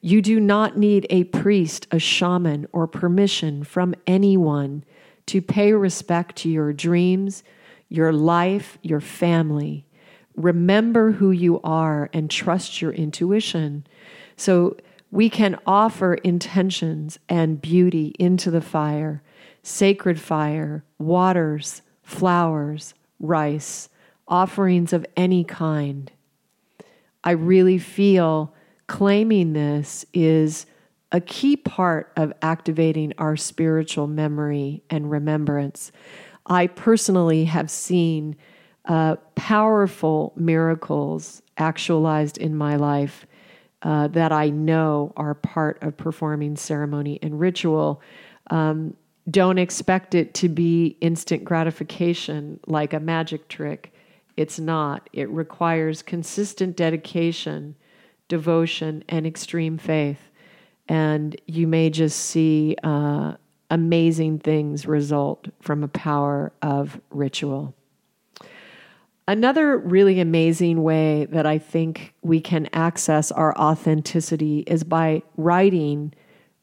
You 0.00 0.22
do 0.22 0.40
not 0.40 0.78
need 0.78 1.06
a 1.10 1.24
priest, 1.24 1.86
a 1.90 1.98
shaman, 1.98 2.66
or 2.72 2.86
permission 2.86 3.64
from 3.64 3.94
anyone 4.06 4.84
to 5.26 5.42
pay 5.42 5.72
respect 5.72 6.36
to 6.36 6.48
your 6.48 6.72
dreams, 6.72 7.42
your 7.88 8.12
life, 8.12 8.78
your 8.82 9.00
family. 9.00 9.86
Remember 10.36 11.12
who 11.12 11.30
you 11.30 11.60
are 11.62 12.08
and 12.12 12.30
trust 12.30 12.80
your 12.80 12.92
intuition. 12.92 13.86
So 14.36 14.76
we 15.10 15.28
can 15.28 15.58
offer 15.66 16.14
intentions 16.14 17.18
and 17.28 17.60
beauty 17.60 18.14
into 18.18 18.50
the 18.50 18.60
fire, 18.60 19.22
sacred 19.62 20.20
fire, 20.20 20.84
waters, 20.98 21.82
flowers, 22.02 22.94
rice, 23.20 23.88
offerings 24.26 24.92
of 24.92 25.06
any 25.16 25.44
kind. 25.44 26.10
I 27.24 27.32
really 27.32 27.78
feel 27.78 28.54
claiming 28.86 29.52
this 29.52 30.04
is 30.14 30.66
a 31.12 31.20
key 31.20 31.56
part 31.56 32.12
of 32.16 32.32
activating 32.42 33.12
our 33.18 33.36
spiritual 33.36 34.06
memory 34.06 34.82
and 34.90 35.10
remembrance. 35.10 35.90
I 36.46 36.66
personally 36.66 37.44
have 37.44 37.70
seen 37.70 38.36
uh, 38.86 39.16
powerful 39.34 40.32
miracles 40.36 41.42
actualized 41.56 42.38
in 42.38 42.56
my 42.56 42.76
life 42.76 43.26
uh, 43.82 44.08
that 44.08 44.32
I 44.32 44.50
know 44.50 45.12
are 45.16 45.34
part 45.34 45.82
of 45.82 45.96
performing 45.96 46.56
ceremony 46.56 47.18
and 47.22 47.38
ritual. 47.38 48.02
Um, 48.50 48.94
don't 49.30 49.58
expect 49.58 50.14
it 50.14 50.34
to 50.34 50.48
be 50.48 50.96
instant 51.00 51.44
gratification 51.44 52.60
like 52.66 52.92
a 52.92 53.00
magic 53.00 53.48
trick. 53.48 53.92
It's 54.36 54.58
not. 54.58 55.10
It 55.12 55.28
requires 55.30 56.02
consistent 56.02 56.76
dedication 56.76 57.74
devotion, 58.28 59.02
and 59.08 59.26
extreme 59.26 59.78
faith. 59.78 60.30
And 60.88 61.38
you 61.46 61.66
may 61.66 61.90
just 61.90 62.18
see 62.18 62.76
uh, 62.82 63.34
amazing 63.70 64.38
things 64.38 64.86
result 64.86 65.48
from 65.60 65.82
a 65.82 65.88
power 65.88 66.52
of 66.62 67.00
ritual. 67.10 67.74
Another 69.26 69.76
really 69.76 70.20
amazing 70.20 70.82
way 70.82 71.26
that 71.26 71.44
I 71.44 71.58
think 71.58 72.14
we 72.22 72.40
can 72.40 72.68
access 72.72 73.30
our 73.30 73.56
authenticity 73.58 74.60
is 74.60 74.84
by 74.84 75.22
writing 75.36 76.14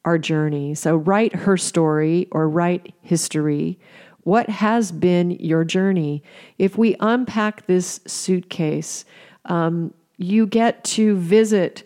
our 0.05 0.17
journey. 0.17 0.75
So, 0.75 0.95
write 0.95 1.35
her 1.35 1.57
story 1.57 2.27
or 2.31 2.47
write 2.47 2.93
history. 3.01 3.79
What 4.21 4.49
has 4.49 4.91
been 4.91 5.31
your 5.31 5.63
journey? 5.63 6.23
If 6.57 6.77
we 6.77 6.95
unpack 6.99 7.67
this 7.67 7.99
suitcase, 8.07 9.05
um, 9.45 9.93
you 10.17 10.47
get 10.47 10.83
to 10.85 11.15
visit 11.17 11.83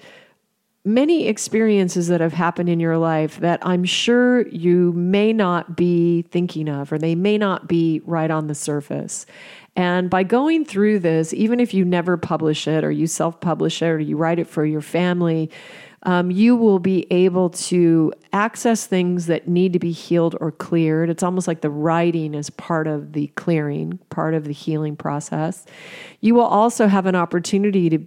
many 0.85 1.27
experiences 1.27 2.07
that 2.07 2.21
have 2.21 2.33
happened 2.33 2.69
in 2.69 2.79
your 2.79 2.97
life 2.97 3.39
that 3.39 3.59
I'm 3.61 3.83
sure 3.83 4.47
you 4.47 4.93
may 4.93 5.33
not 5.33 5.75
be 5.75 6.23
thinking 6.23 6.69
of, 6.69 6.91
or 6.91 6.97
they 6.97 7.15
may 7.15 7.37
not 7.37 7.67
be 7.67 8.01
right 8.05 8.31
on 8.31 8.47
the 8.47 8.55
surface. 8.55 9.25
And 9.75 10.09
by 10.09 10.23
going 10.23 10.65
through 10.65 10.99
this, 10.99 11.33
even 11.33 11.59
if 11.59 11.73
you 11.73 11.85
never 11.85 12.17
publish 12.17 12.67
it, 12.67 12.83
or 12.83 12.91
you 12.91 13.07
self 13.07 13.39
publish 13.39 13.81
it, 13.81 13.87
or 13.87 13.99
you 13.99 14.17
write 14.17 14.39
it 14.39 14.47
for 14.47 14.65
your 14.65 14.81
family, 14.81 15.51
um, 16.03 16.31
you 16.31 16.55
will 16.55 16.79
be 16.79 17.05
able 17.11 17.49
to 17.49 18.13
access 18.31 18.85
things 18.85 19.25
that 19.25 19.47
need 19.47 19.73
to 19.73 19.79
be 19.79 19.91
healed 19.91 20.35
or 20.39 20.51
cleared. 20.51 21.09
It's 21.09 21.23
almost 21.23 21.47
like 21.47 21.61
the 21.61 21.69
writing 21.69 22.33
is 22.33 22.49
part 22.49 22.87
of 22.87 23.13
the 23.13 23.27
clearing, 23.35 23.99
part 24.09 24.33
of 24.33 24.45
the 24.45 24.53
healing 24.53 24.95
process. 24.95 25.65
You 26.21 26.35
will 26.35 26.45
also 26.45 26.87
have 26.87 27.05
an 27.05 27.15
opportunity 27.15 27.89
to 27.89 27.99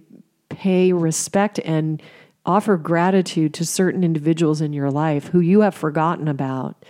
pay 0.49 0.91
respect 0.91 1.59
and 1.59 2.01
offer 2.45 2.77
gratitude 2.77 3.53
to 3.53 3.65
certain 3.65 4.03
individuals 4.03 4.59
in 4.59 4.73
your 4.73 4.91
life 4.91 5.27
who 5.27 5.39
you 5.39 5.61
have 5.61 5.75
forgotten 5.75 6.27
about. 6.27 6.83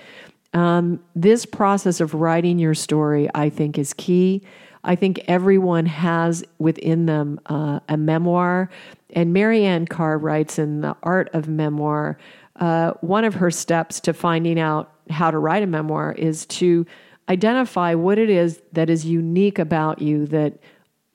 Um, 0.53 1.03
this 1.15 1.45
process 1.45 1.99
of 1.99 2.13
writing 2.13 2.59
your 2.59 2.75
story, 2.75 3.27
I 3.33 3.49
think, 3.49 3.77
is 3.77 3.93
key. 3.93 4.43
I 4.83 4.95
think 4.95 5.23
everyone 5.27 5.85
has 5.85 6.43
within 6.59 7.05
them 7.05 7.39
uh, 7.45 7.79
a 7.87 7.97
memoir. 7.97 8.69
And 9.13 9.33
Mary 9.33 9.85
Karr 9.89 10.17
writes 10.17 10.59
in 10.59 10.81
The 10.81 10.95
Art 11.03 11.29
of 11.33 11.47
Memoir 11.47 12.17
uh, 12.57 12.91
one 13.01 13.25
of 13.25 13.35
her 13.35 13.49
steps 13.49 13.99
to 14.01 14.13
finding 14.13 14.59
out 14.59 14.91
how 15.09 15.31
to 15.31 15.37
write 15.37 15.63
a 15.63 15.67
memoir 15.67 16.11
is 16.13 16.45
to 16.45 16.85
identify 17.29 17.93
what 17.95 18.17
it 18.17 18.29
is 18.29 18.61
that 18.73 18.89
is 18.89 19.05
unique 19.05 19.59
about 19.59 20.01
you 20.01 20.27
that 20.27 20.59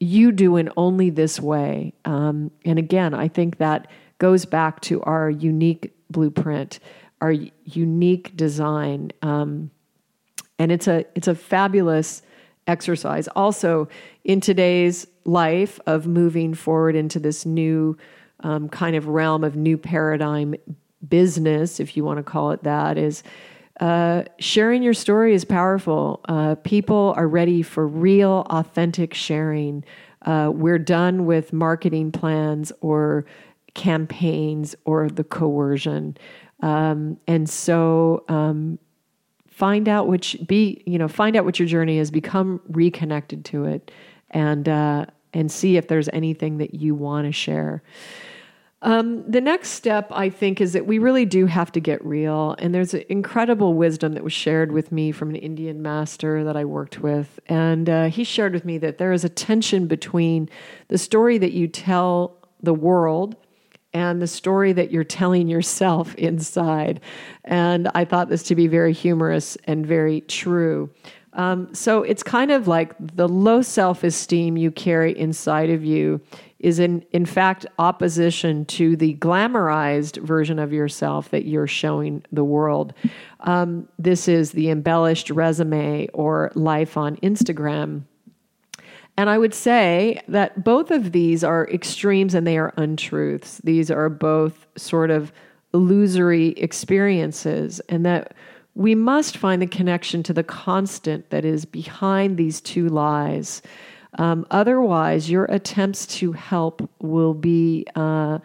you 0.01 0.33
do 0.33 0.57
in 0.57 0.71
only 0.77 1.11
this 1.11 1.41
way. 1.41 1.93
Um, 2.05 2.51
and 2.65 2.79
again, 2.79 3.15
I 3.15 3.29
think 3.29 3.59
that 3.59 3.89
goes 4.19 4.45
back 4.45 4.81
to 4.83 5.01
our 5.03 5.31
unique 5.31 5.93
blueprint, 6.11 6.81
our 7.21 7.33
unique 7.65 8.37
design. 8.37 9.13
Um, 9.23 9.71
and 10.59 10.73
it's 10.73 10.89
a 10.89 11.05
it's 11.15 11.29
a 11.29 11.35
fabulous 11.35 12.23
exercise. 12.67 13.29
Also, 13.29 13.89
in 14.25 14.41
today's 14.41 15.07
life 15.29 15.79
of 15.87 16.07
moving 16.07 16.55
forward 16.55 16.97
into 16.97 17.21
this 17.21 17.45
new 17.45 17.97
um, 18.41 18.69
kind 18.69 18.97
of 18.97 19.07
realm 19.07 19.45
of 19.45 19.57
new 19.57 19.77
paradigm 19.77 20.55
business, 21.07 21.81
if 21.81 21.97
you 21.97 22.05
want 22.05 22.19
to 22.19 22.23
call 22.23 22.51
it 22.51 22.63
that, 22.65 22.97
is 22.97 23.23
uh, 23.81 24.25
sharing 24.39 24.83
your 24.83 24.95
story 24.95 25.35
is 25.35 25.45
powerful. 25.45 26.21
Uh, 26.29 26.57
people 26.57 27.15
are 27.17 27.29
ready 27.29 27.63
for 27.63 27.87
real, 27.87 28.47
authentic 28.51 29.15
sharing. 29.15 29.85
Uh, 30.23 30.51
we're 30.53 30.79
done 30.79 31.27
with 31.27 31.53
marketing 31.53 32.11
plans 32.11 32.73
or 32.81 33.25
campaigns 33.75 34.75
or 34.85 35.09
the 35.09 35.23
coercion. 35.23 36.17
Um, 36.61 37.19
and 37.29 37.49
so, 37.49 38.25
um, 38.29 38.81
find 39.47 39.89
out 39.89 40.07
which 40.07 40.37
be 40.47 40.83
you 40.87 40.99
know 40.99 41.09
find 41.09 41.37
out 41.37 41.45
what 41.45 41.59
your 41.59 41.67
journey 41.67 41.99
is. 41.99 42.11
Become 42.11 42.61
reconnected 42.69 43.45
to 43.47 43.65
it, 43.65 43.91
and 44.31 44.69
uh, 44.69 45.07
and 45.33 45.51
see 45.51 45.77
if 45.77 45.89
there's 45.89 46.09
anything 46.11 46.59
that 46.59 46.75
you 46.75 46.95
want 46.95 47.27
to 47.27 47.33
share. 47.33 47.83
Um, 48.81 49.29
the 49.29 49.41
next 49.41 49.71
step, 49.71 50.09
I 50.13 50.31
think, 50.31 50.61
is 50.61 50.73
that 50.75 50.87
we 50.87 50.99
really 50.99 51.25
do 51.25 51.47
have 51.47 51.73
to 51.73 51.81
get 51.81 52.05
real. 52.05 52.55
And 52.61 52.73
there's 52.73 52.95
incredible 52.95 53.75
wisdom 53.75 54.15
that 54.15 54.23
was 54.23 54.33
shared 54.33 54.71
with 54.71 54.93
me 54.93 55.11
from 55.11 55.31
an 55.31 55.37
Indian 55.37 55.83
master 55.83 56.45
that 56.45 56.57
I 56.57 56.65
worked 56.65 57.01
with. 57.01 57.41
And 57.47 57.91
uh, 57.91 58.05
he 58.07 58.23
shared 58.23 58.53
with 58.53 58.65
me 58.65 58.79
that 58.79 58.99
there 58.99 59.13
is 59.13 59.25
a 59.25 59.29
tension 59.29 59.89
between 59.89 60.49
the 60.89 60.99
story 60.99 61.39
that 61.39 61.53
you 61.53 61.67
tell 61.67 62.37
the 62.63 62.75
world 62.75 63.35
and 63.93 64.23
the 64.23 64.27
story 64.27 64.73
that 64.73 64.93
you're 64.93 65.03
telling 65.03 65.49
yourself 65.49 66.15
inside. 66.17 67.01
And 67.45 67.89
I 67.97 68.05
thought 68.05 68.29
this 68.29 68.45
to 68.45 68.55
be 68.55 68.69
very 68.69 68.93
humorous 68.93 69.57
and 69.65 69.85
very 69.85 70.21
true. 70.21 70.91
Um, 71.39 71.73
so 71.73 72.03
it's 72.03 72.25
kind 72.25 72.51
of 72.51 72.67
like 72.67 72.95
the 72.99 73.29
low 73.29 73.63
self 73.63 74.03
esteem 74.03 74.57
you 74.57 74.73
carry 74.73 75.17
inside 75.17 75.71
of 75.71 75.85
you 75.85 76.21
is 76.59 76.81
in, 76.81 77.05
in 77.13 77.25
fact 77.25 77.65
opposition 77.79 78.65
to 78.65 78.97
the 78.97 79.15
glamorized 79.15 80.21
version 80.21 80.59
of 80.59 80.73
yourself 80.73 81.31
that 81.31 81.45
you're 81.45 81.69
showing 81.69 82.25
the 82.33 82.43
world. 82.43 82.93
Um, 83.41 83.89
this 84.01 84.27
is 84.27 84.51
the 84.51 84.69
embellished 84.69 85.31
resume 85.31 86.09
or 86.13 86.51
life 86.57 86.97
on 86.97 87.17
Instagram. 87.19 88.03
And 89.17 89.31
I 89.31 89.39
would 89.39 89.55
say 89.55 90.21
that 90.27 90.65
both 90.65 90.91
of 90.91 91.13
these 91.13 91.45
are 91.45 91.69
extremes 91.69 92.35
and 92.35 92.47
they 92.47 92.59
are 92.59 92.75
untruths. 92.77 93.61
These 93.63 93.93
are 93.93 94.09
both 94.09 94.67
sort 94.77 95.11
of 95.13 95.33
illusory 95.73 96.49
experiences, 96.51 97.81
and 97.89 98.05
that 98.07 98.35
we 98.79 98.95
must 98.95 99.37
find 99.37 99.61
the 99.61 99.67
connection 99.67 100.23
to 100.23 100.33
the 100.33 100.45
constant 100.45 101.29
that 101.31 101.45
is 101.45 101.65
behind 101.65 102.37
these 102.37 102.61
two 102.61 102.89
lies. 102.89 103.61
Um, 104.19 104.47
otherwise, 104.53 105.29
your 105.29 105.47
attempts 105.47 106.07
to 106.19 106.31
help 106.31 106.89
will 107.01 107.35
be 107.35 107.87
uh, 107.97 108.39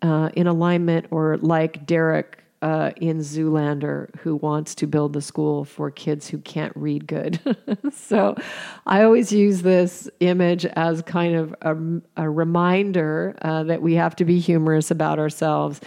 uh, 0.00 0.30
in 0.32 0.46
alignment 0.46 1.08
or 1.10 1.36
like 1.36 1.84
Derek 1.84 2.42
uh, 2.62 2.92
in 2.96 3.18
Zoolander, 3.18 4.08
who 4.20 4.36
wants 4.36 4.74
to 4.76 4.86
build 4.86 5.12
the 5.12 5.20
school 5.20 5.66
for 5.66 5.90
kids 5.90 6.26
who 6.26 6.38
can't 6.38 6.72
read 6.74 7.06
good. 7.06 7.38
so 7.92 8.36
I 8.86 9.02
always 9.02 9.30
use 9.30 9.60
this 9.60 10.08
image 10.20 10.64
as 10.64 11.02
kind 11.02 11.34
of 11.36 11.54
a, 11.60 12.22
a 12.24 12.30
reminder 12.30 13.36
uh, 13.42 13.64
that 13.64 13.82
we 13.82 13.92
have 13.96 14.16
to 14.16 14.24
be 14.24 14.38
humorous 14.38 14.90
about 14.90 15.18
ourselves. 15.18 15.82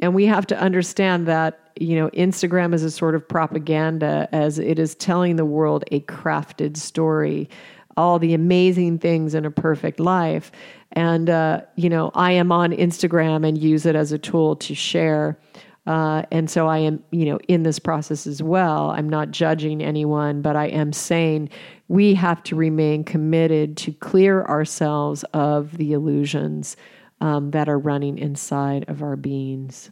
And 0.00 0.14
we 0.14 0.26
have 0.26 0.46
to 0.46 0.58
understand 0.60 1.26
that 1.26 1.65
you 1.80 1.96
know, 1.96 2.08
Instagram 2.10 2.74
is 2.74 2.82
a 2.82 2.90
sort 2.90 3.14
of 3.14 3.26
propaganda 3.26 4.28
as 4.32 4.58
it 4.58 4.78
is 4.78 4.94
telling 4.94 5.36
the 5.36 5.44
world 5.44 5.84
a 5.92 6.00
crafted 6.00 6.76
story, 6.76 7.48
all 7.96 8.18
the 8.18 8.34
amazing 8.34 8.98
things 8.98 9.34
in 9.34 9.44
a 9.44 9.50
perfect 9.50 10.00
life. 10.00 10.52
And, 10.92 11.28
uh, 11.28 11.62
you 11.76 11.88
know, 11.88 12.10
I 12.14 12.32
am 12.32 12.52
on 12.52 12.72
Instagram 12.72 13.46
and 13.46 13.58
use 13.58 13.86
it 13.86 13.96
as 13.96 14.12
a 14.12 14.18
tool 14.18 14.56
to 14.56 14.74
share. 14.74 15.38
Uh, 15.86 16.22
and 16.32 16.50
so 16.50 16.66
I 16.66 16.78
am, 16.78 17.02
you 17.12 17.26
know, 17.26 17.38
in 17.48 17.62
this 17.62 17.78
process 17.78 18.26
as 18.26 18.42
well. 18.42 18.90
I'm 18.90 19.08
not 19.08 19.30
judging 19.30 19.82
anyone, 19.82 20.42
but 20.42 20.56
I 20.56 20.66
am 20.66 20.92
saying 20.92 21.48
we 21.88 22.14
have 22.14 22.42
to 22.44 22.56
remain 22.56 23.04
committed 23.04 23.76
to 23.78 23.92
clear 23.92 24.44
ourselves 24.44 25.22
of 25.32 25.76
the 25.76 25.92
illusions 25.92 26.76
um, 27.20 27.52
that 27.52 27.68
are 27.68 27.78
running 27.78 28.18
inside 28.18 28.84
of 28.88 29.02
our 29.02 29.16
beings. 29.16 29.90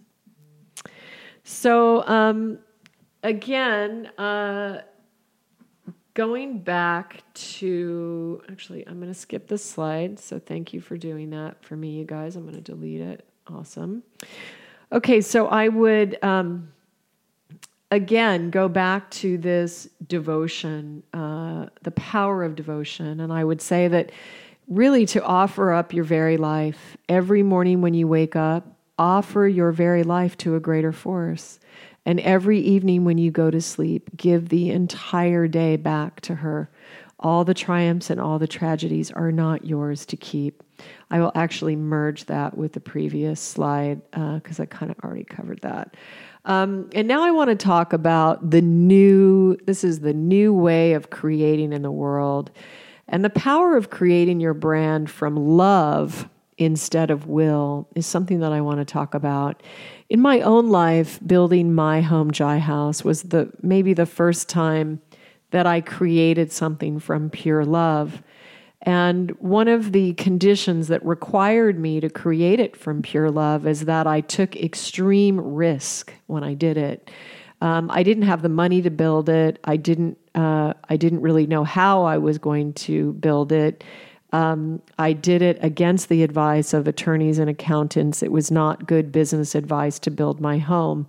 So, 1.44 2.06
um, 2.08 2.58
again, 3.22 4.06
uh, 4.18 4.82
going 6.14 6.58
back 6.60 7.22
to 7.34 8.42
actually, 8.50 8.86
I'm 8.88 8.98
going 8.98 9.12
to 9.12 9.18
skip 9.18 9.46
this 9.46 9.64
slide. 9.64 10.18
So, 10.18 10.38
thank 10.38 10.72
you 10.72 10.80
for 10.80 10.96
doing 10.96 11.30
that 11.30 11.62
for 11.62 11.76
me, 11.76 11.90
you 11.90 12.04
guys. 12.04 12.34
I'm 12.36 12.42
going 12.42 12.54
to 12.54 12.60
delete 12.60 13.02
it. 13.02 13.26
Awesome. 13.46 14.02
Okay, 14.90 15.20
so 15.20 15.48
I 15.48 15.68
would 15.68 16.22
um, 16.22 16.72
again 17.90 18.50
go 18.50 18.68
back 18.68 19.10
to 19.10 19.36
this 19.38 19.88
devotion, 20.06 21.02
uh, 21.12 21.66
the 21.82 21.90
power 21.92 22.42
of 22.42 22.54
devotion. 22.54 23.20
And 23.20 23.32
I 23.32 23.44
would 23.44 23.60
say 23.60 23.88
that 23.88 24.12
really 24.68 25.04
to 25.06 25.22
offer 25.22 25.72
up 25.72 25.92
your 25.92 26.04
very 26.04 26.36
life 26.36 26.96
every 27.08 27.42
morning 27.42 27.82
when 27.82 27.92
you 27.92 28.08
wake 28.08 28.34
up 28.34 28.73
offer 28.98 29.48
your 29.48 29.72
very 29.72 30.02
life 30.02 30.36
to 30.38 30.56
a 30.56 30.60
greater 30.60 30.92
force. 30.92 31.58
And 32.06 32.20
every 32.20 32.60
evening 32.60 33.04
when 33.04 33.18
you 33.18 33.30
go 33.30 33.50
to 33.50 33.60
sleep, 33.60 34.10
give 34.16 34.48
the 34.48 34.70
entire 34.70 35.48
day 35.48 35.76
back 35.76 36.20
to 36.22 36.36
her. 36.36 36.70
All 37.18 37.44
the 37.44 37.54
triumphs 37.54 38.10
and 38.10 38.20
all 38.20 38.38
the 38.38 38.46
tragedies 38.46 39.10
are 39.10 39.32
not 39.32 39.64
yours 39.64 40.04
to 40.06 40.16
keep. 40.16 40.62
I 41.10 41.20
will 41.20 41.32
actually 41.34 41.76
merge 41.76 42.26
that 42.26 42.58
with 42.58 42.72
the 42.72 42.80
previous 42.80 43.40
slide 43.40 44.02
because 44.10 44.60
uh, 44.60 44.64
I 44.64 44.66
kind 44.66 44.90
of 44.90 44.98
already 45.00 45.24
covered 45.24 45.60
that. 45.62 45.96
Um, 46.44 46.90
and 46.92 47.08
now 47.08 47.22
I 47.22 47.30
want 47.30 47.48
to 47.48 47.56
talk 47.56 47.94
about 47.94 48.50
the 48.50 48.60
new, 48.60 49.56
this 49.64 49.84
is 49.84 50.00
the 50.00 50.12
new 50.12 50.52
way 50.52 50.92
of 50.92 51.08
creating 51.08 51.72
in 51.72 51.80
the 51.80 51.90
world 51.90 52.50
and 53.08 53.24
the 53.24 53.30
power 53.30 53.76
of 53.76 53.90
creating 53.90 54.40
your 54.40 54.54
brand 54.54 55.10
from 55.10 55.36
love 55.36 56.28
instead 56.58 57.10
of 57.10 57.26
will 57.26 57.88
is 57.94 58.06
something 58.06 58.40
that 58.40 58.52
I 58.52 58.60
want 58.60 58.78
to 58.80 58.84
talk 58.84 59.14
about. 59.14 59.62
In 60.08 60.20
my 60.20 60.40
own 60.40 60.68
life, 60.68 61.18
building 61.26 61.74
my 61.74 62.00
home 62.00 62.30
Jai 62.30 62.58
house 62.58 63.04
was 63.04 63.24
the 63.24 63.50
maybe 63.62 63.94
the 63.94 64.06
first 64.06 64.48
time 64.48 65.00
that 65.50 65.66
I 65.66 65.80
created 65.80 66.52
something 66.52 66.98
from 66.98 67.30
pure 67.30 67.64
love. 67.64 68.22
And 68.82 69.30
one 69.40 69.68
of 69.68 69.92
the 69.92 70.12
conditions 70.14 70.88
that 70.88 71.04
required 71.04 71.78
me 71.78 72.00
to 72.00 72.10
create 72.10 72.60
it 72.60 72.76
from 72.76 73.02
pure 73.02 73.30
love 73.30 73.66
is 73.66 73.86
that 73.86 74.06
I 74.06 74.20
took 74.20 74.56
extreme 74.56 75.40
risk 75.40 76.12
when 76.26 76.44
I 76.44 76.54
did 76.54 76.76
it. 76.76 77.10
Um, 77.62 77.90
I 77.90 78.02
didn't 78.02 78.24
have 78.24 78.42
the 78.42 78.50
money 78.50 78.82
to 78.82 78.90
build 78.90 79.28
it. 79.28 79.58
I 79.64 79.76
didn't. 79.76 80.18
Uh, 80.34 80.74
I 80.88 80.96
didn't 80.96 81.22
really 81.22 81.46
know 81.46 81.64
how 81.64 82.02
I 82.02 82.18
was 82.18 82.38
going 82.38 82.72
to 82.74 83.12
build 83.14 83.52
it. 83.52 83.84
Um, 84.34 84.82
I 84.98 85.12
did 85.12 85.42
it 85.42 85.58
against 85.62 86.08
the 86.08 86.24
advice 86.24 86.74
of 86.74 86.88
attorneys 86.88 87.38
and 87.38 87.48
accountants. 87.48 88.20
It 88.20 88.32
was 88.32 88.50
not 88.50 88.84
good 88.84 89.12
business 89.12 89.54
advice 89.54 90.00
to 90.00 90.10
build 90.10 90.40
my 90.40 90.58
home. 90.58 91.06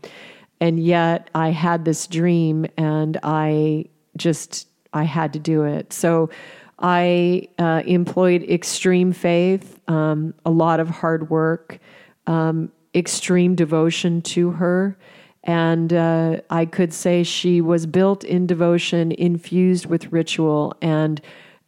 And 0.61 0.79
yet 0.79 1.31
I 1.33 1.49
had 1.49 1.85
this 1.85 2.05
dream 2.05 2.67
and 2.77 3.17
I 3.23 3.85
just, 4.15 4.67
I 4.93 5.05
had 5.05 5.33
to 5.33 5.39
do 5.39 5.63
it. 5.63 5.91
So 5.91 6.29
I 6.77 7.47
uh, 7.57 7.81
employed 7.87 8.43
extreme 8.43 9.11
faith, 9.11 9.79
um, 9.89 10.35
a 10.45 10.51
lot 10.51 10.79
of 10.79 10.87
hard 10.87 11.31
work, 11.31 11.79
um, 12.27 12.71
extreme 12.93 13.55
devotion 13.55 14.21
to 14.21 14.51
her. 14.51 14.99
And 15.43 15.91
uh, 15.91 16.41
I 16.51 16.65
could 16.65 16.93
say 16.93 17.23
she 17.23 17.59
was 17.59 17.87
built 17.87 18.23
in 18.23 18.45
devotion, 18.45 19.11
infused 19.11 19.87
with 19.87 20.11
ritual, 20.11 20.75
and 20.79 21.19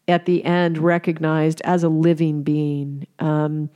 at 0.07 0.25
the 0.25 0.43
end 0.43 0.77
recognized 0.77 1.61
as 1.61 1.83
a 1.83 1.89
living 1.89 2.43
being. 2.43 3.05
Um, 3.19 3.69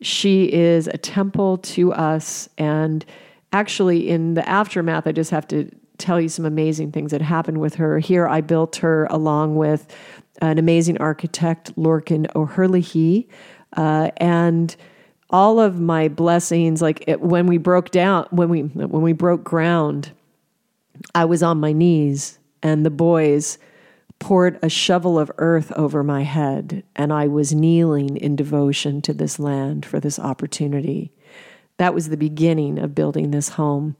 she 0.00 0.52
is 0.52 0.88
a 0.88 0.98
temple 0.98 1.58
to 1.58 1.92
us. 1.92 2.48
And 2.58 3.04
actually, 3.52 4.08
in 4.08 4.34
the 4.34 4.46
aftermath, 4.48 5.06
I 5.06 5.12
just 5.12 5.30
have 5.30 5.48
to 5.48 5.70
tell 5.98 6.20
you 6.20 6.28
some 6.28 6.44
amazing 6.44 6.92
things 6.92 7.10
that 7.12 7.22
happened 7.22 7.58
with 7.58 7.76
her. 7.76 7.98
Here, 7.98 8.26
I 8.26 8.40
built 8.40 8.76
her 8.76 9.06
along 9.06 9.56
with 9.56 9.94
an 10.42 10.58
amazing 10.58 10.98
architect, 10.98 11.74
Lorcan 11.76 12.26
O'Herlihy. 12.34 13.28
Uh, 13.76 14.10
and 14.18 14.76
all 15.30 15.58
of 15.58 15.80
my 15.80 16.08
blessings, 16.08 16.82
like 16.82 17.04
it, 17.06 17.20
when 17.20 17.46
we 17.46 17.58
broke 17.58 17.90
down, 17.90 18.26
when 18.30 18.48
we 18.48 18.60
when 18.60 19.02
we 19.02 19.12
broke 19.12 19.42
ground, 19.42 20.12
I 21.14 21.24
was 21.24 21.42
on 21.42 21.58
my 21.58 21.72
knees, 21.72 22.38
and 22.62 22.86
the 22.86 22.90
boys 22.90 23.58
poured 24.18 24.58
a 24.62 24.68
shovel 24.68 25.18
of 25.18 25.30
earth 25.38 25.72
over 25.72 26.02
my 26.02 26.22
head, 26.22 26.82
and 26.94 27.12
I 27.12 27.26
was 27.26 27.54
kneeling 27.54 28.16
in 28.16 28.36
devotion 28.36 29.02
to 29.02 29.12
this 29.12 29.38
land 29.38 29.84
for 29.84 30.00
this 30.00 30.18
opportunity. 30.18 31.12
That 31.78 31.94
was 31.94 32.08
the 32.08 32.16
beginning 32.16 32.78
of 32.78 32.94
building 32.94 33.30
this 33.30 33.50
home. 33.50 33.96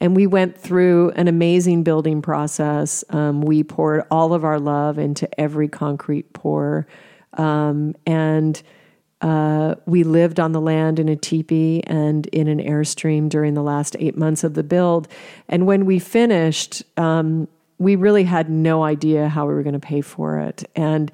And 0.00 0.16
we 0.16 0.26
went 0.26 0.56
through 0.56 1.10
an 1.10 1.28
amazing 1.28 1.82
building 1.82 2.22
process. 2.22 3.04
Um, 3.10 3.42
we 3.42 3.62
poured 3.62 4.04
all 4.10 4.32
of 4.32 4.44
our 4.44 4.58
love 4.58 4.98
into 4.98 5.28
every 5.38 5.68
concrete 5.68 6.32
pour. 6.32 6.86
Um, 7.34 7.94
and 8.06 8.62
uh, 9.20 9.74
we 9.84 10.02
lived 10.02 10.40
on 10.40 10.52
the 10.52 10.60
land 10.60 10.98
in 10.98 11.10
a 11.10 11.16
teepee 11.16 11.82
and 11.86 12.26
in 12.28 12.48
an 12.48 12.58
airstream 12.60 13.28
during 13.28 13.52
the 13.52 13.62
last 13.62 13.94
eight 13.98 14.16
months 14.16 14.42
of 14.42 14.54
the 14.54 14.62
build. 14.62 15.06
And 15.48 15.66
when 15.66 15.84
we 15.84 15.98
finished, 15.98 16.82
um, 16.96 17.46
we 17.80 17.96
really 17.96 18.24
had 18.24 18.50
no 18.50 18.84
idea 18.84 19.28
how 19.28 19.46
we 19.46 19.54
were 19.54 19.62
going 19.62 19.72
to 19.72 19.80
pay 19.80 20.02
for 20.02 20.38
it. 20.38 20.62
And 20.76 21.10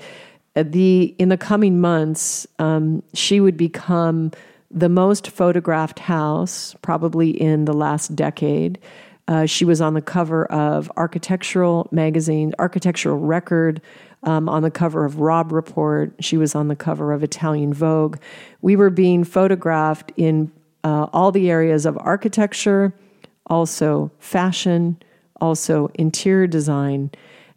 the 0.54 1.14
in 1.18 1.28
the 1.28 1.36
coming 1.36 1.80
months, 1.80 2.46
um, 2.58 3.02
she 3.14 3.40
would 3.40 3.56
become 3.56 4.32
the 4.70 4.88
most 4.88 5.28
photographed 5.28 6.00
house 6.00 6.74
probably 6.82 7.30
in 7.30 7.66
the 7.66 7.72
last 7.72 8.16
decade. 8.16 8.78
Uh, 9.28 9.46
she 9.46 9.64
was 9.64 9.80
on 9.80 9.94
the 9.94 10.02
cover 10.02 10.46
of 10.46 10.90
architectural 10.96 11.88
magazine, 11.92 12.52
architectural 12.58 13.18
record, 13.18 13.80
um, 14.24 14.48
on 14.48 14.62
the 14.62 14.70
cover 14.70 15.04
of 15.04 15.20
Robb 15.20 15.52
Report. 15.52 16.12
She 16.20 16.36
was 16.36 16.54
on 16.54 16.68
the 16.68 16.76
cover 16.76 17.12
of 17.12 17.22
Italian 17.22 17.72
Vogue. 17.72 18.18
We 18.60 18.74
were 18.74 18.90
being 18.90 19.22
photographed 19.22 20.12
in 20.16 20.50
uh, 20.82 21.06
all 21.12 21.30
the 21.30 21.50
areas 21.50 21.86
of 21.86 21.96
architecture, 21.98 22.92
also 23.46 24.10
fashion, 24.18 24.96
also 25.40 25.90
interior 25.94 26.46
design. 26.46 27.10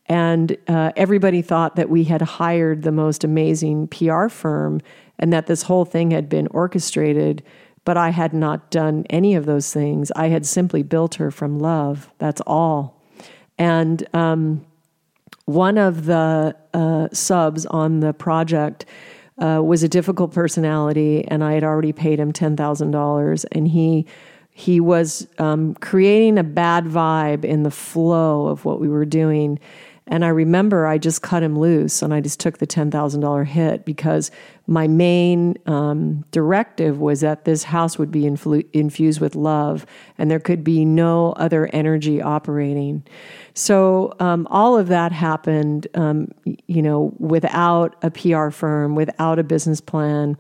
And 0.05 0.57
uh, 0.67 0.91
everybody 0.95 1.41
thought 1.41 1.75
that 1.75 1.89
we 1.89 2.03
had 2.05 2.21
hired 2.21 2.82
the 2.82 2.91
most 2.91 3.23
amazing 3.23 3.88
PR 3.88 4.27
firm 4.27 4.82
and 5.19 5.32
that 5.34 5.47
this 5.47 5.63
whole 5.63 5.86
thing 5.86 6.11
had 6.11 6.30
been 6.30 6.47
orchestrated. 6.47 7.43
But 7.86 7.97
I 7.97 8.09
had 8.09 8.34
not 8.34 8.71
done 8.71 9.05
any 9.09 9.36
of 9.36 9.45
those 9.45 9.71
things. 9.71 10.11
I 10.15 10.27
had 10.27 10.45
simply 10.45 10.84
built 10.84 11.15
her 11.15 11.32
from 11.32 11.59
love. 11.59 12.09
That's 12.17 12.41
all. 12.45 13.01
And 13.57 14.07
um, 14.13 14.65
one 15.45 15.77
of 15.77 16.05
the 16.05 16.55
uh, 16.73 17.07
subs 17.11 17.65
on 17.65 17.99
the 17.99 18.13
project 18.13 18.86
uh, 19.39 19.61
was 19.63 19.84
a 19.84 19.89
difficult 19.89 20.32
personality, 20.34 21.25
and 21.27 21.43
I 21.43 21.53
had 21.53 21.63
already 21.63 21.93
paid 21.93 22.19
him 22.19 22.32
ten 22.32 22.55
thousand 22.55 22.91
dollars, 22.91 23.45
and 23.45 23.67
he 23.67 24.05
he 24.60 24.82
was 24.82 25.26
um, 25.38 25.74
creating 25.76 26.38
a 26.38 26.43
bad 26.43 26.84
vibe 26.84 27.45
in 27.45 27.64
the 27.64 27.72
flow 27.72 28.47
of 28.47 28.66
what 28.66 28.82
we 28.82 28.89
were 28.89 29.05
doing. 29.05 29.57
And 30.05 30.26
I 30.26 30.28
remember 30.28 30.86
I 30.86 30.97
just 30.97 31.22
cut 31.22 31.43
him 31.43 31.57
loose 31.57 32.01
and 32.01 32.14
I 32.14 32.20
just 32.20 32.41
took 32.41 32.57
the 32.57 32.68
$10,000 32.68 33.45
hit 33.45 33.86
because 33.86 34.32
my 34.68 34.86
main 34.86 35.55
um, 35.66 36.26
directive 36.32 36.99
was 36.99 37.22
that 37.22 37.45
this 37.45 37.64
house 37.64 37.97
would 37.97 38.12
be 38.12 38.24
influ- 38.24 38.66
infused 38.74 39.22
with 39.22 39.34
love 39.34 39.86
and 40.18 40.30
there 40.30 40.41
could 40.41 40.62
be 40.62 40.84
no 40.84 41.32
other 41.34 41.70
energy 41.72 42.22
operating. 42.22 43.05
So 43.53 44.14
um, 44.20 44.45
all 44.51 44.78
of 44.78 44.89
that 44.89 45.14
happened, 45.14 45.88
um, 45.93 46.34
you 46.68 46.82
know, 46.82 47.14
without 47.18 47.95
a 48.01 48.12
PR 48.12 48.49
firm, 48.49 48.95
without 48.95 49.39
a 49.39 49.43
business 49.43 49.80
plan. 49.80 50.38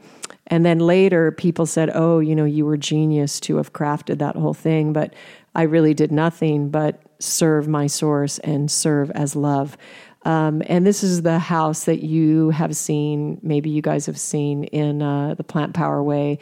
And 0.49 0.65
then 0.65 0.79
later, 0.79 1.31
people 1.31 1.65
said, 1.65 1.91
"Oh, 1.93 2.19
you 2.19 2.35
know, 2.35 2.45
you 2.45 2.65
were 2.65 2.77
genius 2.77 3.39
to 3.41 3.57
have 3.57 3.73
crafted 3.73 4.19
that 4.19 4.35
whole 4.35 4.53
thing." 4.53 4.93
But 4.93 5.13
I 5.55 5.63
really 5.63 5.93
did 5.93 6.11
nothing 6.11 6.69
but 6.69 7.01
serve 7.19 7.67
my 7.67 7.87
source 7.87 8.39
and 8.39 8.69
serve 8.71 9.11
as 9.11 9.35
love. 9.35 9.77
Um, 10.23 10.61
and 10.67 10.85
this 10.85 11.03
is 11.03 11.21
the 11.21 11.39
house 11.39 11.85
that 11.85 12.03
you 12.03 12.49
have 12.49 12.75
seen, 12.75 13.39
maybe 13.41 13.69
you 13.69 13.81
guys 13.81 14.05
have 14.05 14.19
seen 14.19 14.65
in 14.65 15.01
uh, 15.01 15.35
the 15.35 15.43
Plant 15.43 15.73
Power 15.73 16.03
Way. 16.03 16.39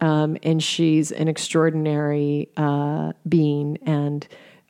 Um, 0.00 0.36
and 0.42 0.62
she's 0.62 1.10
an 1.10 1.26
extraordinary 1.26 2.48
uh, 2.56 3.12
being. 3.28 3.78
And 3.82 4.26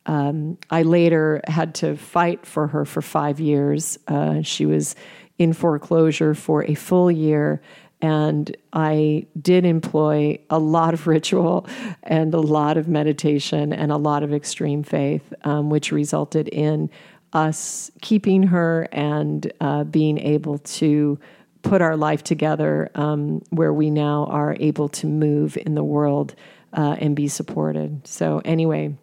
um, 0.06 0.56
I 0.70 0.82
later 0.82 1.42
had 1.46 1.74
to 1.76 1.96
fight 1.96 2.46
for 2.46 2.68
her 2.68 2.84
for 2.84 3.02
five 3.02 3.40
years. 3.40 3.98
Uh, 4.06 4.42
she 4.42 4.64
was 4.64 4.94
in 5.38 5.52
foreclosure 5.52 6.34
for 6.34 6.64
a 6.64 6.74
full 6.74 7.10
year. 7.10 7.60
And 8.02 8.54
I 8.72 9.26
did 9.40 9.64
employ 9.64 10.38
a 10.50 10.58
lot 10.58 10.94
of 10.94 11.06
ritual 11.06 11.66
and 12.02 12.34
a 12.34 12.40
lot 12.40 12.76
of 12.76 12.88
meditation 12.88 13.72
and 13.72 13.90
a 13.90 13.96
lot 13.96 14.22
of 14.22 14.32
extreme 14.32 14.82
faith, 14.82 15.32
um, 15.44 15.70
which 15.70 15.92
resulted 15.92 16.48
in 16.48 16.90
us 17.32 17.90
keeping 18.00 18.44
her 18.44 18.88
and 18.92 19.52
uh, 19.60 19.84
being 19.84 20.18
able 20.18 20.58
to 20.58 21.18
put 21.62 21.82
our 21.82 21.96
life 21.96 22.22
together 22.22 22.90
um, 22.94 23.42
where 23.50 23.72
we 23.72 23.90
now 23.90 24.26
are 24.26 24.56
able 24.60 24.88
to 24.88 25.06
move 25.06 25.56
in 25.58 25.74
the 25.74 25.84
world 25.84 26.34
uh, 26.72 26.96
and 26.98 27.16
be 27.16 27.28
supported. 27.28 28.06
So, 28.06 28.40
anyway, 28.44 28.96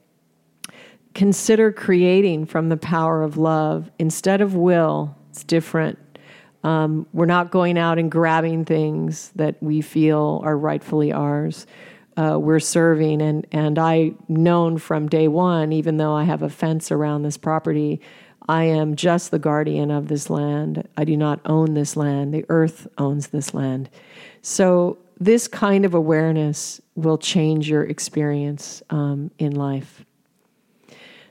consider 1.13 1.71
creating 1.71 2.45
from 2.45 2.69
the 2.69 2.77
power 2.77 3.21
of 3.21 3.37
love 3.37 3.91
instead 3.99 4.41
of 4.41 4.55
will. 4.55 5.15
It's 5.29 5.43
different. 5.43 5.99
Um, 6.63 7.07
we're 7.13 7.25
not 7.25 7.51
going 7.51 7.77
out 7.77 7.99
and 7.99 8.11
grabbing 8.11 8.65
things 8.65 9.31
that 9.35 9.61
we 9.61 9.81
feel 9.81 10.41
are 10.43 10.57
rightfully 10.57 11.11
ours. 11.11 11.67
Uh, 12.15 12.37
we're 12.39 12.59
serving, 12.59 13.21
and 13.21 13.47
and 13.51 13.79
I 13.79 14.11
known 14.27 14.77
from 14.77 15.09
day 15.09 15.27
one, 15.27 15.73
even 15.73 15.97
though 15.97 16.13
I 16.13 16.23
have 16.23 16.43
a 16.43 16.49
fence 16.49 16.91
around 16.91 17.23
this 17.23 17.37
property, 17.37 18.01
I 18.47 18.65
am 18.65 18.95
just 18.95 19.31
the 19.31 19.39
guardian 19.39 19.89
of 19.89 20.07
this 20.07 20.29
land. 20.29 20.87
I 20.95 21.05
do 21.05 21.17
not 21.17 21.39
own 21.45 21.73
this 21.73 21.95
land. 21.95 22.33
The 22.33 22.45
earth 22.49 22.87
owns 22.97 23.27
this 23.27 23.53
land. 23.53 23.89
So 24.41 24.99
this 25.19 25.47
kind 25.47 25.85
of 25.85 25.93
awareness 25.93 26.81
will 26.95 27.17
change 27.17 27.69
your 27.69 27.83
experience 27.83 28.83
um, 28.89 29.31
in 29.39 29.55
life. 29.55 30.05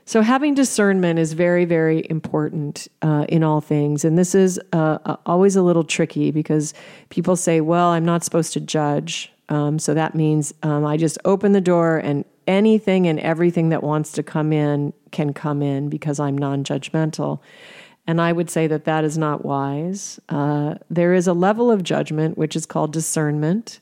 So, 0.05 0.21
having 0.21 0.53
discernment 0.53 1.17
is 1.17 1.33
very, 1.33 1.65
very 1.65 2.05
important 2.09 2.87
uh, 3.01 3.25
in 3.29 3.43
all 3.43 3.61
things. 3.61 4.03
And 4.03 4.17
this 4.17 4.35
is 4.35 4.59
uh, 4.73 4.97
uh, 5.05 5.15
always 5.25 5.55
a 5.55 5.61
little 5.61 5.83
tricky 5.83 6.31
because 6.31 6.73
people 7.09 7.35
say, 7.35 7.61
well, 7.61 7.89
I'm 7.89 8.03
not 8.03 8.23
supposed 8.23 8.53
to 8.53 8.59
judge. 8.59 9.31
Um, 9.49 9.79
so 9.79 9.93
that 9.93 10.15
means 10.15 10.53
um, 10.63 10.85
I 10.85 10.97
just 10.97 11.17
open 11.25 11.51
the 11.51 11.61
door 11.61 11.97
and 11.97 12.25
anything 12.47 13.07
and 13.07 13.19
everything 13.19 13.69
that 13.69 13.83
wants 13.83 14.11
to 14.13 14.23
come 14.23 14.51
in 14.51 14.93
can 15.11 15.33
come 15.33 15.61
in 15.61 15.89
because 15.89 16.19
I'm 16.19 16.37
non 16.37 16.63
judgmental. 16.63 17.39
And 18.05 18.19
I 18.19 18.33
would 18.33 18.49
say 18.49 18.67
that 18.67 18.83
that 18.85 19.03
is 19.05 19.17
not 19.17 19.45
wise. 19.45 20.19
Uh, 20.27 20.75
there 20.89 21.13
is 21.13 21.27
a 21.27 21.33
level 21.33 21.71
of 21.71 21.83
judgment 21.83 22.37
which 22.37 22.55
is 22.55 22.65
called 22.65 22.91
discernment. 22.91 23.79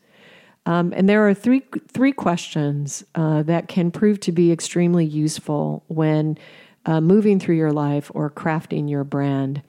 Um, 0.65 0.93
and 0.95 1.09
there 1.09 1.27
are 1.27 1.33
three 1.33 1.63
three 1.91 2.11
questions 2.11 3.03
uh, 3.15 3.43
that 3.43 3.67
can 3.67 3.91
prove 3.91 4.19
to 4.21 4.31
be 4.31 4.51
extremely 4.51 5.05
useful 5.05 5.83
when 5.87 6.37
uh, 6.85 7.01
moving 7.01 7.39
through 7.39 7.55
your 7.55 7.71
life 7.71 8.11
or 8.13 8.29
crafting 8.29 8.89
your 8.89 9.03
brand. 9.03 9.61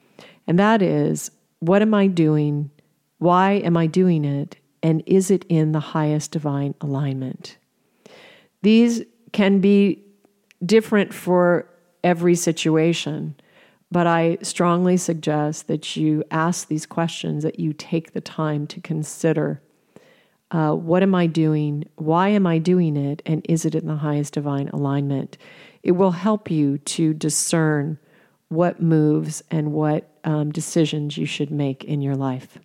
And 0.47 0.59
that 0.59 0.81
is, 0.81 1.31
what 1.59 1.81
am 1.81 1.93
I 1.93 2.07
doing? 2.07 2.69
Why 3.17 3.53
am 3.53 3.77
I 3.77 3.87
doing 3.87 4.25
it? 4.25 4.57
And 4.83 5.01
is 5.05 5.31
it 5.31 5.45
in 5.47 5.71
the 5.71 5.79
highest 5.79 6.31
divine 6.31 6.75
alignment? 6.81 7.57
These 8.61 9.03
can 9.31 9.59
be 9.59 10.03
different 10.65 11.13
for 11.13 11.67
every 12.03 12.35
situation, 12.35 13.35
but 13.91 14.07
I 14.07 14.37
strongly 14.41 14.97
suggest 14.97 15.67
that 15.67 15.95
you 15.95 16.23
ask 16.31 16.67
these 16.67 16.85
questions, 16.85 17.43
that 17.43 17.59
you 17.59 17.73
take 17.73 18.11
the 18.11 18.21
time 18.21 18.67
to 18.67 18.81
consider 18.81 19.61
uh, 20.53 20.71
what 20.71 21.01
am 21.01 21.15
I 21.15 21.25
doing? 21.25 21.83
Why 21.95 22.29
am 22.29 22.45
I 22.45 22.59
doing 22.59 22.95
it? 22.95 23.23
And 23.25 23.43
is 23.49 23.65
it 23.65 23.73
in 23.73 23.87
the 23.87 23.95
highest 23.95 24.33
divine 24.33 24.69
alignment? 24.69 25.37
It 25.81 25.93
will 25.93 26.11
help 26.11 26.51
you 26.51 26.77
to 26.77 27.13
discern 27.13 27.97
what 28.49 28.79
moves 28.79 29.43
and 29.49 29.73
what 29.73 30.07
um, 30.23 30.51
decisions 30.51 31.17
you 31.17 31.25
should 31.25 31.49
make 31.49 31.83
in 31.83 32.01
your 32.01 32.15
life. 32.15 32.59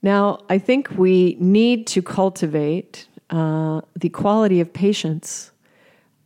Now, 0.00 0.38
I 0.48 0.58
think 0.58 0.90
we 0.96 1.36
need 1.38 1.86
to 1.88 2.02
cultivate 2.02 3.06
uh, 3.28 3.82
the 3.94 4.08
quality 4.08 4.60
of 4.60 4.72
patience. 4.72 5.52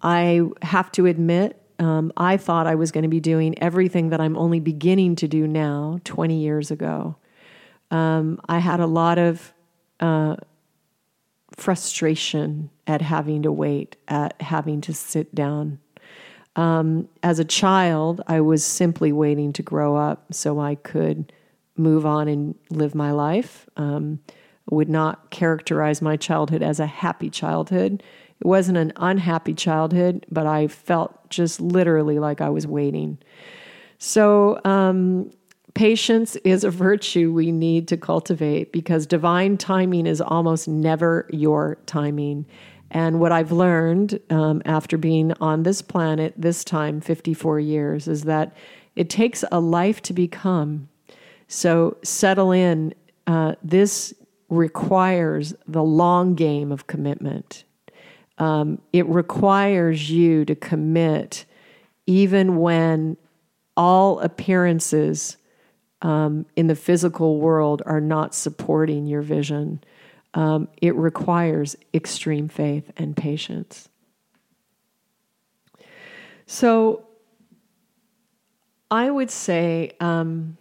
I 0.03 0.43
have 0.63 0.91
to 0.93 1.07
admit, 1.07 1.61
um, 1.81 2.13
I 2.17 2.37
thought 2.37 2.69
I 2.69 2.77
was 2.77 2.93
going 2.93 3.03
to 3.03 3.09
be 3.09 3.21
doing 3.21 3.61
everything 3.61 4.11
that 4.11 4.21
I'm 4.21 4.39
only 4.39 4.61
beginning 4.61 5.17
to 5.17 5.29
do 5.29 5.49
now 5.49 5.99
20 6.05 6.41
years 6.41 6.71
ago. 6.71 7.17
Um, 7.91 8.41
I 8.49 8.59
had 8.59 8.81
a 8.81 8.87
lot 8.87 9.19
of 9.19 9.53
uh, 10.01 10.37
frustration 11.57 12.71
at 12.87 13.03
having 13.03 13.43
to 13.43 13.53
wait, 13.53 13.97
at 14.09 14.41
having 14.41 14.81
to 14.83 14.93
sit 14.93 15.35
down. 15.35 15.79
Um, 16.57 17.09
as 17.23 17.39
a 17.39 17.45
child, 17.45 18.23
I 18.27 18.41
was 18.41 18.65
simply 18.65 19.13
waiting 19.13 19.53
to 19.55 19.63
grow 19.63 19.97
up 19.97 20.33
so 20.33 20.59
I 20.59 20.75
could 20.75 21.33
move 21.77 22.07
on 22.07 22.29
and 22.29 22.55
live 22.71 22.95
my 22.95 23.13
life. 23.13 23.69
Um, 23.77 24.21
would 24.71 24.89
not 24.89 25.31
characterize 25.31 26.03
my 26.03 26.17
childhood 26.17 26.63
as 26.63 26.81
a 26.81 26.87
happy 26.87 27.31
childhood. 27.31 28.03
It 28.41 28.47
wasn't 28.47 28.79
an 28.79 28.93
unhappy 28.97 29.55
childhood, 29.55 30.27
but 30.31 30.47
I 30.47 30.67
felt 30.67 31.31
just 31.31 31.61
literally 31.61 32.19
like 32.19 32.41
I 32.41 32.49
was 32.49 32.67
waiting. 32.67 33.19
So, 33.99 34.61
um, 34.65 35.31
Patience 35.77 36.37
is 36.37 36.65
a 36.65 36.71
virtue 36.71 37.35
we 37.35 37.53
need 37.53 37.87
to 37.89 37.99
cultivate 37.99 38.73
because 38.73 39.05
divine 39.05 39.59
timing 39.59 40.07
is 40.07 40.23
almost 40.23 40.67
never 40.67 41.29
your 41.31 41.77
timing. 41.85 42.47
And 42.91 43.21
what 43.21 43.31
I've 43.31 43.53
learned 43.53 44.19
um, 44.31 44.63
after 44.65 44.97
being 44.97 45.35
on 45.35 45.65
this 45.65 45.83
planet 45.83 46.33
this 46.35 46.65
time, 46.65 47.03
54 47.03 47.61
years, 47.61 48.09
is 48.09 48.23
that 48.23 48.57
it 48.95 49.11
takes 49.11 49.45
a 49.53 49.61
life 49.61 50.01
to 50.05 50.15
become. 50.15 50.89
So 51.47 51.99
settle 52.03 52.53
in. 52.53 52.95
Uh, 53.27 53.57
this 53.63 54.15
requires 54.49 55.55
the 55.69 55.83
long 55.83 56.35
game 56.37 56.73
of 56.73 56.87
commitment. 56.87 57.65
Um, 58.39 58.81
it 58.95 59.07
requires 59.09 60.11
you 60.11 60.47
to 60.47 60.55
commit 60.55 61.45
even 62.07 62.57
when 62.57 63.19
all 63.77 64.21
appearances 64.21 65.37
um, 66.03 66.47
in 66.57 66.67
the 66.67 66.75
physical 66.75 67.41
world 67.41 67.83
are 67.87 68.01
not 68.01 68.35
supporting 68.35 69.07
your 69.07 69.23
vision. 69.23 69.83
Um, 70.35 70.69
it 70.83 70.95
requires 70.95 71.77
extreme 71.95 72.49
faith 72.49 72.91
and 72.97 73.17
patience. 73.17 73.89
So, 76.47 77.07
I 78.91 79.11
would 79.11 79.31
say 79.31 79.91
um, 79.99 80.57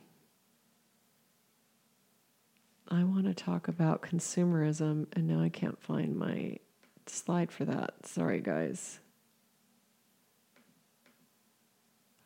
I 2.87 3.03
want 3.03 3.25
to 3.25 3.33
talk 3.33 3.67
about 3.67 4.01
consumerism, 4.01 5.07
and 5.13 5.27
now 5.27 5.41
I 5.41 5.49
can't 5.49 5.79
find 5.81 6.15
my 6.15 6.57
slide 7.05 7.51
for 7.51 7.65
that. 7.65 7.93
Sorry, 8.05 8.39
guys. 8.39 8.99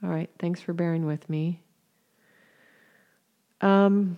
All 0.02 0.10
right, 0.10 0.30
thanks 0.40 0.62
for 0.62 0.72
bearing 0.72 1.06
with 1.06 1.30
me. 1.30 1.62
Um, 3.62 4.18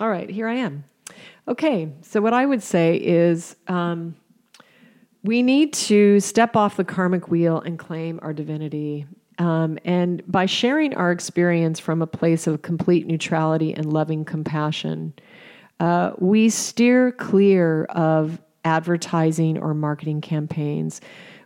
all 0.00 0.08
right, 0.08 0.28
here 0.28 0.48
I 0.48 0.54
am. 0.54 0.84
Okay, 1.46 1.92
so 2.02 2.20
what 2.20 2.32
I 2.32 2.46
would 2.46 2.62
say 2.62 2.96
is 2.96 3.54
um, 3.68 4.16
we 5.22 5.42
need 5.42 5.72
to 5.74 6.20
step 6.20 6.56
off 6.56 6.76
the 6.76 6.84
karmic 6.84 7.28
wheel 7.28 7.60
and 7.60 7.78
claim 7.78 8.18
our 8.22 8.32
divinity. 8.32 9.06
Um, 9.38 9.78
and 9.84 10.22
by 10.30 10.46
sharing 10.46 10.94
our 10.94 11.10
experience 11.10 11.80
from 11.80 12.02
a 12.02 12.06
place 12.06 12.46
of 12.46 12.62
complete 12.62 13.06
neutrality 13.06 13.74
and 13.74 13.92
loving 13.92 14.24
compassion, 14.24 15.12
uh, 15.80 16.12
we 16.18 16.48
steer 16.50 17.12
clear 17.12 17.84
of 17.84 18.40
advertising 18.64 19.58
or 19.58 19.74
marketing 19.74 20.20
campaigns, 20.20 21.00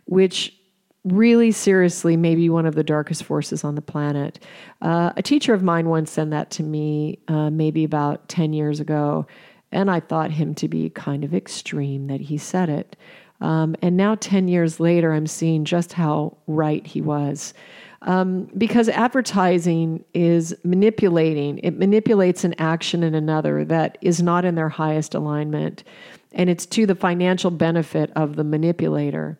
which 0.05 0.58
really 1.03 1.51
seriously 1.51 2.17
maybe 2.17 2.49
one 2.49 2.65
of 2.65 2.75
the 2.75 2.83
darkest 2.83 3.23
forces 3.23 3.63
on 3.63 3.75
the 3.75 3.81
planet. 3.81 4.39
Uh, 4.81 5.11
a 5.15 5.23
teacher 5.23 5.53
of 5.53 5.63
mine 5.63 5.89
once 5.89 6.11
said 6.11 6.31
that 6.31 6.51
to 6.51 6.63
me 6.63 7.19
uh, 7.27 7.49
maybe 7.49 7.83
about 7.83 8.27
10 8.27 8.53
years 8.53 8.79
ago, 8.79 9.25
and 9.71 9.89
I 9.89 9.99
thought 9.99 10.31
him 10.31 10.55
to 10.55 10.67
be 10.67 10.89
kind 10.89 11.23
of 11.23 11.33
extreme 11.33 12.07
that 12.07 12.21
he 12.21 12.37
said 12.37 12.69
it. 12.69 12.95
Um, 13.41 13.75
and 13.81 13.95
now, 13.95 14.15
10 14.15 14.49
years 14.49 14.79
later, 14.79 15.13
I'm 15.13 15.27
seeing 15.27 15.63
just 15.63 15.93
how 15.93 16.35
right 16.47 16.85
he 16.85 17.01
was. 17.01 17.53
Um, 18.01 18.49
because 18.57 18.89
advertising 18.89 20.03
is 20.13 20.55
manipulating, 20.63 21.59
it 21.59 21.77
manipulates 21.77 22.43
an 22.43 22.55
action 22.57 23.03
in 23.03 23.15
another 23.15 23.65
that 23.65 23.97
is 24.01 24.21
not 24.21 24.45
in 24.45 24.55
their 24.55 24.69
highest 24.69 25.15
alignment, 25.15 25.83
and 26.31 26.49
it's 26.49 26.65
to 26.67 26.85
the 26.85 26.95
financial 26.95 27.51
benefit 27.51 28.11
of 28.15 28.35
the 28.35 28.43
manipulator. 28.43 29.37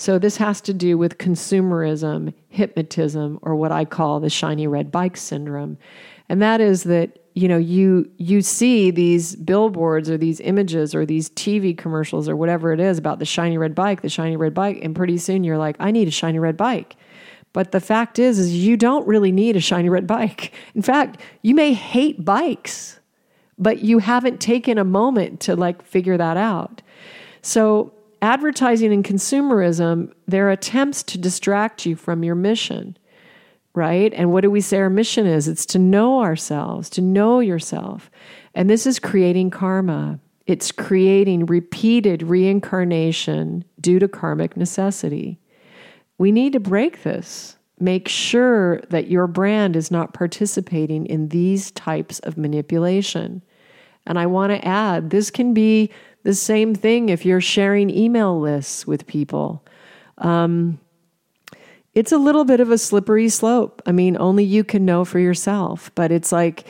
So 0.00 0.18
this 0.18 0.38
has 0.38 0.62
to 0.62 0.72
do 0.72 0.96
with 0.96 1.18
consumerism, 1.18 2.32
hypnotism, 2.48 3.38
or 3.42 3.54
what 3.54 3.70
I 3.70 3.84
call 3.84 4.18
the 4.18 4.30
shiny 4.30 4.66
red 4.66 4.90
bike 4.90 5.14
syndrome. 5.14 5.76
And 6.30 6.40
that 6.40 6.62
is 6.62 6.84
that 6.84 7.18
you 7.34 7.46
know 7.46 7.58
you 7.58 8.10
you 8.16 8.40
see 8.40 8.90
these 8.90 9.36
billboards 9.36 10.08
or 10.08 10.16
these 10.16 10.40
images 10.40 10.94
or 10.94 11.04
these 11.04 11.28
TV 11.28 11.76
commercials 11.76 12.30
or 12.30 12.34
whatever 12.34 12.72
it 12.72 12.80
is 12.80 12.96
about 12.96 13.18
the 13.18 13.26
shiny 13.26 13.58
red 13.58 13.74
bike, 13.74 14.00
the 14.00 14.08
shiny 14.08 14.38
red 14.38 14.54
bike, 14.54 14.78
and 14.82 14.96
pretty 14.96 15.18
soon 15.18 15.44
you're 15.44 15.58
like, 15.58 15.76
I 15.78 15.90
need 15.90 16.08
a 16.08 16.10
shiny 16.10 16.38
red 16.38 16.56
bike. 16.56 16.96
But 17.52 17.72
the 17.72 17.80
fact 17.80 18.18
is 18.18 18.38
is 18.38 18.56
you 18.56 18.78
don't 18.78 19.06
really 19.06 19.32
need 19.32 19.54
a 19.54 19.60
shiny 19.60 19.90
red 19.90 20.06
bike. 20.06 20.54
In 20.74 20.80
fact, 20.80 21.20
you 21.42 21.54
may 21.54 21.74
hate 21.74 22.24
bikes, 22.24 23.00
but 23.58 23.80
you 23.80 23.98
haven't 23.98 24.40
taken 24.40 24.78
a 24.78 24.84
moment 24.84 25.40
to 25.40 25.56
like 25.56 25.82
figure 25.82 26.16
that 26.16 26.38
out. 26.38 26.80
So 27.42 27.92
advertising 28.22 28.92
and 28.92 29.04
consumerism, 29.04 30.12
they're 30.26 30.50
attempts 30.50 31.02
to 31.04 31.18
distract 31.18 31.86
you 31.86 31.96
from 31.96 32.22
your 32.22 32.34
mission, 32.34 32.96
right? 33.74 34.12
And 34.14 34.32
what 34.32 34.42
do 34.42 34.50
we 34.50 34.60
say 34.60 34.78
our 34.78 34.90
mission 34.90 35.26
is? 35.26 35.48
It's 35.48 35.66
to 35.66 35.78
know 35.78 36.20
ourselves, 36.20 36.90
to 36.90 37.00
know 37.00 37.40
yourself. 37.40 38.10
And 38.54 38.68
this 38.68 38.86
is 38.86 38.98
creating 38.98 39.50
karma. 39.50 40.20
It's 40.46 40.72
creating 40.72 41.46
repeated 41.46 42.22
reincarnation 42.22 43.64
due 43.80 43.98
to 43.98 44.08
karmic 44.08 44.56
necessity. 44.56 45.38
We 46.18 46.32
need 46.32 46.52
to 46.54 46.60
break 46.60 47.02
this. 47.02 47.56
Make 47.78 48.08
sure 48.08 48.80
that 48.90 49.08
your 49.08 49.26
brand 49.26 49.74
is 49.74 49.90
not 49.90 50.12
participating 50.12 51.06
in 51.06 51.28
these 51.28 51.70
types 51.70 52.18
of 52.18 52.36
manipulation. 52.36 53.42
And 54.06 54.18
I 54.18 54.26
want 54.26 54.52
to 54.52 54.62
add 54.66 55.10
this 55.10 55.30
can 55.30 55.54
be 55.54 55.90
the 56.22 56.34
same 56.34 56.74
thing 56.74 57.08
if 57.08 57.24
you're 57.24 57.40
sharing 57.40 57.90
email 57.90 58.38
lists 58.38 58.86
with 58.86 59.06
people. 59.06 59.64
Um, 60.18 60.78
it's 61.94 62.12
a 62.12 62.18
little 62.18 62.44
bit 62.44 62.60
of 62.60 62.70
a 62.70 62.78
slippery 62.78 63.28
slope. 63.28 63.82
I 63.86 63.92
mean, 63.92 64.16
only 64.18 64.44
you 64.44 64.62
can 64.62 64.84
know 64.84 65.04
for 65.04 65.18
yourself, 65.18 65.90
but 65.94 66.12
it's 66.12 66.30
like 66.30 66.68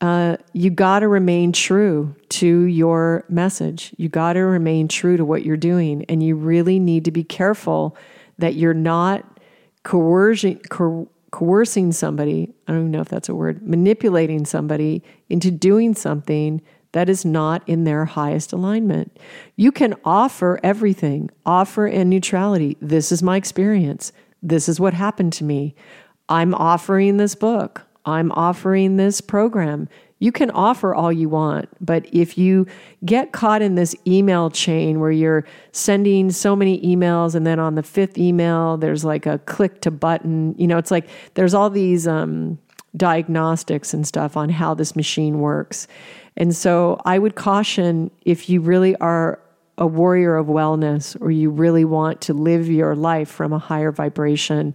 uh, 0.00 0.36
you 0.52 0.70
got 0.70 1.00
to 1.00 1.08
remain 1.08 1.52
true 1.52 2.14
to 2.28 2.62
your 2.64 3.24
message. 3.28 3.94
You 3.96 4.08
got 4.08 4.34
to 4.34 4.40
remain 4.40 4.88
true 4.88 5.16
to 5.16 5.24
what 5.24 5.44
you're 5.44 5.56
doing. 5.56 6.04
And 6.08 6.22
you 6.22 6.36
really 6.36 6.78
need 6.78 7.04
to 7.06 7.10
be 7.10 7.24
careful 7.24 7.96
that 8.38 8.54
you're 8.54 8.74
not 8.74 9.40
coercing, 9.84 10.58
coer- 10.68 11.06
coercing 11.30 11.92
somebody. 11.92 12.52
I 12.66 12.72
don't 12.72 12.82
even 12.82 12.90
know 12.90 13.00
if 13.00 13.08
that's 13.08 13.28
a 13.28 13.34
word, 13.34 13.66
manipulating 13.66 14.44
somebody 14.44 15.02
into 15.30 15.50
doing 15.50 15.94
something 15.94 16.60
that 16.96 17.10
is 17.10 17.26
not 17.26 17.62
in 17.66 17.84
their 17.84 18.06
highest 18.06 18.54
alignment. 18.54 19.18
You 19.54 19.70
can 19.70 19.94
offer 20.02 20.58
everything, 20.62 21.28
offer 21.44 21.86
in 21.86 22.08
neutrality. 22.08 22.78
This 22.80 23.12
is 23.12 23.22
my 23.22 23.36
experience. 23.36 24.12
This 24.42 24.66
is 24.66 24.80
what 24.80 24.94
happened 24.94 25.34
to 25.34 25.44
me. 25.44 25.74
I'm 26.30 26.54
offering 26.54 27.18
this 27.18 27.34
book. 27.34 27.82
I'm 28.06 28.32
offering 28.32 28.96
this 28.96 29.20
program. 29.20 29.90
You 30.20 30.32
can 30.32 30.50
offer 30.52 30.94
all 30.94 31.12
you 31.12 31.28
want, 31.28 31.68
but 31.84 32.06
if 32.14 32.38
you 32.38 32.66
get 33.04 33.32
caught 33.32 33.60
in 33.60 33.74
this 33.74 33.94
email 34.06 34.48
chain 34.48 34.98
where 34.98 35.10
you're 35.10 35.44
sending 35.72 36.30
so 36.30 36.56
many 36.56 36.80
emails 36.80 37.34
and 37.34 37.46
then 37.46 37.58
on 37.58 37.74
the 37.74 37.82
fifth 37.82 38.16
email 38.16 38.78
there's 38.78 39.04
like 39.04 39.26
a 39.26 39.36
click 39.40 39.82
to 39.82 39.90
button, 39.90 40.54
you 40.56 40.66
know, 40.66 40.78
it's 40.78 40.90
like 40.90 41.06
there's 41.34 41.52
all 41.52 41.68
these 41.68 42.08
um, 42.08 42.58
diagnostics 42.96 43.92
and 43.92 44.06
stuff 44.06 44.36
on 44.36 44.48
how 44.48 44.74
this 44.74 44.96
machine 44.96 45.40
works. 45.40 45.86
And 46.36 46.54
so 46.54 47.00
I 47.04 47.18
would 47.18 47.34
caution 47.34 48.10
if 48.22 48.48
you 48.48 48.60
really 48.60 48.94
are 48.96 49.40
a 49.78 49.86
warrior 49.86 50.36
of 50.36 50.46
wellness 50.46 51.20
or 51.20 51.30
you 51.30 51.50
really 51.50 51.84
want 51.84 52.20
to 52.22 52.32
live 52.32 52.68
your 52.68 52.94
life 52.94 53.28
from 53.28 53.52
a 53.52 53.58
higher 53.58 53.92
vibration, 53.92 54.74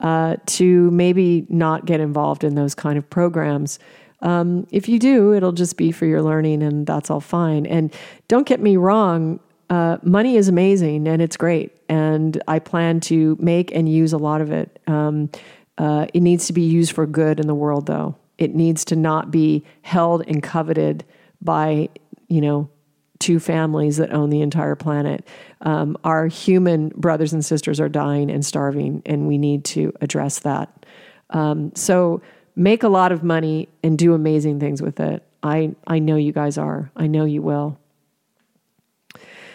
uh, 0.00 0.36
to 0.46 0.90
maybe 0.90 1.46
not 1.48 1.86
get 1.86 2.00
involved 2.00 2.44
in 2.44 2.54
those 2.54 2.74
kind 2.74 2.98
of 2.98 3.08
programs. 3.08 3.78
Um, 4.20 4.66
if 4.70 4.88
you 4.88 4.98
do, 4.98 5.34
it'll 5.34 5.52
just 5.52 5.76
be 5.76 5.92
for 5.92 6.06
your 6.06 6.22
learning, 6.22 6.62
and 6.62 6.86
that's 6.86 7.10
all 7.10 7.20
fine. 7.20 7.66
And 7.66 7.92
don't 8.26 8.46
get 8.46 8.60
me 8.60 8.76
wrong, 8.76 9.38
uh, 9.70 9.98
money 10.02 10.36
is 10.36 10.48
amazing 10.48 11.08
and 11.08 11.22
it's 11.22 11.36
great, 11.36 11.72
and 11.88 12.42
I 12.48 12.58
plan 12.58 13.00
to 13.00 13.36
make 13.40 13.74
and 13.74 13.88
use 13.88 14.12
a 14.12 14.18
lot 14.18 14.40
of 14.40 14.50
it. 14.50 14.78
Um, 14.86 15.30
uh, 15.78 16.06
it 16.14 16.20
needs 16.20 16.46
to 16.46 16.52
be 16.52 16.62
used 16.62 16.92
for 16.92 17.06
good 17.06 17.40
in 17.40 17.46
the 17.46 17.54
world, 17.54 17.86
though. 17.86 18.16
It 18.38 18.54
needs 18.54 18.84
to 18.86 18.96
not 18.96 19.30
be 19.30 19.64
held 19.82 20.26
and 20.26 20.42
coveted 20.42 21.04
by, 21.40 21.88
you 22.28 22.40
know, 22.40 22.68
two 23.18 23.38
families 23.38 23.96
that 23.96 24.12
own 24.12 24.30
the 24.30 24.42
entire 24.42 24.74
planet. 24.74 25.26
Um, 25.60 25.96
our 26.04 26.26
human 26.26 26.90
brothers 26.90 27.32
and 27.32 27.44
sisters 27.44 27.80
are 27.80 27.88
dying 27.88 28.30
and 28.30 28.44
starving, 28.44 29.02
and 29.06 29.26
we 29.26 29.38
need 29.38 29.64
to 29.66 29.92
address 30.00 30.40
that. 30.40 30.84
Um, 31.30 31.72
so 31.74 32.22
make 32.56 32.82
a 32.82 32.88
lot 32.88 33.12
of 33.12 33.22
money 33.22 33.68
and 33.82 33.96
do 33.98 34.14
amazing 34.14 34.60
things 34.60 34.82
with 34.82 35.00
it. 35.00 35.22
I, 35.42 35.74
I 35.86 35.98
know 35.98 36.16
you 36.16 36.32
guys 36.32 36.58
are. 36.58 36.90
I 36.96 37.06
know 37.06 37.24
you 37.24 37.42
will. 37.42 37.78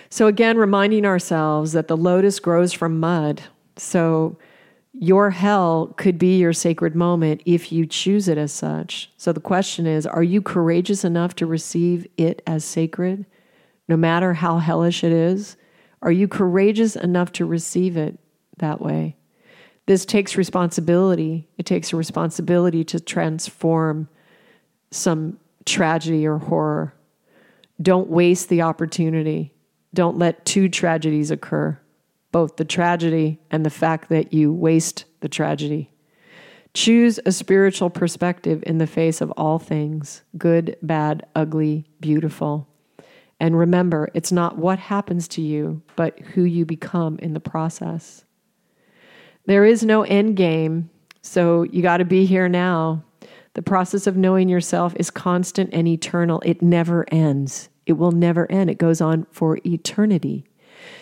So, 0.10 0.26
again, 0.26 0.58
reminding 0.58 1.06
ourselves 1.06 1.74
that 1.74 1.88
the 1.88 1.98
lotus 1.98 2.40
grows 2.40 2.74
from 2.74 3.00
mud. 3.00 3.44
So, 3.78 4.38
your 5.02 5.30
hell 5.30 5.94
could 5.96 6.20
be 6.20 6.38
your 6.38 6.52
sacred 6.52 6.94
moment 6.94 7.42
if 7.46 7.72
you 7.72 7.86
choose 7.86 8.28
it 8.28 8.38
as 8.38 8.52
such. 8.52 9.10
So 9.16 9.32
the 9.32 9.40
question 9.40 9.88
is 9.88 10.06
are 10.06 10.24
you 10.24 10.42
courageous 10.42 11.06
enough 11.06 11.36
to 11.36 11.46
receive 11.46 12.06
it 12.18 12.42
as 12.46 12.66
sacred, 12.66 13.26
no 13.88 13.96
matter 13.96 14.34
how 14.34 14.58
hellish 14.58 15.06
it 15.06 15.14
is? 15.14 15.56
Are 16.02 16.12
you 16.12 16.28
courageous 16.28 16.98
enough 16.98 17.32
to 17.34 17.46
receive 17.46 17.96
it 17.96 18.20
that 18.58 18.82
way? 18.82 19.16
This 19.86 20.06
takes 20.06 20.36
responsibility. 20.36 21.48
It 21.58 21.66
takes 21.66 21.94
a 21.94 21.96
responsibility 21.96 22.84
to 22.84 23.00
transform 23.00 24.10
some 24.92 25.40
tragedy 25.66 26.28
or 26.28 26.40
horror. 26.40 26.94
Don't 27.82 28.10
waste 28.10 28.50
the 28.50 28.64
opportunity. 28.64 29.54
Don't 29.94 30.18
let 30.18 30.46
two 30.46 30.68
tragedies 30.68 31.32
occur 31.32 31.80
both 32.32 32.58
the 32.58 32.66
tragedy 32.66 33.40
and 33.50 33.66
the 33.66 33.70
fact 33.70 34.10
that 34.10 34.34
you 34.34 34.54
waste 34.54 35.06
the 35.22 35.30
tragedy. 35.30 35.92
Choose 36.74 37.20
a 37.26 37.32
spiritual 37.32 37.90
perspective 37.90 38.64
in 38.66 38.78
the 38.78 38.88
face 38.88 39.22
of 39.22 39.32
all 39.32 39.58
things 39.60 40.22
good, 40.38 40.78
bad, 40.82 41.26
ugly, 41.36 41.86
beautiful. 42.00 42.68
And 43.40 43.58
remember, 43.58 44.10
it's 44.14 44.32
not 44.32 44.58
what 44.58 44.80
happens 44.80 45.28
to 45.30 45.42
you, 45.42 45.82
but 45.96 46.20
who 46.20 46.44
you 46.44 46.66
become 46.66 47.18
in 47.20 47.34
the 47.34 47.40
process. 47.40 48.26
There 49.46 49.66
is 49.66 49.84
no 49.84 50.04
end 50.04 50.36
game, 50.36 50.90
so 51.22 51.64
you 51.64 51.82
got 51.82 51.98
to 51.98 52.06
be 52.06 52.26
here 52.26 52.50
now. 52.50 53.04
The 53.54 53.62
process 53.62 54.06
of 54.06 54.16
knowing 54.16 54.48
yourself 54.50 54.94
is 54.98 55.10
constant 55.10 55.72
and 55.74 55.88
eternal. 55.88 56.42
It 56.46 56.62
never 56.62 57.06
ends. 57.12 57.70
It 57.86 57.94
will 57.94 58.12
never 58.12 58.50
end. 58.52 58.70
It 58.70 58.78
goes 58.78 59.02
on 59.02 59.26
for 59.32 59.60
eternity. 59.66 60.46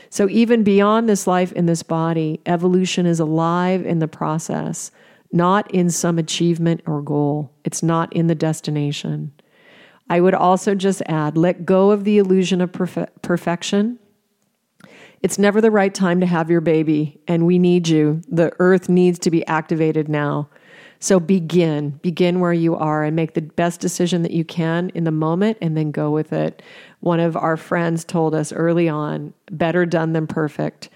So, 0.09 0.29
even 0.29 0.63
beyond 0.63 1.07
this 1.07 1.27
life 1.27 1.51
in 1.51 1.65
this 1.65 1.83
body, 1.83 2.39
evolution 2.45 3.05
is 3.05 3.19
alive 3.19 3.85
in 3.85 3.99
the 3.99 4.07
process, 4.07 4.91
not 5.31 5.69
in 5.71 5.89
some 5.89 6.17
achievement 6.17 6.81
or 6.85 7.01
goal. 7.01 7.51
It's 7.63 7.83
not 7.83 8.13
in 8.13 8.27
the 8.27 8.35
destination. 8.35 9.33
I 10.09 10.21
would 10.21 10.33
also 10.33 10.75
just 10.75 11.01
add 11.07 11.37
let 11.37 11.65
go 11.65 11.91
of 11.91 12.03
the 12.03 12.17
illusion 12.17 12.61
of 12.61 12.71
perfe- 12.71 13.09
perfection. 13.21 13.99
It's 15.21 15.39
never 15.39 15.59
the 15.59 15.71
right 15.71 15.93
time 15.93 16.19
to 16.21 16.25
have 16.25 16.49
your 16.49 16.61
baby, 16.61 17.19
and 17.27 17.45
we 17.45 17.59
need 17.59 17.87
you. 17.87 18.21
The 18.29 18.53
earth 18.59 18.87
needs 18.87 19.19
to 19.19 19.31
be 19.31 19.45
activated 19.47 20.07
now. 20.07 20.49
So 20.99 21.19
begin, 21.19 21.99
begin 22.01 22.39
where 22.39 22.53
you 22.53 22.75
are 22.75 23.03
and 23.03 23.15
make 23.15 23.33
the 23.33 23.41
best 23.41 23.79
decision 23.79 24.23
that 24.23 24.31
you 24.31 24.43
can 24.43 24.89
in 24.95 25.03
the 25.03 25.11
moment 25.11 25.57
and 25.61 25.77
then 25.77 25.91
go 25.91 26.09
with 26.09 26.33
it. 26.33 26.61
One 27.07 27.21
of 27.21 27.37
our 27.37 27.55
friends 27.55 28.03
told 28.03 28.35
us 28.35 28.51
early 28.51 28.89
on 28.89 29.33
better 29.49 29.85
done 29.85 30.11
than 30.11 30.27
perfect. 30.27 30.89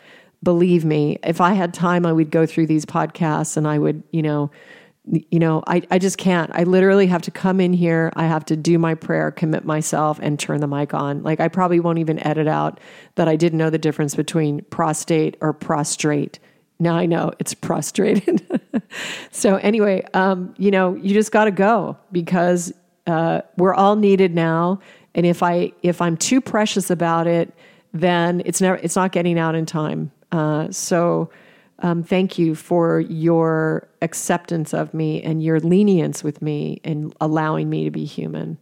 Believe 0.44 0.84
me, 0.84 1.18
if 1.24 1.40
I 1.40 1.54
had 1.54 1.74
time, 1.74 2.06
I 2.06 2.12
would 2.12 2.32
go 2.32 2.46
through 2.46 2.68
these 2.68 2.86
podcasts 2.86 3.56
and 3.56 3.66
I 3.66 3.80
would, 3.80 4.04
you 4.12 4.22
know, 4.22 4.52
you 5.06 5.40
know, 5.40 5.64
I, 5.68 5.84
I 5.90 6.00
just 6.00 6.18
can't. 6.18 6.52
I 6.54 6.64
literally 6.64 7.08
have 7.08 7.22
to 7.22 7.32
come 7.32 7.62
in 7.62 7.72
here. 7.72 8.12
I 8.18 8.26
have 8.26 8.44
to 8.48 8.58
do 8.58 8.78
my 8.78 8.94
prayer, 8.94 9.32
commit 9.32 9.64
myself, 9.64 10.20
and 10.22 10.38
turn 10.38 10.60
the 10.60 10.68
mic 10.68 10.94
on. 10.94 11.24
Like, 11.24 11.40
I 11.40 11.48
probably 11.48 11.80
won't 11.80 12.00
even 12.00 12.20
edit 12.28 12.46
out 12.46 12.82
that 13.16 13.30
I 13.30 13.38
didn't 13.38 13.58
know 13.58 13.70
the 13.70 13.78
difference 13.78 14.14
between 14.14 14.66
prostate 14.66 15.38
or 15.40 15.54
prostrate. 15.54 16.40
Now 16.78 16.96
I 16.96 17.06
know 17.06 17.32
it's 17.40 17.54
prostrated. 17.54 18.46
so, 19.32 19.56
anyway, 19.56 20.06
um, 20.14 20.56
you 20.58 20.72
know, 20.72 20.94
you 20.96 21.14
just 21.14 21.32
got 21.32 21.46
to 21.46 21.52
go 21.52 21.98
because 22.12 22.74
uh, 23.08 23.42
we're 23.56 23.74
all 23.74 23.96
needed 23.96 24.36
now. 24.36 24.82
And 25.16 25.26
if 25.26 25.44
I 25.44 25.74
if 25.82 26.02
I'm 26.02 26.18
too 26.18 26.42
precious 26.42 26.90
about 26.90 27.28
it, 27.28 27.54
then 27.94 28.42
it's 28.46 28.62
never 28.62 28.78
it's 28.78 28.96
not 28.96 29.12
getting 29.12 29.38
out 29.38 29.56
in 29.56 29.66
time. 29.66 30.12
Uh, 30.32 30.72
so 30.72 31.30
um, 31.80 32.04
thank 32.04 32.38
you 32.38 32.56
for 32.56 33.00
your 33.00 33.88
acceptance 34.02 34.74
of 34.74 34.94
me 34.94 35.22
and 35.22 35.44
your 35.44 35.60
lenience 35.60 36.24
with 36.24 36.42
me 36.42 36.80
and 36.84 37.14
allowing 37.20 37.70
me 37.70 37.84
to 37.86 37.92
be 37.92 38.06
human. 38.06 38.58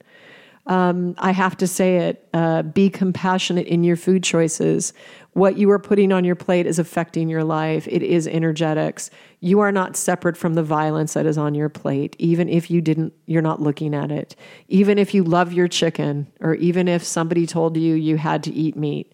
Um, 0.68 1.16
I 1.18 1.32
have 1.32 1.58
to 1.58 1.68
say 1.68 1.98
it 1.98 2.28
uh, 2.34 2.62
be 2.62 2.90
compassionate 2.90 3.68
in 3.68 3.84
your 3.84 3.98
food 3.98 4.24
choices. 4.24 4.94
What 5.40 5.58
you 5.58 5.72
are 5.72 5.80
putting 5.80 6.12
on 6.12 6.26
your 6.26 6.36
plate 6.36 6.66
is 6.66 6.80
affecting 6.80 7.30
your 7.30 7.44
life. 7.44 7.88
It 7.88 8.04
is 8.04 8.28
energetics. 8.28 9.10
You 9.40 9.62
are 9.62 9.72
not 9.72 9.96
separate 9.96 10.36
from 10.36 10.54
the 10.56 10.64
violence 10.64 11.14
that 11.14 11.26
is 11.26 11.38
on 11.38 11.56
your 11.56 11.70
plate, 11.70 12.16
even 12.20 12.50
if 12.50 12.70
you 12.70 12.82
didn't, 12.82 13.14
you're 13.26 13.42
not 13.42 13.62
looking 13.62 13.96
at 13.96 14.12
it. 14.12 14.36
Even 14.68 14.98
if 14.98 15.14
you 15.14 15.24
love 15.24 15.54
your 15.54 15.68
chicken, 15.68 16.28
or 16.42 16.56
even 16.56 16.88
if 16.88 17.04
somebody 17.04 17.48
told 17.48 17.78
you 17.78 17.96
you 17.96 18.18
had 18.18 18.44
to 18.44 18.54
eat 18.54 18.76
meat 18.76 19.14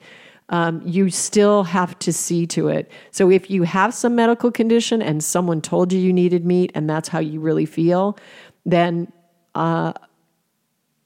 um, 0.50 0.82
you 0.86 1.10
still 1.10 1.64
have 1.64 1.98
to 2.00 2.14
see 2.14 2.46
to 2.48 2.68
it. 2.68 2.92
So 3.12 3.32
if 3.32 3.50
you 3.50 3.64
have 3.64 3.94
some 3.94 4.16
medical 4.16 4.52
condition 4.52 5.02
and 5.02 5.24
someone 5.24 5.62
told 5.62 5.92
you 5.92 6.00
you 6.00 6.14
needed 6.14 6.46
meat 6.46 6.72
and 6.76 6.90
that's 6.90 7.10
how 7.10 7.20
you 7.20 7.40
really 7.40 7.66
feel, 7.66 8.18
then 8.66 9.12
uh, 9.56 9.94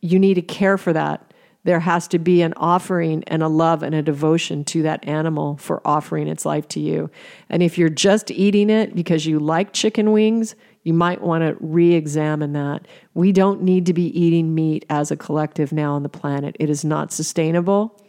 you 0.02 0.20
need 0.20 0.34
to 0.36 0.42
care 0.42 0.78
for 0.78 0.92
that. 0.94 1.29
There 1.66 1.82
has 1.82 2.08
to 2.10 2.20
be 2.20 2.42
an 2.42 2.54
offering 2.56 3.24
and 3.28 3.44
a 3.44 3.48
love 3.48 3.84
and 3.84 3.94
a 3.94 4.02
devotion 4.02 4.64
to 4.66 4.82
that 4.84 5.06
animal 5.08 5.58
for 5.58 5.82
offering 5.86 6.28
its 6.28 6.46
life 6.46 6.68
to 6.70 6.80
you. 6.80 7.10
And 7.50 7.62
if 7.62 7.78
you're 7.78 7.90
just 7.90 8.32
eating 8.32 8.70
it 8.70 8.96
because 8.96 9.26
you 9.26 9.40
like 9.40 9.74
chicken 9.74 10.12
wings, 10.12 10.56
you 10.84 10.94
might 10.94 11.22
want 11.22 11.44
to 11.44 11.58
re 11.60 11.94
examine 11.94 12.54
that. 12.54 12.88
We 13.14 13.32
don't 13.34 13.62
need 13.62 13.86
to 13.88 13.94
be 13.94 14.18
eating 14.20 14.56
meat 14.56 14.86
as 14.90 15.12
a 15.12 15.18
collective 15.18 15.74
now 15.74 15.94
on 15.94 16.04
the 16.04 16.10
planet. 16.10 16.56
It 16.60 16.70
is 16.70 16.86
not 16.86 17.12
sustainable. 17.12 18.00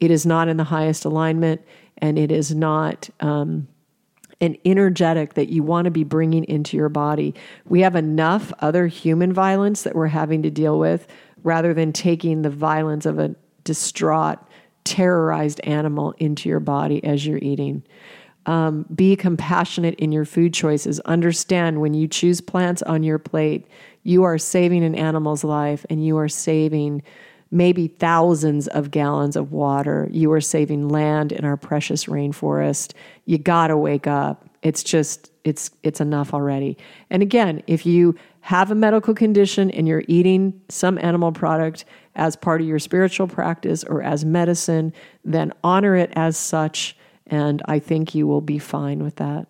It 0.00 0.10
is 0.10 0.26
not 0.26 0.48
in 0.48 0.58
the 0.58 0.64
highest 0.64 1.04
alignment, 1.04 1.62
and 1.96 2.18
it 2.18 2.30
is 2.30 2.54
not 2.54 3.08
um, 3.20 3.66
an 4.40 4.56
energetic 4.64 5.34
that 5.34 5.48
you 5.48 5.62
want 5.62 5.86
to 5.86 5.90
be 5.90 6.04
bringing 6.04 6.44
into 6.44 6.76
your 6.76 6.88
body. 6.88 7.34
We 7.64 7.80
have 7.80 7.96
enough 7.96 8.52
other 8.60 8.86
human 8.86 9.32
violence 9.32 9.82
that 9.82 9.94
we're 9.94 10.06
having 10.06 10.42
to 10.42 10.50
deal 10.50 10.78
with 10.78 11.08
rather 11.42 11.74
than 11.74 11.92
taking 11.92 12.42
the 12.42 12.50
violence 12.50 13.06
of 13.06 13.18
a 13.18 13.34
distraught, 13.64 14.38
terrorized 14.84 15.60
animal 15.64 16.14
into 16.18 16.48
your 16.48 16.60
body 16.60 17.02
as 17.04 17.26
you're 17.26 17.38
eating. 17.38 17.82
Um, 18.46 18.86
be 18.94 19.14
compassionate 19.14 19.96
in 19.96 20.10
your 20.10 20.24
food 20.24 20.54
choices. 20.54 21.00
Understand 21.00 21.80
when 21.80 21.92
you 21.92 22.08
choose 22.08 22.40
plants 22.40 22.80
on 22.82 23.02
your 23.02 23.18
plate, 23.18 23.66
you 24.04 24.22
are 24.22 24.38
saving 24.38 24.84
an 24.84 24.94
animal's 24.94 25.44
life 25.44 25.84
and 25.90 26.04
you 26.04 26.16
are 26.16 26.28
saving 26.28 27.02
maybe 27.50 27.88
thousands 27.88 28.66
of 28.68 28.90
gallons 28.90 29.36
of 29.36 29.52
water. 29.52 30.08
You 30.10 30.32
are 30.32 30.40
saving 30.40 30.88
land 30.88 31.32
in 31.32 31.44
our 31.44 31.56
precious 31.56 32.06
rainforest. 32.06 32.92
You 33.26 33.38
got 33.38 33.68
to 33.68 33.76
wake 33.76 34.06
up. 34.06 34.48
It's 34.62 34.82
just 34.82 35.30
it's 35.44 35.70
it's 35.82 36.00
enough 36.00 36.34
already. 36.34 36.76
And 37.10 37.22
again, 37.22 37.62
if 37.66 37.86
you 37.86 38.14
have 38.40 38.70
a 38.70 38.74
medical 38.74 39.14
condition 39.14 39.70
and 39.70 39.86
you're 39.86 40.04
eating 40.08 40.60
some 40.68 40.98
animal 40.98 41.32
product 41.32 41.84
as 42.14 42.36
part 42.36 42.60
of 42.60 42.66
your 42.66 42.78
spiritual 42.78 43.28
practice 43.28 43.84
or 43.84 44.02
as 44.02 44.24
medicine, 44.24 44.92
then 45.24 45.52
honor 45.62 45.96
it 45.96 46.10
as 46.14 46.36
such 46.36 46.96
and 47.26 47.60
I 47.66 47.78
think 47.78 48.14
you 48.14 48.26
will 48.26 48.40
be 48.40 48.58
fine 48.58 49.02
with 49.02 49.16
that. 49.16 49.46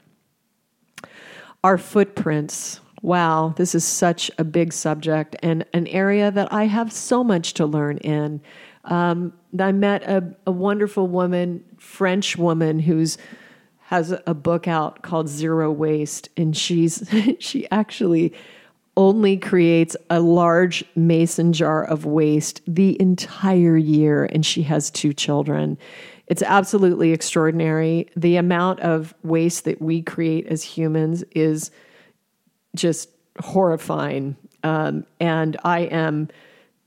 Our 1.62 1.78
footprints 1.78 2.80
Wow, 3.02 3.54
this 3.56 3.74
is 3.74 3.84
such 3.84 4.30
a 4.38 4.44
big 4.44 4.72
subject 4.72 5.36
and 5.42 5.64
an 5.72 5.86
area 5.86 6.30
that 6.30 6.52
I 6.52 6.64
have 6.64 6.92
so 6.92 7.22
much 7.22 7.54
to 7.54 7.66
learn 7.66 7.98
in. 7.98 8.40
Um, 8.84 9.32
I 9.58 9.72
met 9.72 10.02
a, 10.02 10.34
a 10.46 10.50
wonderful 10.50 11.06
woman, 11.06 11.64
French 11.78 12.36
woman, 12.36 12.80
who's 12.80 13.18
has 13.82 14.14
a 14.26 14.34
book 14.34 14.68
out 14.68 15.02
called 15.02 15.28
Zero 15.28 15.70
Waste, 15.70 16.28
and 16.36 16.56
she's 16.56 17.08
she 17.38 17.70
actually 17.70 18.34
only 18.98 19.36
creates 19.36 19.96
a 20.10 20.20
large 20.20 20.84
mason 20.96 21.52
jar 21.52 21.84
of 21.84 22.04
waste 22.04 22.60
the 22.66 23.00
entire 23.00 23.76
year, 23.76 24.28
and 24.32 24.44
she 24.44 24.60
has 24.64 24.90
two 24.90 25.12
children. 25.12 25.78
It's 26.26 26.42
absolutely 26.42 27.12
extraordinary. 27.12 28.08
The 28.16 28.36
amount 28.36 28.80
of 28.80 29.14
waste 29.22 29.64
that 29.66 29.80
we 29.80 30.02
create 30.02 30.48
as 30.48 30.64
humans 30.64 31.22
is 31.30 31.70
just 32.74 33.08
horrifying. 33.38 34.36
Um, 34.64 35.06
and 35.20 35.56
I 35.62 35.82
am 35.82 36.28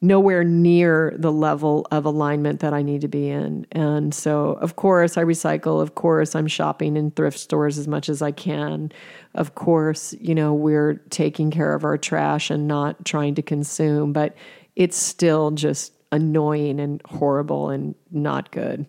nowhere 0.01 0.43
near 0.43 1.13
the 1.15 1.31
level 1.31 1.85
of 1.91 2.05
alignment 2.05 2.59
that 2.61 2.73
I 2.73 2.81
need 2.81 3.01
to 3.01 3.07
be 3.07 3.29
in. 3.29 3.67
And 3.71 4.13
so, 4.13 4.53
of 4.53 4.75
course, 4.75 5.15
I 5.15 5.23
recycle. 5.23 5.79
Of 5.79 5.93
course, 5.93 6.35
I'm 6.35 6.47
shopping 6.47 6.97
in 6.97 7.11
thrift 7.11 7.37
stores 7.37 7.77
as 7.77 7.87
much 7.87 8.09
as 8.09 8.21
I 8.21 8.31
can. 8.31 8.91
Of 9.35 9.53
course, 9.53 10.13
you 10.19 10.33
know, 10.33 10.53
we're 10.53 10.95
taking 11.11 11.51
care 11.51 11.75
of 11.75 11.83
our 11.83 11.97
trash 11.97 12.49
and 12.49 12.67
not 12.67 13.05
trying 13.05 13.35
to 13.35 13.43
consume, 13.43 14.11
but 14.11 14.35
it's 14.75 14.97
still 14.97 15.51
just 15.51 15.93
annoying 16.11 16.79
and 16.79 17.01
horrible 17.05 17.69
and 17.69 17.93
not 18.09 18.51
good. 18.51 18.87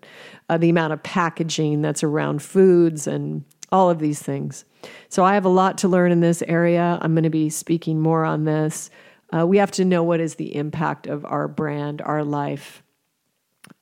Uh, 0.48 0.56
the 0.56 0.70
amount 0.70 0.94
of 0.94 1.02
packaging 1.02 1.82
that's 1.82 2.02
around 2.02 2.42
foods 2.42 3.06
and 3.06 3.44
all 3.70 3.90
of 3.90 3.98
these 3.98 4.20
things. 4.20 4.64
So 5.08 5.24
I 5.24 5.34
have 5.34 5.44
a 5.44 5.50
lot 5.50 5.78
to 5.78 5.88
learn 5.88 6.10
in 6.10 6.20
this 6.20 6.42
area. 6.42 6.98
I'm 7.00 7.14
going 7.14 7.24
to 7.24 7.30
be 7.30 7.50
speaking 7.50 8.00
more 8.00 8.24
on 8.24 8.44
this. 8.44 8.90
Uh, 9.34 9.46
we 9.46 9.58
have 9.58 9.70
to 9.72 9.84
know 9.84 10.02
what 10.02 10.20
is 10.20 10.34
the 10.34 10.54
impact 10.54 11.06
of 11.06 11.24
our 11.24 11.48
brand, 11.48 12.02
our 12.02 12.22
life, 12.22 12.82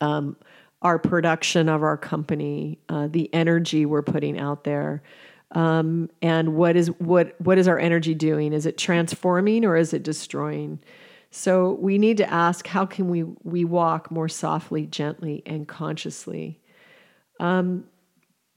um, 0.01 0.36
our 0.82 0.98
production 0.98 1.68
of 1.68 1.82
our 1.82 1.96
company, 1.96 2.78
uh, 2.88 3.09
the 3.09 3.32
energy 3.34 3.84
we're 3.84 4.03
putting 4.03 4.38
out 4.38 4.64
there. 4.64 5.03
Um, 5.53 6.09
and 6.22 6.55
what 6.55 6.76
is 6.76 6.88
what 6.98 7.34
what 7.40 7.59
is 7.59 7.66
our 7.66 7.78
energy 7.78 8.14
doing? 8.14 8.53
Is 8.53 8.66
it 8.66 8.78
transforming 8.78 9.64
or 9.64 9.76
is 9.76 9.92
it 9.92 10.05
destroying? 10.05 10.78
So 11.32 11.72
we 11.72 11.98
need 11.98 12.18
to 12.18 12.32
ask: 12.32 12.68
How 12.68 12.86
can 12.86 13.09
we 13.09 13.24
we 13.42 13.64
walk 13.64 14.11
more 14.12 14.28
softly, 14.28 14.86
gently, 14.86 15.42
and 15.46 15.66
consciously? 15.66 16.61
Um, 17.40 17.84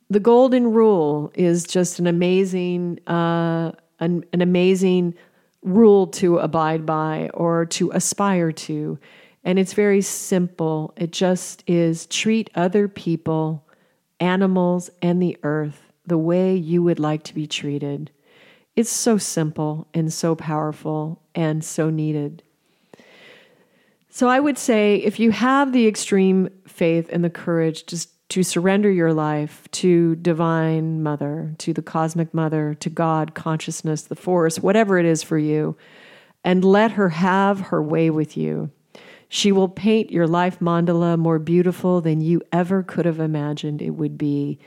the 0.09 0.19
golden 0.19 0.71
rule 0.71 1.31
is 1.33 1.65
just 1.65 1.97
an 1.97 2.05
amazing 2.05 2.99
uh, 3.07 3.71
an, 3.99 4.23
an 4.31 4.41
amazing 4.41 5.15
rule 5.63 6.07
to 6.07 6.37
abide 6.37 6.85
by 6.85 7.29
or 7.33 7.65
to 7.65 7.91
aspire 7.91 8.51
to. 8.51 8.99
And 9.43 9.59
it's 9.59 9.73
very 9.73 10.01
simple. 10.01 10.93
It 10.97 11.11
just 11.11 11.63
is 11.67 12.05
treat 12.05 12.49
other 12.55 12.87
people 12.87 13.65
animals 14.19 14.89
and 15.01 15.21
the 15.21 15.37
earth 15.43 15.91
the 16.05 16.17
way 16.17 16.55
you 16.55 16.83
would 16.83 16.99
like 16.99 17.23
to 17.23 17.33
be 17.33 17.47
treated. 17.47 18.11
It's 18.75 18.89
so 18.89 19.17
simple 19.17 19.87
and 19.93 20.11
so 20.11 20.35
powerful 20.35 21.21
and 21.35 21.63
so 21.63 21.89
needed. 21.89 22.43
So 24.09 24.29
i 24.29 24.39
would 24.39 24.59
say 24.59 24.97
if 24.97 25.19
you 25.19 25.31
have 25.31 25.73
the 25.73 25.87
extreme 25.87 26.49
faith 26.67 27.09
and 27.11 27.23
the 27.23 27.31
courage 27.31 27.87
just 27.87 28.12
to 28.33 28.41
surrender 28.41 28.89
your 28.89 29.13
life 29.13 29.69
to 29.69 30.15
divine 30.15 31.03
mother, 31.03 31.53
to 31.59 31.71
the 31.71 31.83
cosmic 31.83 32.33
mother, 32.33 32.73
to 32.73 32.89
God, 32.89 33.35
consciousness, 33.35 34.01
the 34.01 34.15
force, 34.15 34.57
whatever 34.57 34.97
it 34.97 35.05
is 35.05 35.21
for 35.21 35.37
you, 35.37 35.77
and 36.43 36.65
let 36.65 36.93
her 36.93 37.09
have 37.09 37.59
her 37.59 37.79
way 37.79 38.09
with 38.09 38.35
you. 38.35 38.71
She 39.29 39.51
will 39.51 39.69
paint 39.69 40.11
your 40.11 40.25
life 40.25 40.57
mandala 40.57 41.15
more 41.15 41.37
beautiful 41.37 42.01
than 42.01 42.21
you 42.21 42.41
ever 42.51 42.81
could 42.81 43.05
have 43.05 43.19
imagined 43.19 43.83
it 43.83 43.91
would 43.91 44.17
be. 44.17 44.57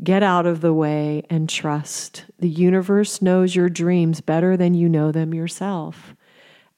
Get 0.00 0.22
out 0.22 0.46
of 0.46 0.60
the 0.60 0.72
way 0.72 1.24
and 1.28 1.48
trust. 1.48 2.26
The 2.38 2.48
universe 2.48 3.20
knows 3.20 3.56
your 3.56 3.68
dreams 3.68 4.20
better 4.20 4.56
than 4.56 4.74
you 4.74 4.88
know 4.88 5.10
them 5.10 5.34
yourself. 5.34 6.14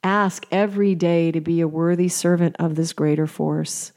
Ask 0.03 0.47
every 0.51 0.95
day 0.95 1.31
to 1.31 1.43
be 1.43 1.61
a 1.61 1.69
worthy 1.69 2.09
servant 2.09 2.57
of 2.59 2.75
this 2.75 2.95
greater 2.95 3.27
force. 3.27 3.93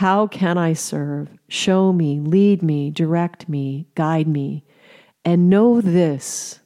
How 0.00 0.26
can 0.26 0.56
I 0.56 0.72
serve? 0.72 1.28
Show 1.46 1.92
me, 1.92 2.20
lead 2.20 2.62
me, 2.62 2.90
direct 2.90 3.50
me, 3.50 3.86
guide 3.94 4.26
me. 4.26 4.64
And 5.26 5.50
know 5.50 5.82
this 5.82 6.60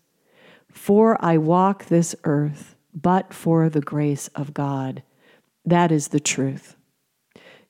for 0.70 1.18
I 1.20 1.39
walk 1.39 1.87
this 1.87 2.14
earth 2.22 2.76
but 2.95 3.35
for 3.35 3.68
the 3.68 3.80
grace 3.80 4.28
of 4.37 4.55
God. 4.55 5.03
That 5.64 5.91
is 5.91 6.09
the 6.09 6.20
truth. 6.20 6.76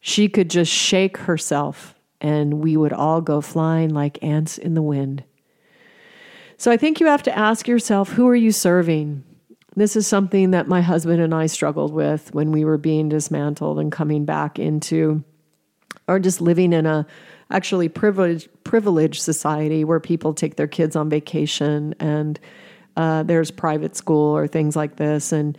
She 0.01 0.29
could 0.29 0.51
just 0.51 0.71
shake 0.71 1.17
herself 1.17 1.95
and 2.21 2.63
we 2.63 2.77
would 2.77 2.93
all 2.93 3.23
go 3.23 3.41
flying 3.41 3.89
like 3.89 4.23
ants 4.23 4.59
in 4.59 4.75
the 4.75 4.83
wind. 4.83 5.25
So 6.59 6.73
I 6.73 6.77
think 6.77 7.01
you 7.01 7.07
have 7.07 7.23
to 7.23 7.39
ask 7.39 7.67
yourself 7.67 8.11
who 8.11 8.29
are 8.29 8.37
you 8.37 8.53
serving? 8.53 9.25
This 9.75 9.97
is 9.97 10.07
something 10.07 10.51
that 10.51 10.69
my 10.69 10.83
husband 10.83 11.23
and 11.23 11.35
I 11.35 11.47
struggled 11.47 11.95
with 11.95 12.35
when 12.35 12.53
we 12.53 12.67
were 12.67 12.77
being 12.77 13.09
dismantled 13.09 13.79
and 13.79 13.91
coming 13.91 14.27
back 14.27 14.59
into, 14.59 15.25
or 16.09 16.19
just 16.19 16.41
living 16.41 16.73
in 16.73 16.87
a 16.87 17.07
actually 17.51 17.89
privileged 17.89 18.49
privileged 18.65 19.21
society 19.21 19.85
where 19.85 20.01
people 20.01 20.35
take 20.35 20.57
their 20.57 20.67
kids 20.67 20.97
on 20.97 21.09
vacation 21.09 21.95
and 22.01 22.41
uh, 22.97 23.23
there's 23.23 23.51
private 23.51 23.97
school 23.97 24.37
or 24.37 24.47
things 24.47 24.77
like 24.77 24.97
this. 24.97 25.33
And 25.33 25.59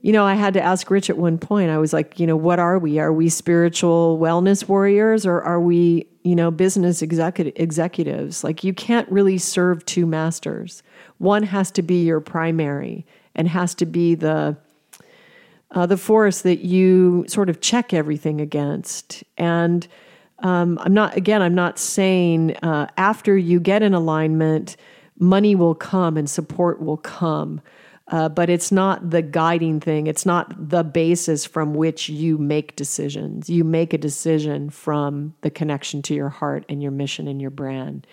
you 0.00 0.12
know, 0.12 0.24
I 0.24 0.34
had 0.34 0.54
to 0.54 0.62
ask 0.62 0.88
Rich 0.90 1.10
at 1.10 1.18
one 1.18 1.38
point. 1.38 1.70
I 1.70 1.78
was 1.78 1.92
like, 1.92 2.20
you 2.20 2.26
know, 2.26 2.36
what 2.36 2.60
are 2.60 2.78
we? 2.78 2.98
Are 3.00 3.12
we 3.12 3.28
spiritual 3.28 4.18
wellness 4.18 4.68
warriors 4.68 5.26
or 5.26 5.42
are 5.42 5.60
we, 5.60 6.06
you 6.22 6.36
know, 6.36 6.52
business 6.52 7.02
execu- 7.02 7.52
executives? 7.56 8.44
Like, 8.44 8.62
you 8.62 8.72
can't 8.72 9.10
really 9.10 9.38
serve 9.38 9.84
two 9.86 10.06
masters. 10.06 10.84
One 11.18 11.42
has 11.42 11.72
to 11.72 11.82
be 11.82 12.04
your 12.04 12.20
primary 12.20 13.06
and 13.34 13.48
has 13.48 13.74
to 13.76 13.86
be 13.86 14.14
the 14.14 14.56
uh, 15.72 15.86
the 15.86 15.96
force 15.96 16.42
that 16.42 16.60
you 16.60 17.24
sort 17.28 17.50
of 17.50 17.60
check 17.60 17.92
everything 17.92 18.40
against. 18.40 19.22
And 19.36 19.86
um, 20.40 20.78
I'm 20.82 20.94
not 20.94 21.16
again. 21.16 21.42
I'm 21.42 21.54
not 21.54 21.78
saying 21.78 22.56
uh, 22.58 22.86
after 22.96 23.36
you 23.36 23.60
get 23.60 23.82
in 23.82 23.94
alignment, 23.94 24.76
money 25.18 25.54
will 25.54 25.74
come 25.74 26.16
and 26.16 26.30
support 26.30 26.80
will 26.80 26.96
come. 26.96 27.60
Uh, 28.10 28.28
but 28.28 28.48
it's 28.48 28.72
not 28.72 29.10
the 29.10 29.20
guiding 29.20 29.80
thing. 29.80 30.06
It's 30.06 30.24
not 30.24 30.70
the 30.70 30.82
basis 30.82 31.44
from 31.44 31.74
which 31.74 32.08
you 32.08 32.38
make 32.38 32.74
decisions. 32.74 33.50
You 33.50 33.64
make 33.64 33.92
a 33.92 33.98
decision 33.98 34.70
from 34.70 35.34
the 35.42 35.50
connection 35.50 36.00
to 36.02 36.14
your 36.14 36.30
heart 36.30 36.64
and 36.70 36.82
your 36.82 36.92
mission 36.92 37.28
and 37.28 37.38
your 37.38 37.50
brand. 37.50 38.06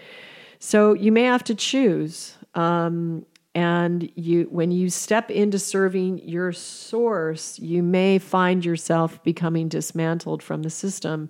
So 0.59 0.93
you 0.93 1.13
may 1.13 1.23
have 1.23 1.45
to 1.45 1.55
choose. 1.55 2.35
Um, 2.55 3.25
and 3.55 4.11
you 4.15 4.43
when 4.51 4.69
you 4.69 4.89
step 4.89 5.31
into 5.31 5.57
serving 5.57 6.19
your 6.27 6.51
source 6.51 7.57
you 7.57 7.81
may 7.81 8.19
find 8.19 8.65
yourself 8.65 9.23
becoming 9.23 9.69
dismantled 9.69 10.43
from 10.43 10.61
the 10.61 10.69
system. 10.69 11.29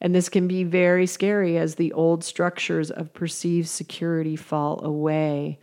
And 0.00 0.14
this 0.14 0.28
can 0.28 0.46
be 0.46 0.62
very 0.62 1.06
scary 1.06 1.58
as 1.58 1.74
the 1.74 1.92
old 1.92 2.22
structures 2.22 2.90
of 2.90 3.12
perceived 3.12 3.68
security 3.68 4.36
fall 4.36 4.82
away. 4.84 5.58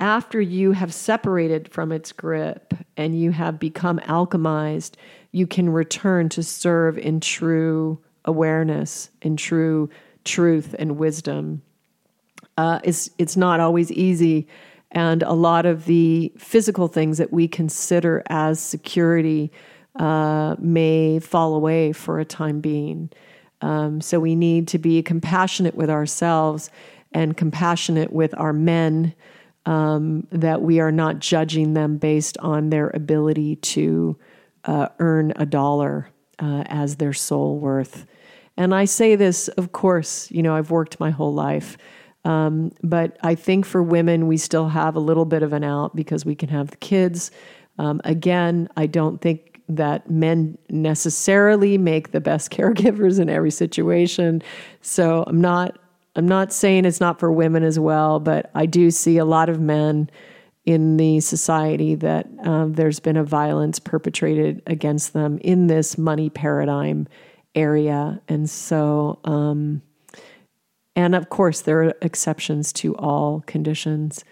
After 0.00 0.40
you 0.40 0.72
have 0.72 0.94
separated 0.94 1.68
from 1.70 1.92
its 1.92 2.10
grip 2.12 2.72
and 2.96 3.18
you 3.18 3.30
have 3.30 3.58
become 3.58 3.98
alchemized 4.00 4.92
you 5.30 5.46
can 5.46 5.68
return 5.68 6.28
to 6.30 6.42
serve 6.42 6.98
in 6.98 7.20
true 7.20 8.00
awareness 8.24 9.10
in 9.22 9.36
true 9.36 9.88
truth 10.24 10.74
and 10.78 10.98
wisdom. 10.98 11.62
Uh, 12.56 12.80
it's 12.82 13.10
it's 13.18 13.36
not 13.36 13.60
always 13.60 13.92
easy 13.92 14.48
and 14.90 15.22
a 15.22 15.32
lot 15.32 15.66
of 15.66 15.84
the 15.84 16.32
physical 16.38 16.88
things 16.88 17.18
that 17.18 17.32
we 17.32 17.46
consider 17.48 18.22
as 18.28 18.60
security 18.60 19.52
uh, 19.96 20.56
may 20.58 21.18
fall 21.18 21.54
away 21.54 21.92
for 21.92 22.20
a 22.20 22.24
time 22.24 22.60
being. 22.60 23.10
Um, 23.60 24.00
so 24.00 24.20
we 24.20 24.36
need 24.36 24.68
to 24.68 24.78
be 24.78 25.02
compassionate 25.02 25.74
with 25.74 25.90
ourselves 25.90 26.70
and 27.12 27.36
compassionate 27.36 28.12
with 28.12 28.34
our 28.38 28.52
men, 28.52 29.14
um, 29.66 30.26
that 30.30 30.62
we 30.62 30.80
are 30.80 30.92
not 30.92 31.18
judging 31.18 31.74
them 31.74 31.98
based 31.98 32.38
on 32.38 32.70
their 32.70 32.90
ability 32.94 33.56
to 33.56 34.16
uh, 34.64 34.88
earn 34.98 35.32
a 35.36 35.44
dollar 35.44 36.08
uh, 36.38 36.62
as 36.66 36.96
their 36.96 37.12
sole 37.12 37.58
worth. 37.58 38.06
And 38.56 38.74
I 38.74 38.86
say 38.86 39.16
this, 39.16 39.48
of 39.48 39.72
course, 39.72 40.30
you 40.30 40.42
know, 40.42 40.54
I've 40.54 40.70
worked 40.70 41.00
my 41.00 41.10
whole 41.10 41.34
life. 41.34 41.76
Um, 42.28 42.72
but 42.82 43.16
I 43.22 43.34
think 43.34 43.64
for 43.64 43.82
women, 43.82 44.26
we 44.26 44.36
still 44.36 44.68
have 44.68 44.96
a 44.96 45.00
little 45.00 45.24
bit 45.24 45.42
of 45.42 45.54
an 45.54 45.64
out 45.64 45.96
because 45.96 46.26
we 46.26 46.34
can 46.34 46.50
have 46.50 46.70
the 46.70 46.76
kids. 46.76 47.30
Um, 47.78 48.02
again, 48.04 48.68
I 48.76 48.84
don't 48.84 49.18
think 49.22 49.62
that 49.66 50.10
men 50.10 50.58
necessarily 50.68 51.78
make 51.78 52.12
the 52.12 52.20
best 52.20 52.50
caregivers 52.56 53.18
in 53.18 53.30
every 53.30 53.50
situation. 53.50 54.42
So 54.82 55.24
I'm 55.26 55.40
not 55.40 55.78
I'm 56.16 56.28
not 56.28 56.52
saying 56.52 56.84
it's 56.84 57.00
not 57.00 57.18
for 57.18 57.32
women 57.32 57.62
as 57.62 57.78
well, 57.78 58.20
but 58.20 58.50
I 58.54 58.66
do 58.66 58.90
see 58.90 59.18
a 59.18 59.24
lot 59.24 59.48
of 59.48 59.60
men 59.60 60.10
in 60.66 60.96
the 60.96 61.20
society 61.20 61.94
that 61.94 62.26
um, 62.42 62.74
there's 62.74 63.00
been 63.00 63.16
a 63.16 63.24
violence 63.24 63.78
perpetrated 63.78 64.60
against 64.66 65.12
them 65.14 65.38
in 65.38 65.68
this 65.68 65.96
money 65.96 66.28
paradigm 66.28 67.08
area, 67.54 68.20
and 68.28 68.50
so. 68.50 69.18
Um, 69.24 69.80
and 70.98 71.14
of 71.14 71.28
course, 71.28 71.60
there 71.60 71.84
are 71.84 71.94
exceptions 72.02 72.72
to 72.72 72.96
all 72.96 73.44
conditions. 73.46 74.24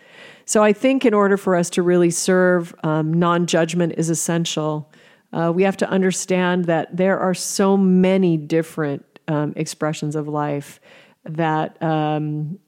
So 0.46 0.64
I 0.64 0.72
think 0.72 1.04
in 1.04 1.14
order 1.14 1.36
for 1.36 1.54
us 1.54 1.70
to 1.70 1.82
really 1.82 2.10
serve, 2.10 2.74
um, 2.82 3.14
non 3.14 3.46
judgment 3.46 3.94
is 3.96 4.10
essential. 4.10 4.90
Uh, 5.32 5.52
we 5.54 5.62
have 5.62 5.76
to 5.76 5.88
understand 5.88 6.64
that 6.64 6.96
there 6.96 7.20
are 7.20 7.34
so 7.34 7.76
many 7.76 8.36
different 8.36 9.04
um, 9.28 9.52
expressions 9.54 10.16
of 10.16 10.26
life 10.26 10.80
that 11.24 11.80
um, 11.80 12.58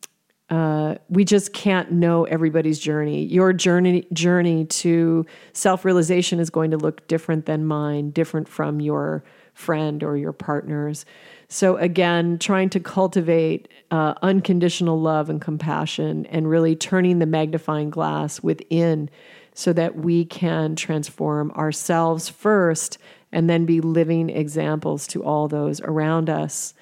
uh, 0.49 0.94
we 1.09 1.24
just 1.24 1.53
can't 1.53 1.90
know 1.90 2.22
everybody's 2.22 2.78
journey. 2.78 3.24
Your 3.24 3.53
journey 3.53 4.07
journey 4.12 4.64
to 4.66 5.26
self 5.55 5.84
realization 5.84 6.38
is 6.38 6.51
going 6.51 6.70
to 6.70 6.76
look 6.76 7.09
different 7.09 7.46
than 7.46 7.66
mine, 7.66 8.11
different 8.11 8.49
from 8.49 8.80
your 8.80 9.24
friend 9.55 10.05
or 10.05 10.16
your 10.16 10.32
partner's. 10.32 11.05
So, 11.49 11.76
again, 11.78 12.38
trying 12.38 12.68
to 12.70 12.80
cultivate 12.80 13.68
uh, 13.90 14.14
unconditional 14.20 15.01
love 15.01 15.30
and 15.30 15.40
compassion 15.40 16.26
and 16.26 16.49
really 16.49 16.76
turning 16.76 17.20
the 17.20 17.26
magnifying 17.26 17.88
glass 17.88 18.42
within 18.42 19.09
so 19.55 19.72
that 19.72 19.96
we 19.96 20.26
can 20.26 20.76
transform 20.76 21.51
ourselves 21.53 22.28
first 22.28 22.99
and 23.32 23.49
then 23.49 23.64
be 23.64 23.80
living 23.80 24.28
examples 24.28 25.07
to 25.09 25.24
all 25.24 25.49
those 25.49 25.80
around 25.80 26.28
us. 26.28 26.74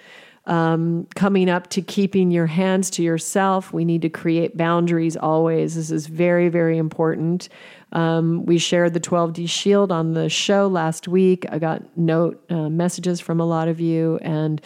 Um, 0.47 1.09
coming 1.17 1.49
up 1.49 1.69
to 1.71 1.83
keeping 1.83 2.31
your 2.31 2.47
hands 2.47 2.91
to 2.91 3.03
yourself, 3.03 3.73
we 3.73 3.85
need 3.85 4.03
to 4.03 4.09
create 4.09 4.57
boundaries 4.57 5.17
always. 5.17 5.75
This 5.75 5.91
is 5.91 6.07
very, 6.07 6.49
very 6.49 6.79
important. 6.79 7.49
Um, 7.93 8.45
we 8.47 8.59
shared 8.59 8.95
the 8.95 9.01
12D 9.01 9.49
Shield 9.49 9.93
on 9.93 10.13
the 10.13 10.29
show 10.29 10.67
last 10.67 11.09
week. 11.09 11.47
I 11.51 11.59
got 11.59 11.97
note 11.97 12.45
uh, 12.51 12.69
messages 12.69 13.21
from 13.21 13.41
a 13.41 13.47
lot 13.47 13.69
of 13.69 13.81
you, 13.81 14.19
and 14.23 14.61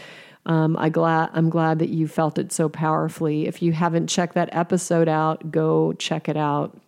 um, 0.47 0.77
I 0.79 0.89
glad 0.89 1.31
I'm 1.35 1.51
glad 1.51 1.79
that 1.81 1.91
you 1.91 2.09
felt 2.09 2.39
it 2.39 2.51
so 2.53 2.69
powerfully. 2.69 3.47
If 3.47 3.63
you 3.63 3.73
haven't 3.73 4.07
checked 4.07 4.35
that 4.35 4.49
episode 4.53 5.09
out, 5.09 5.51
go 5.51 5.93
check 5.95 6.29
it 6.29 6.37
out. 6.37 6.79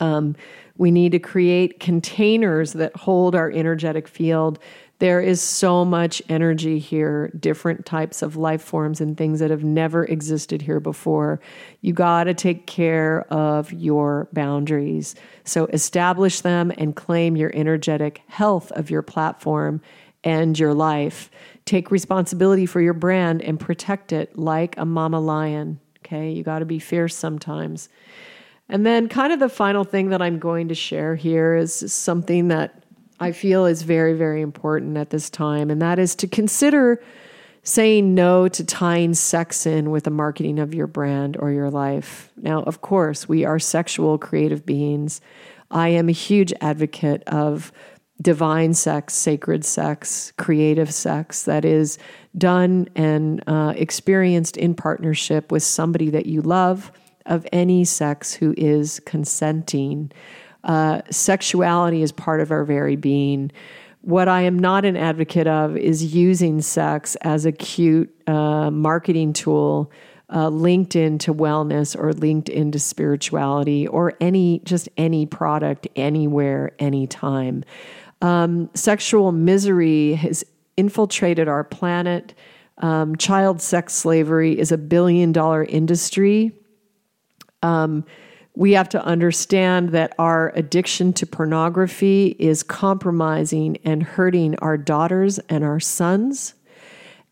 Um, 0.00 0.34
we 0.78 0.90
need 0.90 1.12
to 1.12 1.18
create 1.18 1.78
containers 1.78 2.72
that 2.72 2.96
hold 2.96 3.34
our 3.34 3.50
energetic 3.50 4.08
field 4.08 4.58
there 5.00 5.20
is 5.20 5.40
so 5.40 5.84
much 5.84 6.22
energy 6.28 6.78
here, 6.78 7.32
different 7.40 7.86
types 7.86 8.20
of 8.20 8.36
life 8.36 8.60
forms 8.60 9.00
and 9.00 9.16
things 9.16 9.40
that 9.40 9.50
have 9.50 9.64
never 9.64 10.04
existed 10.04 10.60
here 10.60 10.78
before. 10.78 11.40
You 11.80 11.94
got 11.94 12.24
to 12.24 12.34
take 12.34 12.66
care 12.66 13.22
of 13.32 13.72
your 13.72 14.28
boundaries. 14.34 15.14
So 15.44 15.64
establish 15.66 16.42
them 16.42 16.70
and 16.76 16.94
claim 16.94 17.34
your 17.34 17.50
energetic 17.54 18.22
health 18.28 18.70
of 18.72 18.90
your 18.90 19.00
platform 19.00 19.80
and 20.22 20.58
your 20.58 20.74
life. 20.74 21.30
Take 21.64 21.90
responsibility 21.90 22.66
for 22.66 22.82
your 22.82 22.92
brand 22.92 23.40
and 23.40 23.58
protect 23.58 24.12
it 24.12 24.38
like 24.38 24.76
a 24.76 24.84
mama 24.84 25.18
lion. 25.18 25.80
Okay, 26.04 26.30
you 26.30 26.42
got 26.42 26.58
to 26.58 26.66
be 26.66 26.78
fierce 26.78 27.16
sometimes. 27.16 27.88
And 28.68 28.84
then, 28.84 29.08
kind 29.08 29.32
of 29.32 29.40
the 29.40 29.48
final 29.48 29.84
thing 29.84 30.10
that 30.10 30.20
I'm 30.20 30.38
going 30.38 30.68
to 30.68 30.74
share 30.74 31.16
here 31.16 31.56
is 31.56 31.92
something 31.92 32.48
that 32.48 32.79
I 33.20 33.32
feel 33.32 33.66
is 33.66 33.82
very, 33.82 34.14
very 34.14 34.40
important 34.40 34.96
at 34.96 35.10
this 35.10 35.28
time, 35.28 35.70
and 35.70 35.80
that 35.82 35.98
is 35.98 36.14
to 36.16 36.26
consider 36.26 37.02
saying 37.62 38.14
no 38.14 38.48
to 38.48 38.64
tying 38.64 39.12
sex 39.12 39.66
in 39.66 39.90
with 39.90 40.04
the 40.04 40.10
marketing 40.10 40.58
of 40.58 40.74
your 40.74 40.86
brand 40.86 41.36
or 41.38 41.50
your 41.50 41.70
life. 41.70 42.32
Now, 42.36 42.62
of 42.62 42.80
course, 42.80 43.28
we 43.28 43.44
are 43.44 43.58
sexual 43.58 44.16
creative 44.16 44.64
beings. 44.64 45.20
I 45.70 45.88
am 45.88 46.08
a 46.08 46.12
huge 46.12 46.54
advocate 46.62 47.22
of 47.26 47.70
divine 48.22 48.74
sex, 48.74 49.14
sacred 49.14 49.64
sex, 49.64 50.32
creative 50.38 50.92
sex 50.92 51.42
that 51.44 51.64
is 51.64 51.98
done 52.36 52.88
and 52.96 53.42
uh, 53.46 53.74
experienced 53.76 54.56
in 54.56 54.74
partnership 54.74 55.52
with 55.52 55.62
somebody 55.62 56.10
that 56.10 56.26
you 56.26 56.40
love 56.42 56.90
of 57.26 57.46
any 57.52 57.84
sex 57.84 58.32
who 58.32 58.54
is 58.56 59.00
consenting. 59.00 60.10
Uh, 60.64 61.02
sexuality 61.10 62.02
is 62.02 62.12
part 62.12 62.40
of 62.40 62.50
our 62.50 62.64
very 62.64 62.96
being. 62.96 63.50
What 64.02 64.28
I 64.28 64.42
am 64.42 64.58
not 64.58 64.84
an 64.84 64.96
advocate 64.96 65.46
of 65.46 65.76
is 65.76 66.14
using 66.14 66.60
sex 66.62 67.16
as 67.16 67.44
a 67.44 67.52
cute 67.52 68.14
uh, 68.26 68.70
marketing 68.70 69.32
tool 69.32 69.90
uh, 70.32 70.48
linked 70.48 70.96
into 70.96 71.34
wellness 71.34 71.98
or 71.98 72.12
linked 72.12 72.48
into 72.48 72.78
spirituality 72.78 73.86
or 73.88 74.14
any 74.20 74.60
just 74.64 74.88
any 74.96 75.26
product 75.26 75.88
anywhere 75.96 76.72
anytime. 76.78 77.64
Um, 78.22 78.70
sexual 78.74 79.32
misery 79.32 80.14
has 80.14 80.44
infiltrated 80.76 81.48
our 81.48 81.64
planet. 81.64 82.34
Um, 82.78 83.16
child 83.16 83.60
sex 83.60 83.92
slavery 83.94 84.58
is 84.58 84.72
a 84.72 84.78
billion 84.78 85.32
dollar 85.32 85.64
industry. 85.64 86.52
Um, 87.62 88.04
we 88.60 88.72
have 88.72 88.90
to 88.90 89.02
understand 89.02 89.88
that 89.88 90.12
our 90.18 90.52
addiction 90.54 91.14
to 91.14 91.24
pornography 91.24 92.36
is 92.38 92.62
compromising 92.62 93.78
and 93.84 94.02
hurting 94.02 94.54
our 94.56 94.76
daughters 94.76 95.38
and 95.48 95.64
our 95.64 95.80
sons. 95.80 96.52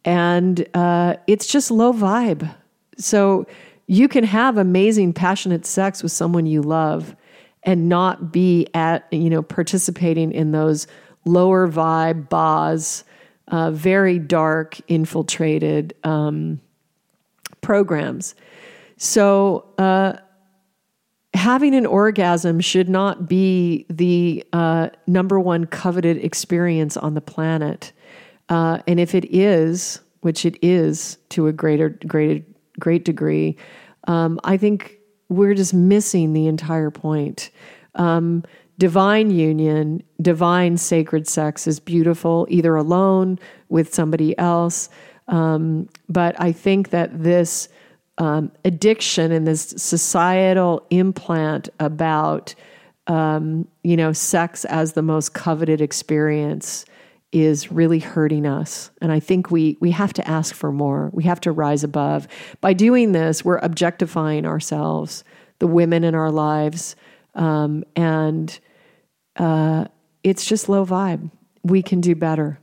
And 0.06 0.66
uh, 0.72 1.16
it's 1.26 1.46
just 1.46 1.70
low 1.70 1.92
vibe. 1.92 2.50
So 2.96 3.46
you 3.86 4.08
can 4.08 4.24
have 4.24 4.56
amazing, 4.56 5.12
passionate 5.12 5.66
sex 5.66 6.02
with 6.02 6.12
someone 6.12 6.46
you 6.46 6.62
love 6.62 7.14
and 7.62 7.90
not 7.90 8.32
be 8.32 8.66
at, 8.72 9.06
you 9.12 9.28
know, 9.28 9.42
participating 9.42 10.32
in 10.32 10.52
those 10.52 10.86
lower 11.26 11.68
vibe 11.68 12.30
bars, 12.30 13.04
uh, 13.48 13.70
very 13.70 14.18
dark, 14.18 14.80
infiltrated 14.88 15.94
um, 16.04 16.58
programs. 17.60 18.34
So, 18.96 19.66
uh, 19.76 20.14
having 21.34 21.74
an 21.74 21.86
orgasm 21.86 22.60
should 22.60 22.88
not 22.88 23.28
be 23.28 23.86
the 23.90 24.44
uh, 24.52 24.88
number 25.06 25.38
one 25.38 25.66
coveted 25.66 26.16
experience 26.24 26.96
on 26.96 27.14
the 27.14 27.20
planet. 27.20 27.92
Uh, 28.48 28.78
and 28.86 28.98
if 28.98 29.14
it 29.14 29.26
is, 29.34 30.00
which 30.20 30.44
it 30.44 30.56
is 30.62 31.18
to 31.28 31.46
a 31.46 31.52
greater, 31.52 31.90
greater, 32.06 32.44
great 32.78 33.04
degree, 33.04 33.56
um, 34.06 34.40
I 34.44 34.56
think 34.56 34.98
we're 35.28 35.54
just 35.54 35.74
missing 35.74 36.32
the 36.32 36.46
entire 36.46 36.90
point. 36.90 37.50
Um, 37.94 38.44
divine 38.78 39.30
union, 39.30 40.02
divine 40.22 40.78
sacred 40.78 41.28
sex 41.28 41.66
is 41.66 41.78
beautiful, 41.78 42.46
either 42.48 42.74
alone 42.74 43.38
with 43.68 43.92
somebody 43.92 44.38
else. 44.38 44.88
Um, 45.26 45.88
but 46.08 46.40
I 46.40 46.52
think 46.52 46.90
that 46.90 47.22
this 47.22 47.68
um, 48.18 48.50
addiction 48.64 49.32
and 49.32 49.46
this 49.46 49.74
societal 49.76 50.84
implant 50.90 51.68
about 51.80 52.54
um, 53.06 53.66
you 53.82 53.96
know 53.96 54.12
sex 54.12 54.64
as 54.66 54.92
the 54.92 55.02
most 55.02 55.32
coveted 55.32 55.80
experience 55.80 56.84
is 57.30 57.70
really 57.70 57.98
hurting 57.98 58.46
us. 58.46 58.90
And 59.00 59.12
i 59.12 59.20
think 59.20 59.50
we 59.50 59.76
we 59.80 59.90
have 59.92 60.12
to 60.14 60.28
ask 60.28 60.54
for 60.54 60.72
more. 60.72 61.10
We 61.12 61.24
have 61.24 61.40
to 61.42 61.52
rise 61.52 61.84
above. 61.84 62.28
By 62.60 62.72
doing 62.72 63.12
this 63.12 63.44
we're 63.44 63.58
objectifying 63.58 64.44
ourselves 64.44 65.24
the 65.60 65.66
women 65.66 66.04
in 66.04 66.14
our 66.14 66.30
lives 66.30 66.96
um, 67.34 67.84
and 67.96 68.58
uh, 69.36 69.86
it's 70.24 70.44
just 70.44 70.68
low 70.68 70.84
vibe. 70.84 71.30
We 71.62 71.82
can 71.82 72.00
do 72.00 72.14
better. 72.14 72.58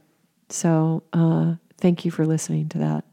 So 0.49 1.03
uh, 1.13 1.55
thank 1.77 2.05
you 2.05 2.11
for 2.11 2.25
listening 2.25 2.69
to 2.69 2.77
that 2.79 3.05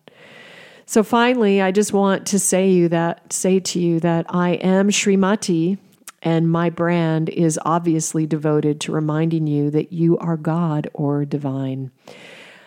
so 0.87 1.03
finally, 1.03 1.61
I 1.61 1.71
just 1.71 1.93
want 1.93 2.27
to 2.29 2.39
say 2.39 2.71
you 2.71 2.89
that 2.89 3.33
say 3.33 3.61
to 3.61 3.81
you 3.81 4.01
that 4.01 4.27
I 4.29 4.51
am 4.55 4.91
Srimati 4.91 5.79
and 6.23 6.51
my 6.51 6.71
brand 6.71 7.29
is 7.29 7.59
obviously 7.65 8.27
devoted 8.27 8.81
to 8.83 8.93
reminding 8.93 9.47
you 9.47 9.71
that 9.71 9.93
you 9.93 10.17
are 10.19 10.37
God 10.37 10.89
or 10.95 11.25
divine. 11.25 11.91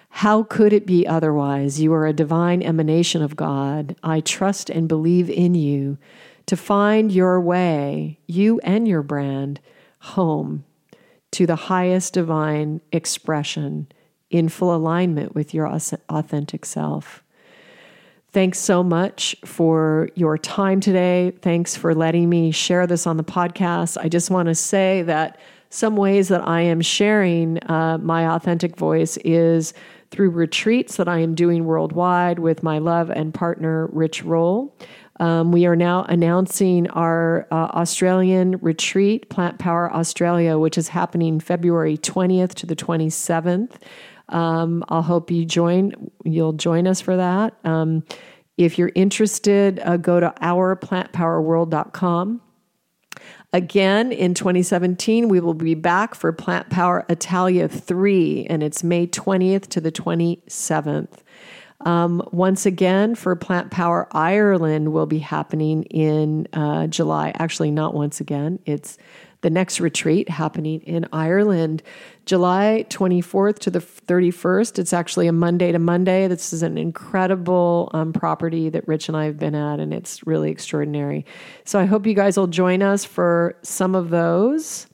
How 0.09 0.43
could 0.43 0.73
it 0.73 0.85
be 0.85 1.05
otherwise? 1.07 1.81
You 1.81 1.93
are 1.93 2.05
a 2.05 2.13
divine 2.13 2.61
emanation 2.61 3.21
of 3.21 3.35
God. 3.35 3.95
I 4.03 4.21
trust 4.21 4.69
and 4.69 4.87
believe 4.87 5.29
in 5.29 5.55
you 5.55 5.97
to 6.45 6.55
find 6.55 7.11
your 7.11 7.39
way, 7.41 8.19
you 8.27 8.59
and 8.59 8.87
your 8.87 9.01
brand, 9.01 9.59
home 9.99 10.63
to 11.31 11.45
the 11.45 11.55
highest 11.55 12.13
divine 12.13 12.79
expression 12.91 13.87
in 14.29 14.47
full 14.47 14.73
alignment 14.73 15.35
with 15.35 15.53
your 15.53 15.67
authentic 15.67 16.65
self. 16.65 17.24
Thanks 18.35 18.59
so 18.59 18.83
much 18.83 19.33
for 19.45 20.09
your 20.15 20.37
time 20.37 20.81
today. 20.81 21.31
Thanks 21.41 21.77
for 21.77 21.95
letting 21.95 22.27
me 22.27 22.51
share 22.51 22.85
this 22.85 23.07
on 23.07 23.15
the 23.15 23.23
podcast. 23.23 23.97
I 23.97 24.09
just 24.09 24.29
want 24.29 24.49
to 24.49 24.55
say 24.55 25.03
that 25.03 25.39
some 25.69 25.95
ways 25.95 26.27
that 26.27 26.45
I 26.45 26.59
am 26.59 26.81
sharing 26.81 27.63
uh, 27.69 27.97
my 27.97 28.35
authentic 28.35 28.75
voice 28.75 29.15
is 29.23 29.73
through 30.11 30.31
retreats 30.31 30.97
that 30.97 31.07
I 31.07 31.19
am 31.19 31.33
doing 31.33 31.63
worldwide 31.63 32.39
with 32.39 32.61
my 32.61 32.77
love 32.77 33.09
and 33.09 33.33
partner, 33.33 33.87
Rich 33.93 34.23
Roll. 34.23 34.75
Um, 35.21 35.53
we 35.53 35.65
are 35.65 35.77
now 35.77 36.03
announcing 36.09 36.89
our 36.89 37.47
uh, 37.51 37.69
Australian 37.71 38.57
retreat, 38.57 39.29
Plant 39.29 39.59
Power 39.59 39.93
Australia, 39.93 40.57
which 40.57 40.77
is 40.77 40.89
happening 40.89 41.39
February 41.39 41.97
20th 41.97 42.53
to 42.55 42.65
the 42.65 42.75
27th. 42.75 43.75
Um, 44.29 44.85
I'll 44.89 45.01
hope 45.01 45.31
you 45.31 45.45
join. 45.45 46.11
You'll 46.23 46.53
join 46.53 46.85
us 46.87 47.01
for 47.01 47.17
that. 47.17 47.55
Um, 47.63 48.03
if 48.57 48.77
you're 48.77 48.91
interested, 48.95 49.81
uh, 49.83 49.97
go 49.97 50.19
to 50.19 50.33
ourplantpowerworld.com. 50.41 52.41
Again, 53.53 54.11
in 54.11 54.33
2017, 54.33 55.29
we 55.29 55.39
will 55.39 55.53
be 55.53 55.75
back 55.75 56.15
for 56.15 56.33
Plant 56.33 56.69
Power 56.69 57.05
Italia 57.07 57.69
3, 57.69 58.47
and 58.49 58.61
it's 58.61 58.83
May 58.83 59.07
20th 59.07 59.69
to 59.69 59.79
the 59.79 59.91
27th. 59.91 61.19
Um, 61.85 62.27
once 62.31 62.65
again, 62.65 63.15
for 63.15 63.35
Plant 63.35 63.71
Power 63.71 64.07
Ireland, 64.11 64.91
will 64.91 65.05
be 65.05 65.19
happening 65.19 65.83
in 65.83 66.47
uh, 66.53 66.87
July. 66.87 67.31
Actually, 67.35 67.71
not 67.71 67.93
once 67.93 68.19
again. 68.19 68.59
It's 68.65 68.97
the 69.45 69.51
next 69.51 69.79
retreat 69.79 70.27
happening 70.27 70.81
in 70.87 71.07
Ireland, 71.13 71.83
July 72.25 72.83
24th 72.89 73.59
to 73.59 73.69
the 73.69 73.77
31st. 73.77 74.79
It's 74.79 74.91
actually 74.91 75.27
a 75.27 75.31
Monday 75.31 75.71
to 75.71 75.77
Monday. 75.77 76.27
This 76.27 76.51
is 76.51 76.63
an 76.63 76.79
incredible 76.79 77.91
um, 77.93 78.11
property 78.11 78.69
that 78.69 78.87
Rich 78.87 79.07
and 79.07 79.15
I 79.15 79.25
have 79.25 79.37
been 79.37 79.53
at, 79.53 79.79
and 79.79 79.93
it's 79.93 80.25
really 80.25 80.49
extraordinary. 80.49 81.27
So 81.63 81.77
I 81.79 81.85
hope 81.85 82.07
you 82.07 82.15
guys 82.15 82.37
will 82.37 82.47
join 82.47 82.81
us 82.81 83.05
for 83.05 83.55
some 83.61 83.93
of 83.93 84.09
those. 84.09 84.87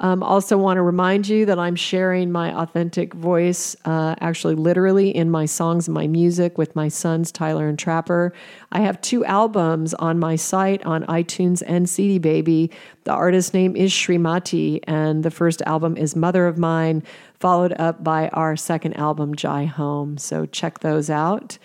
Um, 0.00 0.22
also, 0.22 0.56
want 0.56 0.78
to 0.78 0.82
remind 0.82 1.28
you 1.28 1.44
that 1.44 1.58
I'm 1.58 1.76
sharing 1.76 2.32
my 2.32 2.58
authentic 2.58 3.12
voice, 3.12 3.76
uh, 3.84 4.14
actually, 4.20 4.54
literally 4.54 5.14
in 5.14 5.30
my 5.30 5.44
songs 5.44 5.88
and 5.88 5.94
my 5.94 6.06
music 6.06 6.56
with 6.56 6.74
my 6.74 6.88
sons, 6.88 7.30
Tyler 7.30 7.68
and 7.68 7.78
Trapper. 7.78 8.32
I 8.72 8.80
have 8.80 8.98
two 9.02 9.26
albums 9.26 9.92
on 9.92 10.18
my 10.18 10.36
site 10.36 10.82
on 10.86 11.04
iTunes 11.04 11.62
and 11.66 11.88
CD 11.88 12.18
Baby. 12.18 12.70
The 13.04 13.12
artist 13.12 13.52
name 13.52 13.76
is 13.76 13.92
Srimati, 13.92 14.80
and 14.84 15.22
the 15.22 15.30
first 15.30 15.60
album 15.66 15.98
is 15.98 16.16
Mother 16.16 16.46
of 16.46 16.56
Mine, 16.56 17.02
followed 17.38 17.74
up 17.78 18.02
by 18.02 18.28
our 18.28 18.56
second 18.56 18.94
album, 18.94 19.34
Jai 19.34 19.66
Home. 19.66 20.16
So 20.16 20.46
check 20.46 20.80
those 20.80 21.10
out. 21.10 21.58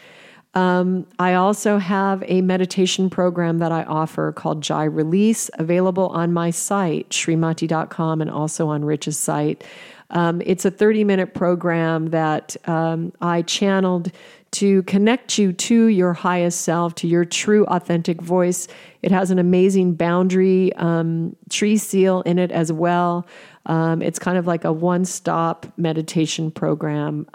Um, 0.55 1.05
I 1.19 1.33
also 1.33 1.77
have 1.77 2.23
a 2.27 2.41
meditation 2.41 3.09
program 3.09 3.59
that 3.59 3.73
I 3.73 3.83
offer 3.83 4.31
called 4.31 4.63
Jai 4.63 4.85
Release, 4.85 5.49
available 5.55 6.07
on 6.07 6.31
my 6.31 6.49
site, 6.49 7.09
srimati.com, 7.09 8.21
and 8.21 8.31
also 8.31 8.69
on 8.69 8.85
Rich's 8.85 9.19
site. 9.19 9.65
Um, 10.11 10.41
it's 10.45 10.63
a 10.63 10.71
30 10.71 11.03
minute 11.03 11.33
program 11.33 12.07
that 12.11 12.55
um, 12.65 13.11
I 13.21 13.41
channeled 13.41 14.11
to 14.51 14.83
connect 14.83 15.37
you 15.37 15.51
to 15.51 15.87
your 15.87 16.13
highest 16.13 16.61
self, 16.61 16.95
to 16.95 17.07
your 17.07 17.25
true 17.25 17.65
authentic 17.65 18.21
voice. 18.21 18.69
It 19.01 19.11
has 19.11 19.29
an 19.29 19.39
amazing 19.39 19.95
boundary 19.95 20.71
um, 20.75 21.35
tree 21.49 21.75
seal 21.75 22.21
in 22.21 22.39
it 22.39 22.51
as 22.51 22.71
well. 22.71 23.27
Um, 23.65 24.01
it's 24.01 24.19
kind 24.19 24.37
of 24.37 24.47
like 24.47 24.63
a 24.63 24.71
one 24.71 25.03
stop 25.03 25.65
meditation 25.75 26.51
program. 26.51 27.27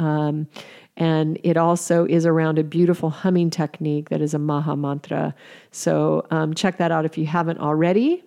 And 1.01 1.39
it 1.43 1.57
also 1.57 2.05
is 2.05 2.27
around 2.27 2.59
a 2.59 2.63
beautiful 2.63 3.09
humming 3.09 3.49
technique 3.49 4.11
that 4.11 4.21
is 4.21 4.35
a 4.35 4.39
Maha 4.39 4.77
mantra. 4.77 5.35
So 5.73 6.27
um, 6.31 6.53
check 6.53 6.77
that 6.77 6.93
out 6.93 7.07
if 7.07 7.17
you 7.17 7.25
haven't 7.25 7.59
already. 7.59 8.23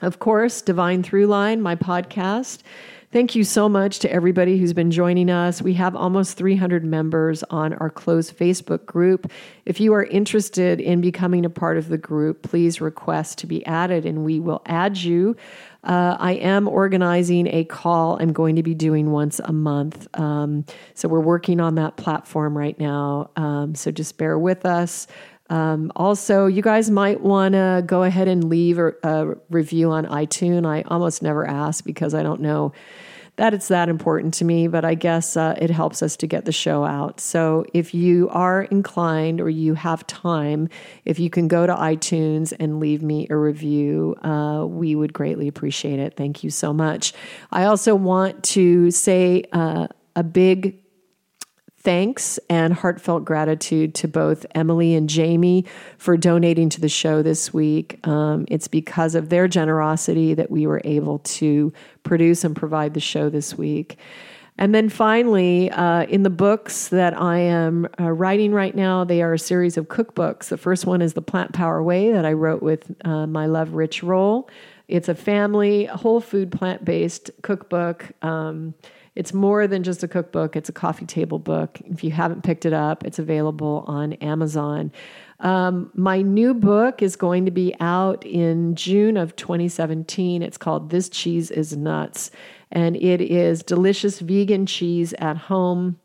Of 0.00 0.20
course, 0.20 0.62
Divine 0.62 1.02
Throughline, 1.02 1.58
my 1.58 1.74
podcast. 1.74 2.62
Thank 3.10 3.34
you 3.34 3.42
so 3.42 3.70
much 3.70 4.00
to 4.00 4.12
everybody 4.12 4.58
who's 4.58 4.74
been 4.74 4.90
joining 4.90 5.30
us. 5.30 5.60
We 5.60 5.72
have 5.74 5.96
almost 5.96 6.36
300 6.36 6.84
members 6.84 7.42
on 7.44 7.72
our 7.72 7.88
closed 7.88 8.36
Facebook 8.36 8.84
group. 8.84 9.32
If 9.64 9.80
you 9.80 9.94
are 9.94 10.04
interested 10.04 10.78
in 10.78 11.00
becoming 11.00 11.46
a 11.46 11.50
part 11.50 11.78
of 11.78 11.88
the 11.88 11.96
group, 11.96 12.42
please 12.42 12.82
request 12.82 13.38
to 13.38 13.46
be 13.46 13.64
added 13.64 14.04
and 14.04 14.24
we 14.26 14.38
will 14.40 14.60
add 14.66 14.98
you. 14.98 15.36
Uh, 15.84 16.16
I 16.18 16.32
am 16.32 16.66
organizing 16.66 17.46
a 17.46 17.64
call 17.64 18.20
I'm 18.20 18.32
going 18.32 18.56
to 18.56 18.62
be 18.62 18.74
doing 18.74 19.12
once 19.12 19.38
a 19.38 19.52
month. 19.52 20.08
Um, 20.18 20.64
so 20.94 21.08
we're 21.08 21.20
working 21.20 21.60
on 21.60 21.76
that 21.76 21.96
platform 21.96 22.58
right 22.58 22.78
now. 22.78 23.30
Um, 23.36 23.74
so 23.74 23.90
just 23.90 24.18
bear 24.18 24.38
with 24.38 24.66
us. 24.66 25.06
Um, 25.50 25.90
also, 25.96 26.46
you 26.46 26.62
guys 26.62 26.90
might 26.90 27.22
want 27.22 27.54
to 27.54 27.82
go 27.86 28.02
ahead 28.02 28.28
and 28.28 28.44
leave 28.44 28.78
a, 28.78 28.92
a, 29.02 29.34
review 29.48 29.90
on 29.90 30.04
iTunes. 30.04 30.66
I 30.66 30.82
almost 30.88 31.22
never 31.22 31.46
ask 31.46 31.84
because 31.84 32.12
I 32.12 32.22
don't 32.22 32.42
know 32.42 32.72
that 33.38 33.54
it's 33.54 33.68
that 33.68 33.88
important 33.88 34.34
to 34.34 34.44
me, 34.44 34.68
but 34.68 34.84
I 34.84 34.94
guess 34.94 35.36
uh, 35.36 35.54
it 35.58 35.70
helps 35.70 36.02
us 36.02 36.16
to 36.18 36.26
get 36.26 36.44
the 36.44 36.52
show 36.52 36.84
out. 36.84 37.20
So 37.20 37.64
if 37.72 37.94
you 37.94 38.28
are 38.30 38.64
inclined 38.64 39.40
or 39.40 39.48
you 39.48 39.74
have 39.74 40.06
time, 40.06 40.68
if 41.04 41.18
you 41.18 41.30
can 41.30 41.48
go 41.48 41.66
to 41.66 41.74
iTunes 41.74 42.52
and 42.60 42.80
leave 42.80 43.02
me 43.02 43.26
a 43.30 43.36
review, 43.36 44.14
uh, 44.22 44.66
we 44.68 44.94
would 44.94 45.12
greatly 45.12 45.48
appreciate 45.48 45.98
it. 45.98 46.14
Thank 46.16 46.44
you 46.44 46.50
so 46.50 46.72
much. 46.72 47.14
I 47.50 47.64
also 47.64 47.94
want 47.94 48.42
to 48.44 48.90
say 48.90 49.44
uh, 49.52 49.86
a 50.16 50.22
big 50.22 50.78
thanks 51.80 52.38
and 52.50 52.72
heartfelt 52.72 53.24
gratitude 53.24 53.94
to 53.94 54.08
both 54.08 54.44
Emily 54.54 54.94
and 54.94 55.08
Jamie 55.08 55.64
for 55.96 56.16
donating 56.16 56.68
to 56.70 56.80
the 56.80 56.88
show 56.88 57.22
this 57.22 57.54
week. 57.54 58.04
Um, 58.06 58.46
it's 58.48 58.68
because 58.68 59.14
of 59.14 59.28
their 59.28 59.48
generosity 59.48 60.34
that 60.34 60.50
we 60.50 60.66
were 60.66 60.82
able 60.84 61.20
to 61.20 61.72
produce 62.02 62.44
and 62.44 62.54
provide 62.54 62.94
the 62.94 63.00
show 63.00 63.30
this 63.30 63.56
week. 63.56 63.96
And 64.60 64.74
then 64.74 64.88
finally, 64.88 65.70
uh, 65.70 66.02
in 66.06 66.24
the 66.24 66.30
books 66.30 66.88
that 66.88 67.16
I 67.16 67.38
am 67.38 67.86
uh, 68.00 68.10
writing 68.10 68.52
right 68.52 68.74
now, 68.74 69.04
they 69.04 69.22
are 69.22 69.32
a 69.32 69.38
series 69.38 69.76
of 69.76 69.86
cookbooks. 69.86 70.48
The 70.48 70.56
first 70.56 70.84
one 70.84 71.00
is 71.00 71.12
The 71.12 71.22
Plant 71.22 71.52
Power 71.52 71.80
Way 71.80 72.10
that 72.10 72.26
I 72.26 72.32
wrote 72.32 72.60
with 72.60 72.92
uh, 73.04 73.28
my 73.28 73.46
love, 73.46 73.74
Rich 73.74 74.02
Roll. 74.02 74.50
It's 74.88 75.08
a 75.08 75.14
family, 75.14 75.84
whole 75.84 76.20
food, 76.20 76.50
plant 76.50 76.84
based 76.84 77.30
cookbook. 77.42 78.10
Um, 78.22 78.74
it's 79.18 79.34
more 79.34 79.66
than 79.66 79.82
just 79.82 80.04
a 80.04 80.08
cookbook, 80.08 80.54
it's 80.54 80.68
a 80.68 80.72
coffee 80.72 81.04
table 81.04 81.40
book. 81.40 81.80
If 81.86 82.04
you 82.04 82.12
haven't 82.12 82.44
picked 82.44 82.64
it 82.64 82.72
up, 82.72 83.04
it's 83.04 83.18
available 83.18 83.82
on 83.88 84.12
Amazon. 84.12 84.92
Um, 85.40 85.90
my 85.92 86.22
new 86.22 86.54
book 86.54 87.02
is 87.02 87.16
going 87.16 87.44
to 87.44 87.50
be 87.50 87.74
out 87.80 88.24
in 88.24 88.76
June 88.76 89.16
of 89.16 89.34
2017. 89.34 90.40
It's 90.40 90.56
called 90.56 90.90
This 90.90 91.08
Cheese 91.08 91.50
is 91.50 91.76
Nuts, 91.76 92.30
and 92.70 92.94
it 92.94 93.20
is 93.20 93.64
delicious 93.64 94.20
vegan 94.20 94.66
cheese 94.66 95.12
at 95.18 95.36
home. 95.36 95.98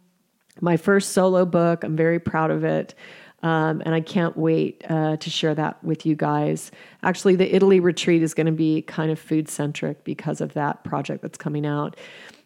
My 0.60 0.76
first 0.76 1.12
solo 1.12 1.46
book. 1.46 1.84
I'm 1.84 1.96
very 1.96 2.20
proud 2.20 2.50
of 2.50 2.64
it. 2.64 2.96
Um, 3.44 3.84
and 3.86 3.94
I 3.94 4.02
can't 4.02 4.36
wait 4.38 4.84
uh, 4.90 5.18
to 5.18 5.30
share 5.30 5.54
that 5.54 5.84
with 5.84 6.06
you 6.06 6.16
guys. 6.16 6.72
Actually, 7.04 7.36
the 7.36 7.54
Italy 7.54 7.80
retreat 7.80 8.24
is 8.24 8.34
going 8.34 8.48
to 8.48 8.54
be 8.54 8.82
kind 8.82 9.12
of 9.12 9.20
food 9.20 9.50
centric 9.50 10.04
because 10.04 10.42
of 10.42 10.54
that 10.54 10.84
project 10.86 11.22
that's 11.22 11.38
coming 11.38 11.66
out. 11.66 11.98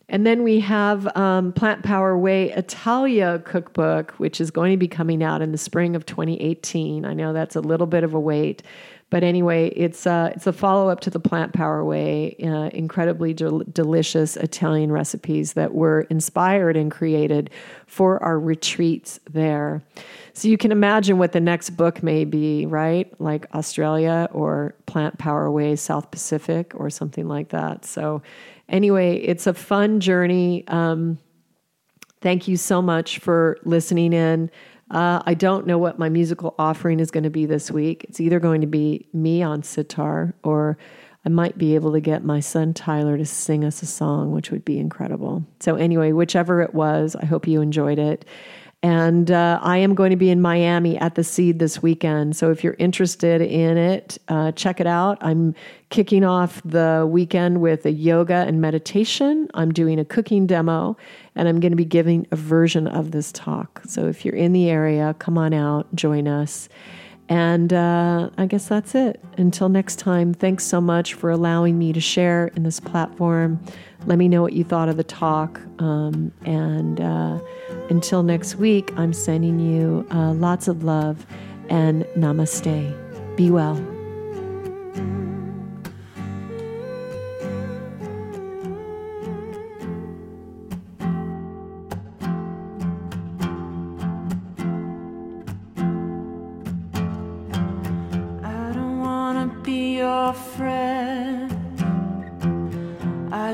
And 0.10 0.26
then 0.26 0.44
we 0.44 0.62
have 0.62 1.06
um, 1.18 1.52
Plant 1.52 1.84
Power 1.84 2.18
Way 2.18 2.52
Italia 2.52 3.42
cookbook, 3.44 4.12
which 4.14 4.40
is 4.40 4.52
going 4.52 4.72
to 4.72 4.78
be 4.78 4.88
coming 4.88 5.22
out 5.22 5.42
in 5.42 5.52
the 5.52 5.58
spring 5.58 5.96
of 5.96 6.06
2018. 6.06 7.04
I 7.04 7.14
know 7.14 7.34
that's 7.34 7.58
a 7.58 7.62
little 7.62 7.88
bit 7.88 8.06
of 8.06 8.14
a 8.14 8.20
wait, 8.20 8.64
but 9.10 9.24
anyway, 9.24 9.70
it's 9.70 10.06
uh, 10.06 10.32
it's 10.36 10.48
a 10.48 10.54
follow 10.54 10.90
up 10.90 11.00
to 11.02 11.10
the 11.10 11.20
Plant 11.20 11.54
Power 11.54 11.84
Way, 11.84 12.36
uh, 12.44 12.70
incredibly 12.74 13.34
del- 13.34 13.64
delicious 13.72 14.36
Italian 14.36 14.92
recipes 14.92 15.54
that 15.54 15.74
were 15.74 16.02
inspired 16.10 16.76
and 16.76 16.92
created 16.92 17.50
for 17.86 18.22
our 18.22 18.38
retreats 18.38 19.20
there. 19.30 19.82
So 20.34 20.50
you 20.50 20.58
can 20.58 20.72
imagine 20.72 21.18
what 21.18 21.32
the 21.32 21.40
next 21.40 21.72
book 21.72 22.04
may 22.04 22.26
be, 22.26 22.66
right? 22.66 23.12
Like 23.20 23.48
Australia 23.56 24.28
or 24.34 24.76
Plant 24.86 25.18
Power 25.18 25.50
Way 25.50 25.78
South 25.78 26.12
Pacific 26.12 26.74
or 26.76 26.90
something 26.90 27.28
like 27.30 27.50
that. 27.50 27.86
So 27.86 28.22
anyway, 28.70 29.18
it's 29.18 29.48
a 29.48 29.54
fun 29.54 30.00
journey. 30.00 30.68
Um, 30.68 31.18
thank 32.22 32.48
you 32.48 32.58
so 32.58 32.82
much 32.82 33.20
for 33.20 33.58
listening 33.64 34.14
in. 34.14 34.50
Uh, 34.90 35.22
I 35.26 35.34
don't 35.34 35.68
know 35.68 35.78
what 35.78 36.00
my 36.00 36.10
musical 36.10 36.56
offering 36.58 37.00
is 37.00 37.12
going 37.12 37.26
to 37.26 37.30
be 37.30 37.46
this 37.46 37.70
week. 37.70 38.06
It's 38.08 38.20
either 38.20 38.40
going 38.40 38.62
to 38.62 38.68
be 38.68 39.08
me 39.14 39.44
on 39.44 39.64
sitar 39.64 40.34
or 40.44 40.78
I 41.26 41.30
might 41.30 41.58
be 41.58 41.76
able 41.76 41.92
to 41.92 42.00
get 42.00 42.24
my 42.24 42.40
son 42.40 42.74
Tyler 42.74 43.18
to 43.18 43.26
sing 43.26 43.66
us 43.66 43.82
a 43.82 43.86
song, 43.86 44.32
which 44.32 44.50
would 44.50 44.64
be 44.64 44.80
incredible. 44.80 45.46
So, 45.60 45.76
anyway, 45.76 46.14
whichever 46.14 46.62
it 46.62 46.74
was, 46.74 47.18
I 47.18 47.26
hope 47.26 47.48
you 47.48 47.60
enjoyed 47.60 48.00
it. 48.00 48.24
And 48.84 49.32
uh, 49.32 49.60
I 49.64 49.78
am 49.78 49.96
going 49.96 50.12
to 50.12 50.16
be 50.16 50.30
in 50.30 50.40
Miami 50.40 50.98
at 51.00 51.16
the 51.16 51.24
Seed 51.24 51.58
this 51.58 51.82
weekend. 51.82 52.36
So 52.36 52.52
if 52.52 52.64
you're 52.64 52.76
interested 52.78 53.42
in 53.42 53.76
it, 53.76 54.20
uh, 54.28 54.52
check 54.52 54.80
it 54.80 54.86
out. 54.86 55.18
I'm 55.22 55.56
kicking 55.90 56.24
off 56.24 56.62
the 56.64 57.08
weekend 57.10 57.60
with 57.60 57.88
a 57.88 57.92
yoga 57.92 58.46
and 58.48 58.62
meditation. 58.62 59.48
I'm 59.56 59.72
doing 59.74 60.00
a 60.00 60.06
cooking 60.06 60.46
demo, 60.46 60.96
and 61.36 61.48
I'm 61.48 61.60
going 61.60 61.72
to 61.72 61.78
be 61.78 61.86
giving 61.86 62.28
a 62.32 62.36
version 62.36 62.88
of 62.88 63.12
this 63.12 63.32
talk. 63.32 63.82
So 63.88 64.06
if 64.06 64.24
you're 64.24 64.36
in 64.36 64.54
the 64.54 64.70
area, 64.70 65.16
come 65.18 65.40
on 65.40 65.54
out, 65.56 65.94
join 65.96 66.28
us. 66.28 66.70
And 67.30 67.74
uh, 67.74 68.30
I 68.38 68.46
guess 68.46 68.68
that's 68.68 68.96
it. 68.96 69.22
Until 69.38 69.70
next 69.70 70.00
time, 70.00 70.34
thanks 70.34 70.64
so 70.64 70.80
much 70.80 71.14
for 71.14 71.30
allowing 71.30 71.78
me 71.78 71.92
to 71.94 72.00
share 72.00 72.48
in 72.56 72.64
this 72.64 72.80
platform. 72.80 73.60
Let 74.06 74.18
me 74.18 74.28
know 74.28 74.42
what 74.42 74.54
you 74.54 74.64
thought 74.64 74.88
of 74.88 74.98
the 74.98 75.04
talk. 75.04 75.60
Um, 75.80 76.32
and 76.46 77.02
uh, 77.02 77.40
until 77.90 78.24
next 78.24 78.56
week, 78.56 78.94
I'm 78.96 79.12
sending 79.12 79.60
you 79.60 80.08
uh, 80.12 80.32
lots 80.34 80.68
of 80.68 80.84
love 80.84 81.26
and 81.70 82.04
namaste. 82.16 83.36
Be 83.36 83.52
well. 83.52 83.97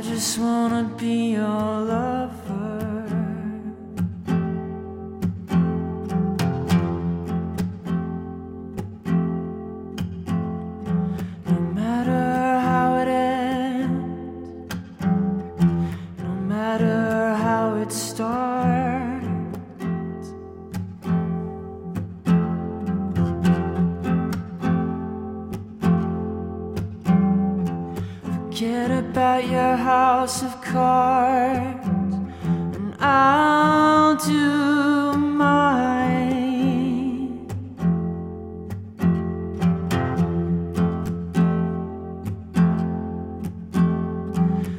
Just 0.01 0.39
wanna 0.39 0.83
be 0.97 1.33
your 1.33 1.45
lover. 1.45 2.22
About 29.33 29.49
your 29.49 29.75
house 29.77 30.43
of 30.43 30.61
cards, 30.61 31.87
and 31.87 32.93
I'll 32.99 34.15
do 34.15 35.17
mine. 35.17 36.27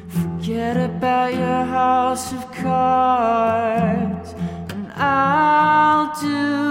Forget 0.08 0.76
about 0.76 1.34
your 1.34 1.64
house 1.64 2.32
of 2.32 2.52
cards, 2.52 4.34
and 4.70 4.92
I'll 4.92 6.14
do 6.20 6.63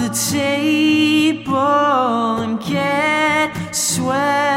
the 0.00 0.08
table 0.32 1.58
and 2.40 2.58
get 2.60 3.52
swept 3.74 4.49